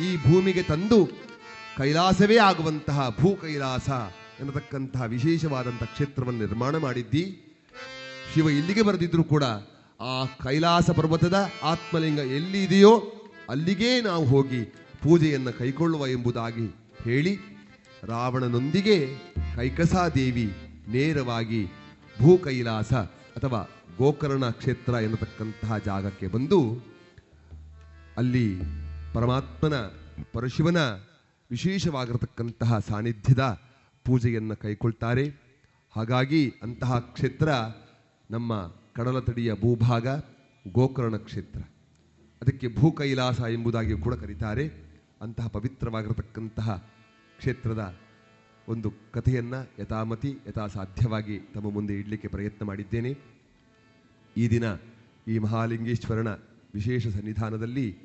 [0.02, 1.10] ಈ ಭೂಮಿಗೆ ತಂದು
[1.78, 3.88] ಕೈಲಾಸವೇ ಆಗುವಂತಹ ಭೂ ಕೈಲಾಸ
[4.40, 7.51] ಎನ್ನತಕ್ಕಂತಹ ವಿಶೇಷವಾದಂತಹ ಕ್ಷೇತ್ರವನ್ನು ನಿರ್ಮಾಣ ಮಾಡಿದ್ದಿ.
[8.34, 9.44] ಶಿವ ಇಲ್ಲಿಗೆ ಬರೆದಿದ್ರು ಕೂಡ
[10.00, 12.92] ಆ ಕೈಲಾಸ ಪರ್ವತದ ಆತ್ಮಲಿಂಗ ಎಲ್ಲಿ ಇದೆಯೋ
[13.48, 14.64] ಅಲ್ಲಿಗೇ ನಾವು ಹೋಗಿ
[15.02, 16.66] ಪೂಜೆಯನ್ನು ಕೈಕೊಳ್ಳುವ ಎಂಬುದಾಗಿ
[17.04, 17.32] ಹೇಳಿ
[18.02, 18.96] ರಾವಣನೊಂದಿಗೆ
[19.56, 20.46] ಕೈಕಸಾದೇವಿ
[20.88, 21.62] ನೇರವಾಗಿ
[22.20, 22.92] ಭೂ ಕೈಲಾಸ
[23.36, 23.60] ಅಥವಾ
[23.98, 26.58] ಗೋಕರ್ಣ ಕ್ಷೇತ್ರ ಎನ್ನತಕ್ಕಂತಹ ಜಾಗಕ್ಕೆ ಬಂದು
[28.16, 28.46] ಅಲ್ಲಿ
[29.14, 29.76] ಪರಮಾತ್ಮನ
[30.32, 30.80] ಪರಶಿವನ
[31.50, 33.60] ವಿಶೇಷವಾಗಿರತಕ್ಕಂತಹ ಸಾನ್ನಿಧ್ಯದ
[34.04, 35.24] ಪೂಜೆಯನ್ನು ಕೈಕೊಳ್ತಾರೆ.
[35.96, 37.48] ಹಾಗಾಗಿ ಅಂತಹ ಕ್ಷೇತ್ರ
[38.30, 40.06] ನಮ್ಮ ಕಡಲ ತಡಿಯ ಭೂಭಾಗ
[40.72, 41.60] ಗೋಕರ್ಣ ಕ್ಷೇತ್ರ.
[42.42, 44.72] ಅದಕ್ಕೆ ಭೂ ಕೈಲಾಸ ಎಂಬುದಾಗಿ ಕೂಡ ಕರೀತಾರೆ.
[45.20, 46.90] ಅಂತಹ ಪವಿತ್ರವಾಗಿರತಕ್ಕಂತಹ
[47.38, 48.00] ಕ್ಷೇತ್ರದ
[48.68, 53.18] ಒಂದು ಕಥೆಯನ್ನು ಯಥಾಮತಿ ಯಥಾ ಸಾಧ್ಯವಾಗಿ ತಮ್ಮ ಮುಂದೆ ಇಡಲಿಕ್ಕೆ ಪ್ರಯತ್ನ ಮಾಡಿದ್ದೇನೆ.
[54.36, 54.64] ಈ ದಿನ
[55.28, 56.28] ಈ ಮಹಾಲಿಂಗೇಶ್ವರನ
[56.74, 57.96] ವಿಶೇಷ ಸನ್ನಿಧಾನದಲ್ಲಿ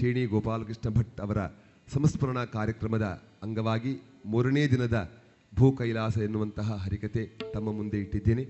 [0.00, 1.46] ಶೇಣಿ ಗೋಪಾಲಕೃಷ್ಣ ಭಟ್ ಅವರ
[1.88, 5.22] ಸಂಸ್ಮರಣಾ ಕಾರ್ಯಕ್ರಮದ ಅಂಗವಾಗಿ ಮೂರನೇ ದಿನದ
[5.54, 8.42] ಭೂ ಕೈಲಾಸ ಎನ್ನುವಂತಹ ಹರಿಕತೆ ತಮ್ಮ ಮುಂದೆ ಇಟ್ಟಿದ್ದೇನೆ.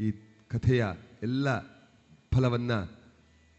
[0.00, 0.86] ಈ ಕಥೆಯ
[1.22, 1.60] ಎಲ್ಲ
[2.34, 2.98] ಫಲವನ್ನು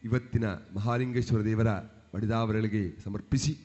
[0.03, 1.67] ಇವತ್ತಿನ ಮಹಾಲಿಂಗೇಶ್ವರ ದೇವರ
[2.13, 3.57] ಬಡಿದಾವರಳಿಗೆ ಸಮರ್ಪಿಸಿ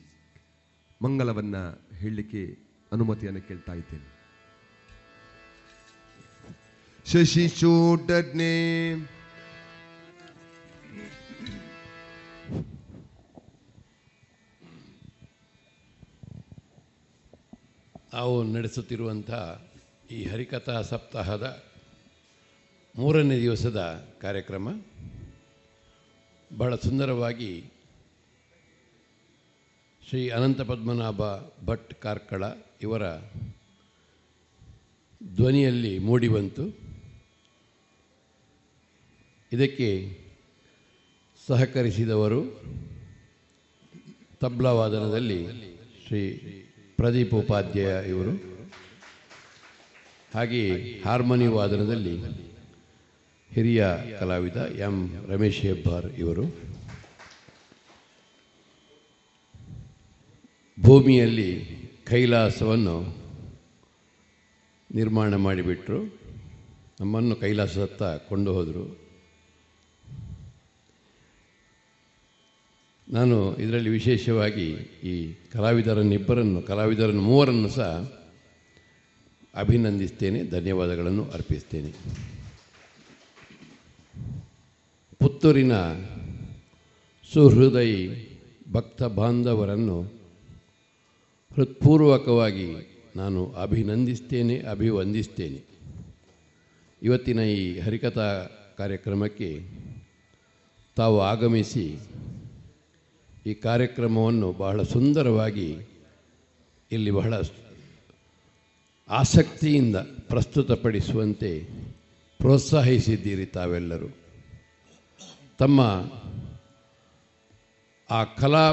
[1.02, 2.58] ಮಂಗಳವನ್ನು ಹೇಳಲಿಕ್ಕೆ
[2.92, 4.14] ಅನುಮತಿಯನ್ನು ಕೇಳ್ತಾ ಇದ್ದೇನೆ.
[7.06, 8.54] ಶಶಿ ಚೋಟಜ್ಞೆ
[18.14, 19.30] ನಾವು ನಡೆಸುತ್ತಿರುವಂಥ
[20.10, 21.73] ಈ ಹರಿಕಥಾ ಸಪ್ತಾಹದ
[22.96, 24.80] ಮೂರನೇ ದಿವಸದ ಕಾರ್ಯಕ್ರಮ
[26.56, 27.64] ಬಹಳ ಸುಂದರವಾಗಿ
[30.08, 31.20] ಶ್ರೀ ಅನಂತ ಪದ್ಮನಾಭ
[31.64, 32.44] ಭಟ್ ಕಾರ್ಕಳ
[32.82, 33.02] ಇವರ
[35.34, 36.78] ಧ್ವನಿಯಲ್ಲಿ ಮೂಡಿಬಂತು
[39.52, 40.18] ಇದಕ್ಕೆ
[41.46, 42.40] ಸಹಕರಿಸಿದವರು
[44.40, 45.46] ತಬ್ಲಾವಾದನದಲ್ಲಿ
[46.06, 46.38] ಶ್ರೀ
[46.96, 48.30] ಪ್ರದೀಪ್ ಉಪಾಧ್ಯಾಯ ಇವರು.
[50.34, 52.53] ಹಾಗೆಯೇ ಹಾರ್ಮೋನಿ ವಾದನದಲ್ಲಿ
[53.54, 53.86] ಹಿರಿಯ
[54.20, 55.24] ಕಲಾವಿದ ಎಂ.
[55.28, 56.42] ರಮೇಶ್ ಹೆಬ್ಬಾರ್ ಇವರು.
[60.80, 61.66] ಭೂಮಿಯಲ್ಲಿ
[62.06, 63.16] ಕೈಲಾಸವನ್ನು
[64.94, 66.04] ನಿರ್ಮಾಣ ಮಾಡಿಬಿಟ್ರು.
[67.00, 69.00] ನಮ್ಮನ್ನು ಕೈಲಾಸದತ್ತ ಕೊಂಡು ಹೋದರು.
[73.08, 74.70] ನಾನು ಇದರಲ್ಲಿ ವಿಶೇಷವಾಗಿ
[75.04, 78.12] ಈ ಕಲಾವಿದರನ್ನಿಬ್ಬರನ್ನು, ಕಲಾವಿದರನ್ನು ಮೂವರನ್ನು ಸಹ
[79.54, 81.92] ಅಭಿನಂದಿಸ್ತೇನೆ, ಧನ್ಯವಾದಗಳನ್ನು ಅರ್ಪಿಸ್ತೇನೆ.
[85.24, 85.72] ಪುತ್ತೂರಿನ
[87.32, 88.08] ಸುಹೃದಯಿ
[88.72, 90.02] ಭಕ್ತ ಬಾಂಧವರನ್ನು
[91.56, 92.66] ಹೃತ್ಪೂರ್ವಕವಾಗಿ
[93.16, 95.64] ನಾನು ಅಭಿನಂದಿಸ್ತೇನೆ, ಅಭಿವಂದಿಸ್ತೇನೆ.
[97.02, 99.60] ಇವತ್ತಿನ ಈ ಹರಿಕಥಾ ಕಾರ್ಯಕ್ರಮಕ್ಕೆ
[100.96, 101.98] ತಾವು ಆಗಮಿಸಿ
[103.46, 105.78] ಈ ಕಾರ್ಯಕ್ರಮವನ್ನು ಬಹಳ ಸುಂದರವಾಗಿ
[106.92, 107.34] ಇಲ್ಲಿ ಬಹಳ
[109.08, 109.96] ಆಸಕ್ತಿಯಿಂದ
[110.28, 111.64] ಪ್ರಸ್ತುತಪಡಿಸುವಂತೆ
[112.38, 114.23] ಪ್ರೋತ್ಸಾಹಿಸಿದ್ದೀರಿ ತಾವೆಲ್ಲರೂ.
[115.58, 115.80] ತಮ್ಮ
[118.10, 118.72] ಆ ಕಲಾ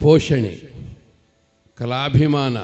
[0.00, 0.60] ಪೋಷಣೆ,
[1.78, 2.58] ಕಲಾಭಿಮಾನ.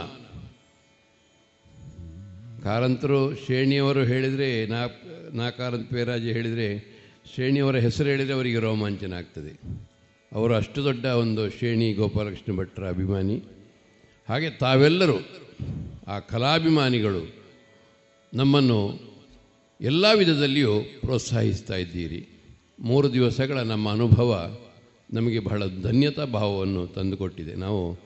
[2.62, 4.86] ಕಾರಂತರು ಶ್ರೇಣಿಯವರು ಹೇಳಿದರೆ, ನಾ
[5.32, 7.00] ನಾ ಕಾರಂತ ಪೇರಾಜ ಹೇಳಿದರೆ,
[7.34, 9.60] ಶ್ರೇಣಿಯವರ ಹೆಸರು ಹೇಳಿದರೆ ಅವರಿಗೆ ರೋಮಾಂಚನ ಆಗ್ತದೆ
[10.32, 13.42] ಅವರು ಅಷ್ಟು ದೊಡ್ಡ ಒಂದು ಶ್ರೇಣಿ ಗೋಪಾಲಕೃಷ್ಣ ಭಟ್ರ ಅಭಿಮಾನಿ.
[14.28, 15.14] ಹಾಗೆ ತಾವೆಲ್ಲರೂ
[16.06, 17.34] ಆ ಕಲಾಭಿಮಾನಿಗಳು
[18.34, 19.00] ನಮ್ಮನ್ನು
[19.80, 22.39] ಎಲ್ಲ ವಿಧದಲ್ಲಿಯೂ ಪ್ರೋತ್ಸಾಹಿಸ್ತಾ ಇದ್ದೀರಿ.
[22.80, 24.56] ಮೂರು ದಿವಸಗಳ ನಮ್ಮ ಅನುಭವ
[25.12, 27.54] ನಮಗೆ ಬಹಳ ಧನ್ಯತಾ ಭಾವವನ್ನು ತಂದುಕೊಟ್ಟಿದೆ.
[27.54, 27.98] ನಾವು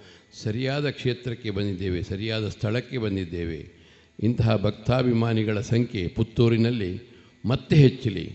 [0.42, 3.84] ಸರಿಯಾದ ಕ್ಷೇತ್ರಕ್ಕೆ ಬಂದಿದ್ದೇವೆ, ಸರಿಯಾದ ಸ್ಥಳಕ್ಕೆ ಬಂದಿದ್ದೇವೆ.
[4.22, 7.10] ಇಂತಹ ಭಕ್ತಾಭಿಮಾನಿಗಳ ಸಂಖ್ಯೆ ಪುತ್ತೂರಿನಲ್ಲಿ
[7.44, 8.32] ಮತ್ತೆ ಹೆಚ್ಚಲಿ.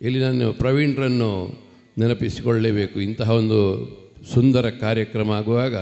[0.00, 1.60] ಇಲ್ಲಿ ನಾನು ಪ್ರವೀಣ್ರನ್ನು
[1.98, 3.88] ನೆನಪಿಸಿಕೊಳ್ಳಲೇಬೇಕು ಇಂತಹ ಒಂದು
[4.34, 5.76] ಸುಂದರ ಕಾರ್ಯಕ್ರಮ ಆಗುವಾಗ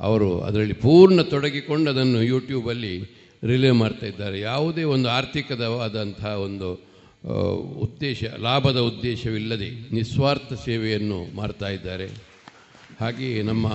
[0.00, 3.00] ಅವರು ಅದರಲ್ಲಿ ಪೂರ್ಣ ತೊಡಗಿಕೊಂಡು ಅದನ್ನು ಯೂಟ್ಯೂಬಲ್ಲಿ
[3.44, 4.40] ರಿಲೇ ಮಾಡ್ತಾ ಇದ್ದಾರೆ.
[4.40, 6.93] ಯಾವುದೇ ಒಂದು ಆರ್ಥಿಕದವಾದಂತಹ ಒಂದು
[7.60, 12.06] ಉದ್ದೇಶ, ಲಾಭದ ಉದ್ದೇಶವಿಲ್ಲದೆ ನಿಸ್ವಾರ್ಥ ಸೇವೆಯನ್ನು ಮಾಡ್ತಾ ಇದ್ದಾರೆ.
[13.00, 13.66] ಹಾಗೆಯೇ ನಮ್ಮ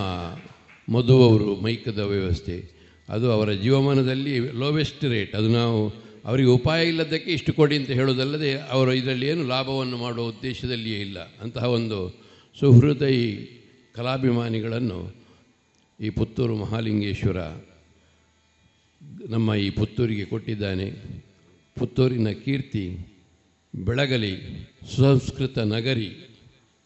[0.94, 5.90] ಮಧು ಅವರು ಮೈಕದ ವ್ಯವಸ್ಥೆ, ಅದು ಅವರ ಜೀವಮಾನದಲ್ಲಿ ಲೋವೆಸ್ಟ್ ರೇಟ್ ಅದು ನಾವು
[6.26, 11.20] ಅವರಿಗೆ ಉಪಾಯ ಇಲ್ಲದಕ್ಕೆ ಇಷ್ಟು ಕೊಡಿ ಅಂತ ಹೇಳೋದಲ್ಲದೆ ಅವರು ಇದರಲ್ಲಿ ಏನು ಲಾಭವನ್ನು ಮಾಡುವ ಉದ್ದೇಶದಲ್ಲಿಯೇ ಇಲ್ಲ.
[11.42, 12.20] ಅಂತಹ ಒಂದು
[12.60, 13.50] ಸುಹೃದಯಿ
[13.96, 15.16] ಕಲಾಭಿಮಾನಿಗಳನ್ನು
[16.00, 17.38] ಈ ಪುತ್ತೂರು ಮಹಾಲಿಂಗೇಶ್ವರ
[19.30, 20.92] ನಮ್ಮ ಈ ಪುತ್ತೂರಿಗೆ ಕೊಟ್ಟಿದ್ದಾನೆ.
[21.80, 23.09] ಪುತ್ತೂರಿನ ಕೀರ್ತಿ
[23.80, 24.38] ಬೆಳಗಲಿ
[24.96, 26.38] ಸುಸಂಸ್ಕೃತ ನಗರಿ.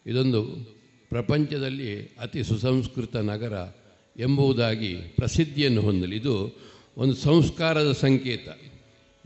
[0.06, 0.42] ಇದೊಂದು
[1.08, 3.52] ಪ್ರಪಂಚದಲ್ಲಿ ಅತಿ ಸುಸಂಸ್ಕೃತ ನಗರ
[4.18, 6.16] ಎಂಬುದಾಗಿ ಪ್ರಸಿದ್ಧಿಯನ್ನು ಹೊಂದಲಿ.
[6.16, 6.58] ಇದು
[6.96, 8.48] ಒಂದು ಸಂಸ್ಕಾರದ ಸಂಕೇತ.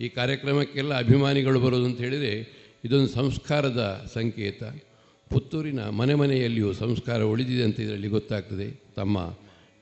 [0.01, 2.53] ಈ ಕಾರ್ಯಕ್ರಮಕ್ಕೆಲ್ಲ ಅಭಿಮಾನಿಗಳು ಬರೋದು ಅಂತ ಹೇಳಿದರೆ
[2.85, 4.63] ಇದೊಂದು ಸಂಸ್ಕಾರದ ಸಂಕೇತ.
[5.31, 8.81] ಪುತ್ತೂರಿನ ಮನೆ ಮನೆಯಲ್ಲಿಯೂ ಸಂಸ್ಕಾರ ಉಳಿದಿದೆ ಅಂತ ಇದರಲ್ಲಿ ಗೊತ್ತಾಗ್ತದೆ.
[8.97, 9.35] ತಮ್ಮ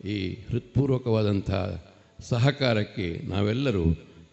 [0.08, 1.50] ಈ ಹೃತ್ಪೂರ್ವಕವಾದಂಥ
[2.20, 3.84] ಸಹಕಾರಕ್ಕೆ ನಾವೆಲ್ಲರೂ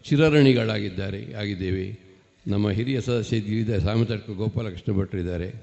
[0.03, 2.02] ಚಿರಋಣಿಗಳಾಗಿದ್ದಾರೆ, ಆಗಿದ್ದೇವೆ.
[2.47, 5.53] ನಮ್ಮ ಹಿರಿಯ ಸದಸ್ಯ ಗಿರಿದ ಸಾಮತರ್ಕ ಗೋಪಾಲಕೃಷ್ಣ ಭಟ್ರಿದ್ದಾರೆ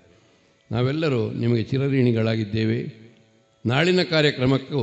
[0.70, 2.78] ನಾವೆಲ್ಲರೂ ನಿಮಗೆ ಚಿರಋಣಿಗಳಾಗಿದ್ದೇವೆ.
[3.66, 4.82] ನಾಳಿನ ಕಾರ್ಯಕ್ರಮಕ್ಕೂ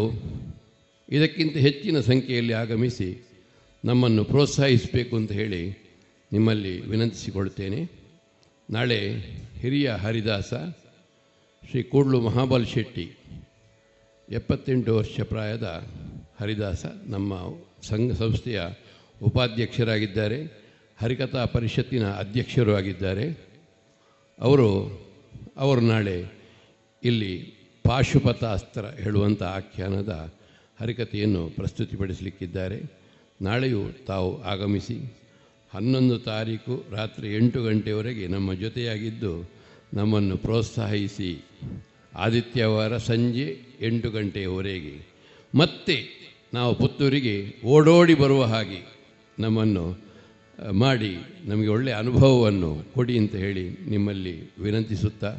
[1.10, 3.28] ಇದಕ್ಕಿಂತ ಹೆಚ್ಚಿನ ಸಂಖ್ಯೆಯಲ್ಲಿ ಆಗಮಿಸಿ
[3.86, 5.69] ನಮ್ಮನ್ನು ಪ್ರೋತ್ಸಾಹಿಸಬೇಕು ಅಂತ ಹೇಳಿ
[6.32, 7.90] ನಿಮ್ಮಲ್ಲಿ ವಿನಂತಿಸಿಕೊಳ್ತೇನೆ
[8.69, 8.99] ನಾಳೆ
[9.60, 10.53] ಹಿರಿಯ ಹರಿದಾಸ
[11.69, 13.18] ಶ್ರೀ ಕೂಡ್ಲು ಮಹಾಬಲ್ ಶೆಟ್ಟಿ
[14.30, 15.88] ಎಪ್ಪತ್ತೆಂಟು ವರ್ಷ ಪ್ರಾಯದ
[16.41, 17.34] ಹರಿದಾಸ ನಮ್ಮ
[17.82, 18.61] ಸಂಘ ಸಂಸ್ಥೆಯ
[19.24, 20.66] ಉಪಾಧ್ಯಕ್ಷರಾಗಿದ್ದಾರೆ.
[21.02, 23.26] ಹರಿಕಥಾ ಪರಿಷತ್ತಿನ ಅಧ್ಯಕ್ಷರು ಆಗಿದ್ದಾರೆ.
[24.40, 24.69] ಅವರು
[25.57, 26.26] ಅವರು ನಾಳೆ
[27.03, 27.34] ಇಲ್ಲಿ
[27.84, 30.34] ಪಾಶುಪತಾಸ್ತ್ರ ಹೇಳುವಂಥ ಆಖ್ಯಾನದ
[30.80, 32.80] ಹರಿಕಥೆಯನ್ನು ಪ್ರಸ್ತುತಿಪಡಿಸಲಿಕ್ಕಿದ್ದಾರೆ.
[33.41, 34.98] ನಾಳೆಯೂ ತಾವು ಆಗಮಿಸಿ
[35.74, 39.52] ಹನ್ನೊಂದು ತಾರೀಕು ರಾತ್ರಿ ಎಂಟು ಗಂಟೆಯವರೆಗೆ ನಮ್ಮ ಜೊತೆಯಾಗಿದ್ದು
[39.94, 41.44] ನಮ್ಮನ್ನು ಪ್ರೋತ್ಸಾಹಿಸಿ
[42.15, 44.95] ಆದಿತ್ಯವಾರ ಸಂಜೆ ಎಂಟು ಗಂಟೆಯವರೆಗೆ
[45.56, 45.98] ಮತ್ತೆ
[46.53, 48.82] ನಾವು ಪುತ್ತೂರಿಗೆ ಓಡೋಡಿ ಬರುವ ಹಾಗೆ
[49.40, 50.06] ನಮ್ಮನ್ನು
[50.71, 55.38] ಮಾಡಿ ನಮಗೆ ಒಳ್ಳೆಯ ಅನುಭವವನ್ನು ಕೊಡಿ ಅಂತ ಹೇಳಿ ನಿಮ್ಮಲ್ಲಿ ವಿನಂತಿಸುತ್ತಾ,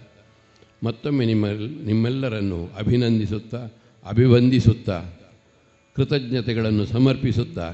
[0.85, 1.47] ಮತ್ತೊಮ್ಮೆ ನಿಮ್ಮ
[1.83, 3.67] ನಿಮ್ಮೆಲ್ಲರನ್ನು ಅಭಿನಂದಿಸುತ್ತಾ,
[4.07, 5.05] ಅಭಿವಂದಿಸುತ್ತಾ,
[5.97, 7.73] ಕೃತಜ್ಞತೆಗಳನ್ನು ಸಮರ್ಪಿಸುತ್ತಾ,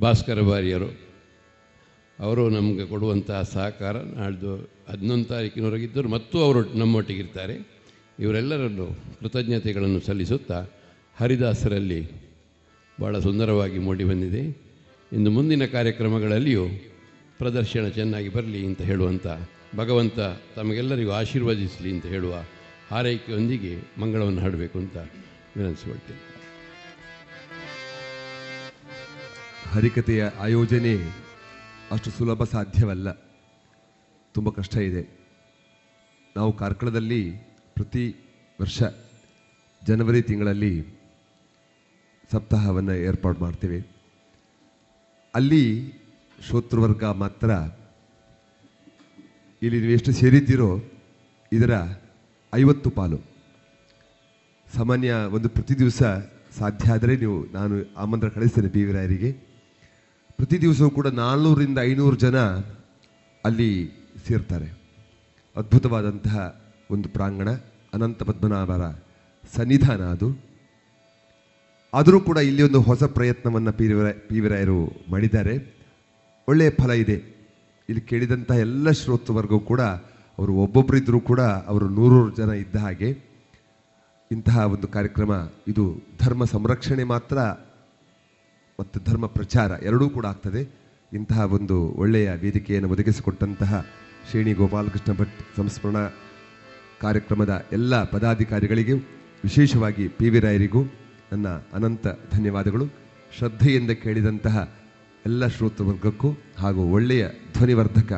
[0.00, 0.98] ಭಾಸ್ಕರ ಬಾರಿಯರು
[2.18, 4.56] ಅವರು ನಮಗೆ ಕೊಡುವಂತಹ ಸಹಕಾರ ನಾಡ್ದು
[4.88, 7.68] ಹದಿನೊಂದು ತಾರೀಕಿನವರೆಗಿದ್ದರು, ಮತ್ತು ಅವರು ನಮ್ಮೊಟ್ಟಿಗಿರ್ತಾರೆ.
[8.18, 8.86] ಇವರೆಲ್ಲರನ್ನು
[9.20, 10.64] ಕೃತಜ್ಞತೆಗಳನ್ನು ಸಲ್ಲಿಸುತ್ತಾ,
[11.20, 12.10] ಹರಿದಾಸರಲ್ಲಿ
[13.00, 14.71] ಭಾಳ ಸುಂದರವಾಗಿ ಮೂಡಿ ಬಂದಿದೆ.
[15.12, 16.68] ಇನ್ನು ಮುಂದಿನ ಕಾರ್ಯಕ್ರಮಗಳಲ್ಲಿಯೂ
[17.38, 19.26] ಪ್ರದರ್ಶನ ಚೆನ್ನಾಗಿ ಬರಲಿ ಅಂತ ಹೇಳುವಂಥ
[19.76, 20.18] ಭಗವಂತ
[20.56, 22.34] ತಮಗೆಲ್ಲರಿಗೂ ಆಶೀರ್ವದಿಸಲಿ ಅಂತ ಹೇಳುವ
[22.90, 24.96] ಹಾರೈಕೆಯೊಂದಿಗೆ ಮಂಗಳವನ್ನು ಹಾಡಬೇಕು ಅಂತ
[25.56, 26.20] ವಿನಂತಿಸಿಕೊಳ್ತೇನೆ.
[29.70, 30.96] ಹರಿಕತೆಯ ಆಯೋಜನೆ
[31.90, 33.12] ಅಷ್ಟು ಸುಲಭ ಸಾಧ್ಯವಲ್ಲ.
[34.34, 35.18] ತುಂಬ ಕಷ್ಟ ಇದೆ.
[36.36, 37.32] ನಾವು ಕಾರ್ಕಳದಲ್ಲಿ
[37.74, 38.16] ಪ್ರತಿ
[38.60, 38.82] ವರ್ಷ
[39.86, 40.84] ಜನವರಿ ತಿಂಗಳಲ್ಲಿ
[42.32, 43.91] ಸಪ್ತಾಹವನ್ನು ಏರ್ಪಾಡು ಮಾಡ್ತೇವೆ.
[45.34, 45.92] ಅಲ್ಲಿ
[46.50, 47.50] ಶೋತೃವರ್ಗ ಮಾತ್ರ.
[49.62, 50.80] ಇಲ್ಲಿ ನೀವು ಎಷ್ಟು ಸೇರಿದ್ದೀರೋ
[51.52, 51.70] ಇದರ
[52.54, 53.18] ಐವತ್ತು ಪಾಲು.
[54.76, 56.02] ಸಾಮಾನ್ಯ ಒಂದು ಪ್ರತಿ ದಿವಸ
[56.58, 59.32] ಸಾಧ್ಯ ಆದರೆ ನೀವು ನಾನು ಆಮಂತ್ರ ಕಳಿಸ್ತೇನೆ ಬಿ ವಿ ರಾಯರಿಗೆ.
[60.36, 62.38] ಪ್ರತಿ ದಿವಸವೂ ಕೂಡ ನಾಲ್ನೂರಿಂದ ಐನೂರು ಜನ
[63.44, 63.90] ಅಲ್ಲಿ
[64.28, 64.72] ಸೇರ್ತಾರೆ.
[65.56, 67.50] ಅದ್ಭುತವಾದಂತಹ ಒಂದು ಪ್ರಾಂಗಣ,
[67.94, 68.90] ಅನಂತ ಪದ್ಮನಾಭರ
[69.56, 70.51] ಸನ್ನಿಧಾನ ಅದು.
[71.94, 73.88] ಆದರೂ ಕೂಡ ಇಲ್ಲಿ ಒಂದು ಹೊಸ ಪ್ರಯತ್ನವನ್ನು ಪಿ
[74.28, 75.76] ಪಿ ವಿ ರಾಯರು ಮಾಡಿದ್ದಾರೆ.
[76.48, 77.16] ಒಳ್ಳೆಯ ಫಲ ಇದೆ.
[77.88, 79.80] ಇಲ್ಲಿ ಕೇಳಿದಂಥ ಎಲ್ಲ ಶ್ರೋತೃವರ್ಗೂ ಕೂಡ,
[80.38, 83.18] ಅವರು ಒಬ್ಬೊಬ್ಬರಿದ್ದರೂ ಕೂಡ ಅವರು ನೂರೂರು ಜನ ಇದ್ದ ಹಾಗೆ
[84.32, 87.38] ಇಂತಹ ಒಂದು ಕಾರ್ಯಕ್ರಮ, ಇದು ಧರ್ಮ ಸಂರಕ್ಷಣೆ ಮಾತ್ರ
[88.80, 90.62] ಮತ್ತು ಧರ್ಮ ಪ್ರಚಾರ ಎರಡೂ ಕೂಡ ಆಗ್ತದೆ.
[91.12, 93.86] ಇಂತಹ ಒಂದು ಒಳ್ಳೆಯ ವೇದಿಕೆಯನ್ನು ಒದಗಿಸಿಕೊಟ್ಟಂತಹ
[94.30, 96.08] ಶ್ರೇಣಿ ಗೋಪಾಲಕೃಷ್ಣ ಭಟ್ ಸಂಸ್ಮರಣಾ
[97.00, 98.96] ಕಾರ್ಯಕ್ರಮದ ಎಲ್ಲ ಪದಾಧಿಕಾರಿಗಳಿಗೂ,
[99.44, 100.84] ವಿಶೇಷವಾಗಿ ಪಿ ವಿ ರಾಯರಿಗೂ
[101.32, 102.86] ನನ್ನ ಅನಂತ ಧನ್ಯವಾದಗಳು.
[103.38, 104.56] ಶ್ರದ್ಧೆಯಿಂದ ಕೇಳಿದಂತಹ
[105.26, 108.12] ಎಲ್ಲ ಶ್ರೋತೃವರ್ಗಕ್ಕೂ ಹಾಗೂ ಒಳ್ಳೆಯ ಧ್ವನಿವರ್ಧಕ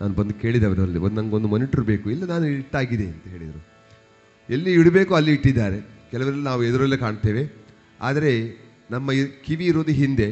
[0.00, 2.10] ನಾನು ಬಂದು ಕೇಳಿದವರಲ್ಲಿ ಒಂದು ನನಗೊಂದು ಮಾನಿಟರ್ ಬೇಕು.
[2.10, 3.60] ಇಲ್ಲ, ನಾನು ಇಟ್ಟಾಗಿದೆ ಅಂತ ಹೇಳಿದರು.
[4.50, 5.80] ಎಲ್ಲಿ ಇಡಬೇಕು ಅಲ್ಲಿ ಇಟ್ಟಿದ್ದಾರೆ.
[6.10, 7.42] ಕೆಲವರೆಲ್ಲ ನಾವು ಎದುರಲ್ಲೇ ಕಾಣ್ತೇವೆ.
[8.00, 8.32] ಆದರೆ
[8.90, 9.10] ನಮ್ಮ
[9.44, 10.28] ಕಿವಿ ಇರೋದು ಹಿಂದೆ.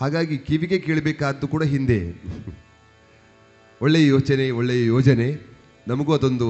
[0.00, 1.98] ಹಾಗಾಗಿ ಕಿವಿಗೆ ಕೇಳಬೇಕಾದ್ದು ಕೂಡ ಹಿಂದೆ.
[3.82, 5.28] ಒಳ್ಳೆಯ ಯೋಚನೆ, ಒಳ್ಳೆಯ ಯೋಜನೆ.
[5.88, 6.48] ನಮಗೂ ಅದೊಂದು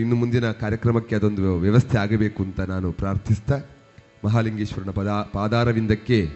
[0.00, 3.62] ಇನ್ನು ಮುಂದಿನ ಕಾರ್ಯಕ್ರಮಕ್ಕೆ ಅದೊಂದು ವ್ಯವಸ್ಥೆ ಆಗಬೇಕು ಅಂತ ನಾನು ಪ್ರಾರ್ಥಿಸ್ತಾ
[4.24, 6.28] ಮಹಾಲಿಂಗೇಶ್ವರನ ಪದ, ಪಾದಾರವಿಂದಕ್ಕೆ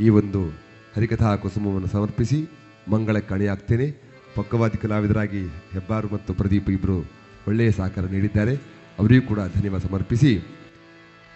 [0.00, 0.64] ಈ ಒಂದು
[0.96, 2.48] ಹರಿಕಥಾ ಕುಸುಮವನ್ನು ಸಮರ್ಪಿಸಿ
[2.88, 7.12] ಮಂಗಳಕ್ಕೆ ಕಣಿಯಾಗ್ತೇನೆ ಪಕ್ಕವಾದಿ ಕಲಾವಿದರಾಗಿ ಹೆಬ್ಬಾರು ಮತ್ತು ಪ್ರದೀಪ್ ಇಬ್ಬರು
[7.48, 8.60] ಒಳ್ಳೆಯ ಸಹಕಾರ ನೀಡಿದ್ದಾರೆ.
[8.98, 10.60] ಅವರಿಗೂ ಕೂಡ ಧನ್ಯವಾದ ಸಮರ್ಪಿಸಿ.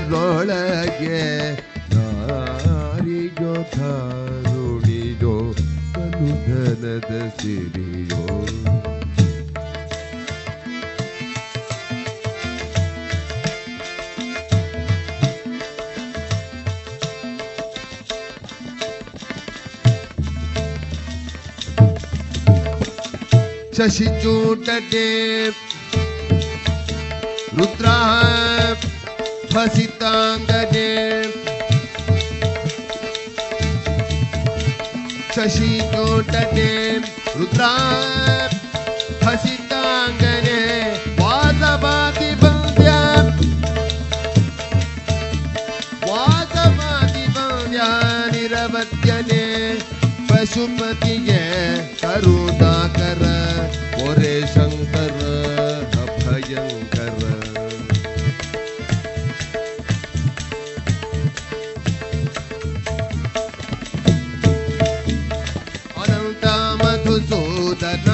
[1.95, 5.37] ನಾರಿಯೋ ಧಾರುಣಿಯೋ
[5.95, 8.23] ಬಲುಧನದ ಸಿರಿಯೋ.
[23.77, 25.07] शशिचूटके
[35.37, 36.99] शशि चोट शशिचूटके
[37.39, 38.49] रुद्राः
[39.23, 39.56] फसि
[50.36, 51.42] ಪಶುಪತಿಗೆ
[52.02, 53.24] ಕರುಣಾಕರ
[54.08, 55.18] ಒರೆ ಶಂಕರ
[56.04, 57.08] ಅಭಯಂಕರ
[66.02, 66.46] ಅನಂತ
[66.82, 68.10] ಮಧುಸೂದನ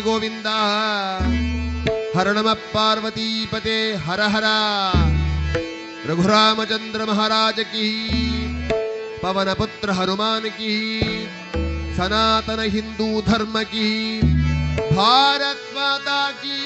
[0.00, 0.46] ಗೋವಿಂದೇವಿ ಗೋವಿಂದ.
[2.18, 4.44] ಹರಣಮ ಪಾರ್ವತೀಪತೆ, ಹರ ಹರ.
[6.06, 8.08] ರಘುರಾಮಚಂದ್ರ ಮಹಾರಾಜ ಕಿ.
[9.22, 11.02] ಪವನ ಪುತ್ರ ಹನುಮಾನ್ ಕಿ.
[11.96, 14.20] ಸನಾತನ ಹಿಂದೂ ಧರ್ಮ ಕಿ.
[14.96, 16.62] ಭಾರತ್ ಮಾತಾ ಕಿ.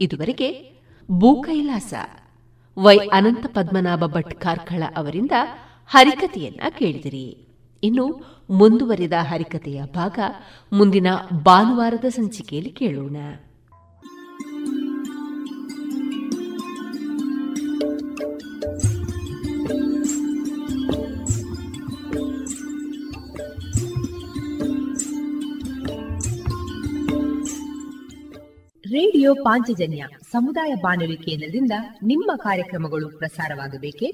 [0.00, 0.78] ಇದುವರೆಗೆ
[1.10, 1.94] ಭೂಕೈಲಾಸ
[2.78, 5.32] ವೈ ಅನಂತ ಪದ್ಮನಾಭ ಭಟ್ ಕಾರ್ಕಳ ಅವರಿಂದ
[5.88, 7.53] ಹರಿಕತೆಯನ್ನ ಕೇಳಿದಿರಿ.
[7.82, 10.18] ಇನ್ನು ಮುಂದುವರಿದ ಹರಿಕತೆಯ ಭಾಗ
[10.72, 11.06] ಮುಂದಿನ
[11.42, 13.16] ಭಾನುವಾರದ ಸಂಚಿಕೆಯಲ್ಲಿ ಕೇಳೋಣ.
[28.86, 31.72] ರೇಡಿಯೋ ಪಾಂಚಜನ್ಯ ಸಮುದಾಯ ಬಾನುಲಿ ಕೇಂದ್ರದಿಂದ
[32.02, 34.06] ನಿಮ್ಮ ಕಾರ್ಯಕ್ರಮಗಳು ಪ್ರಸಾರವಾಗಬೇಕೆ?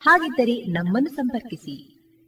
[0.00, 1.95] ಹಾಗಿದ್ದರೆ ನಮ್ಮನ್ನು ಸಂಪರ್ಕಿಸಿ.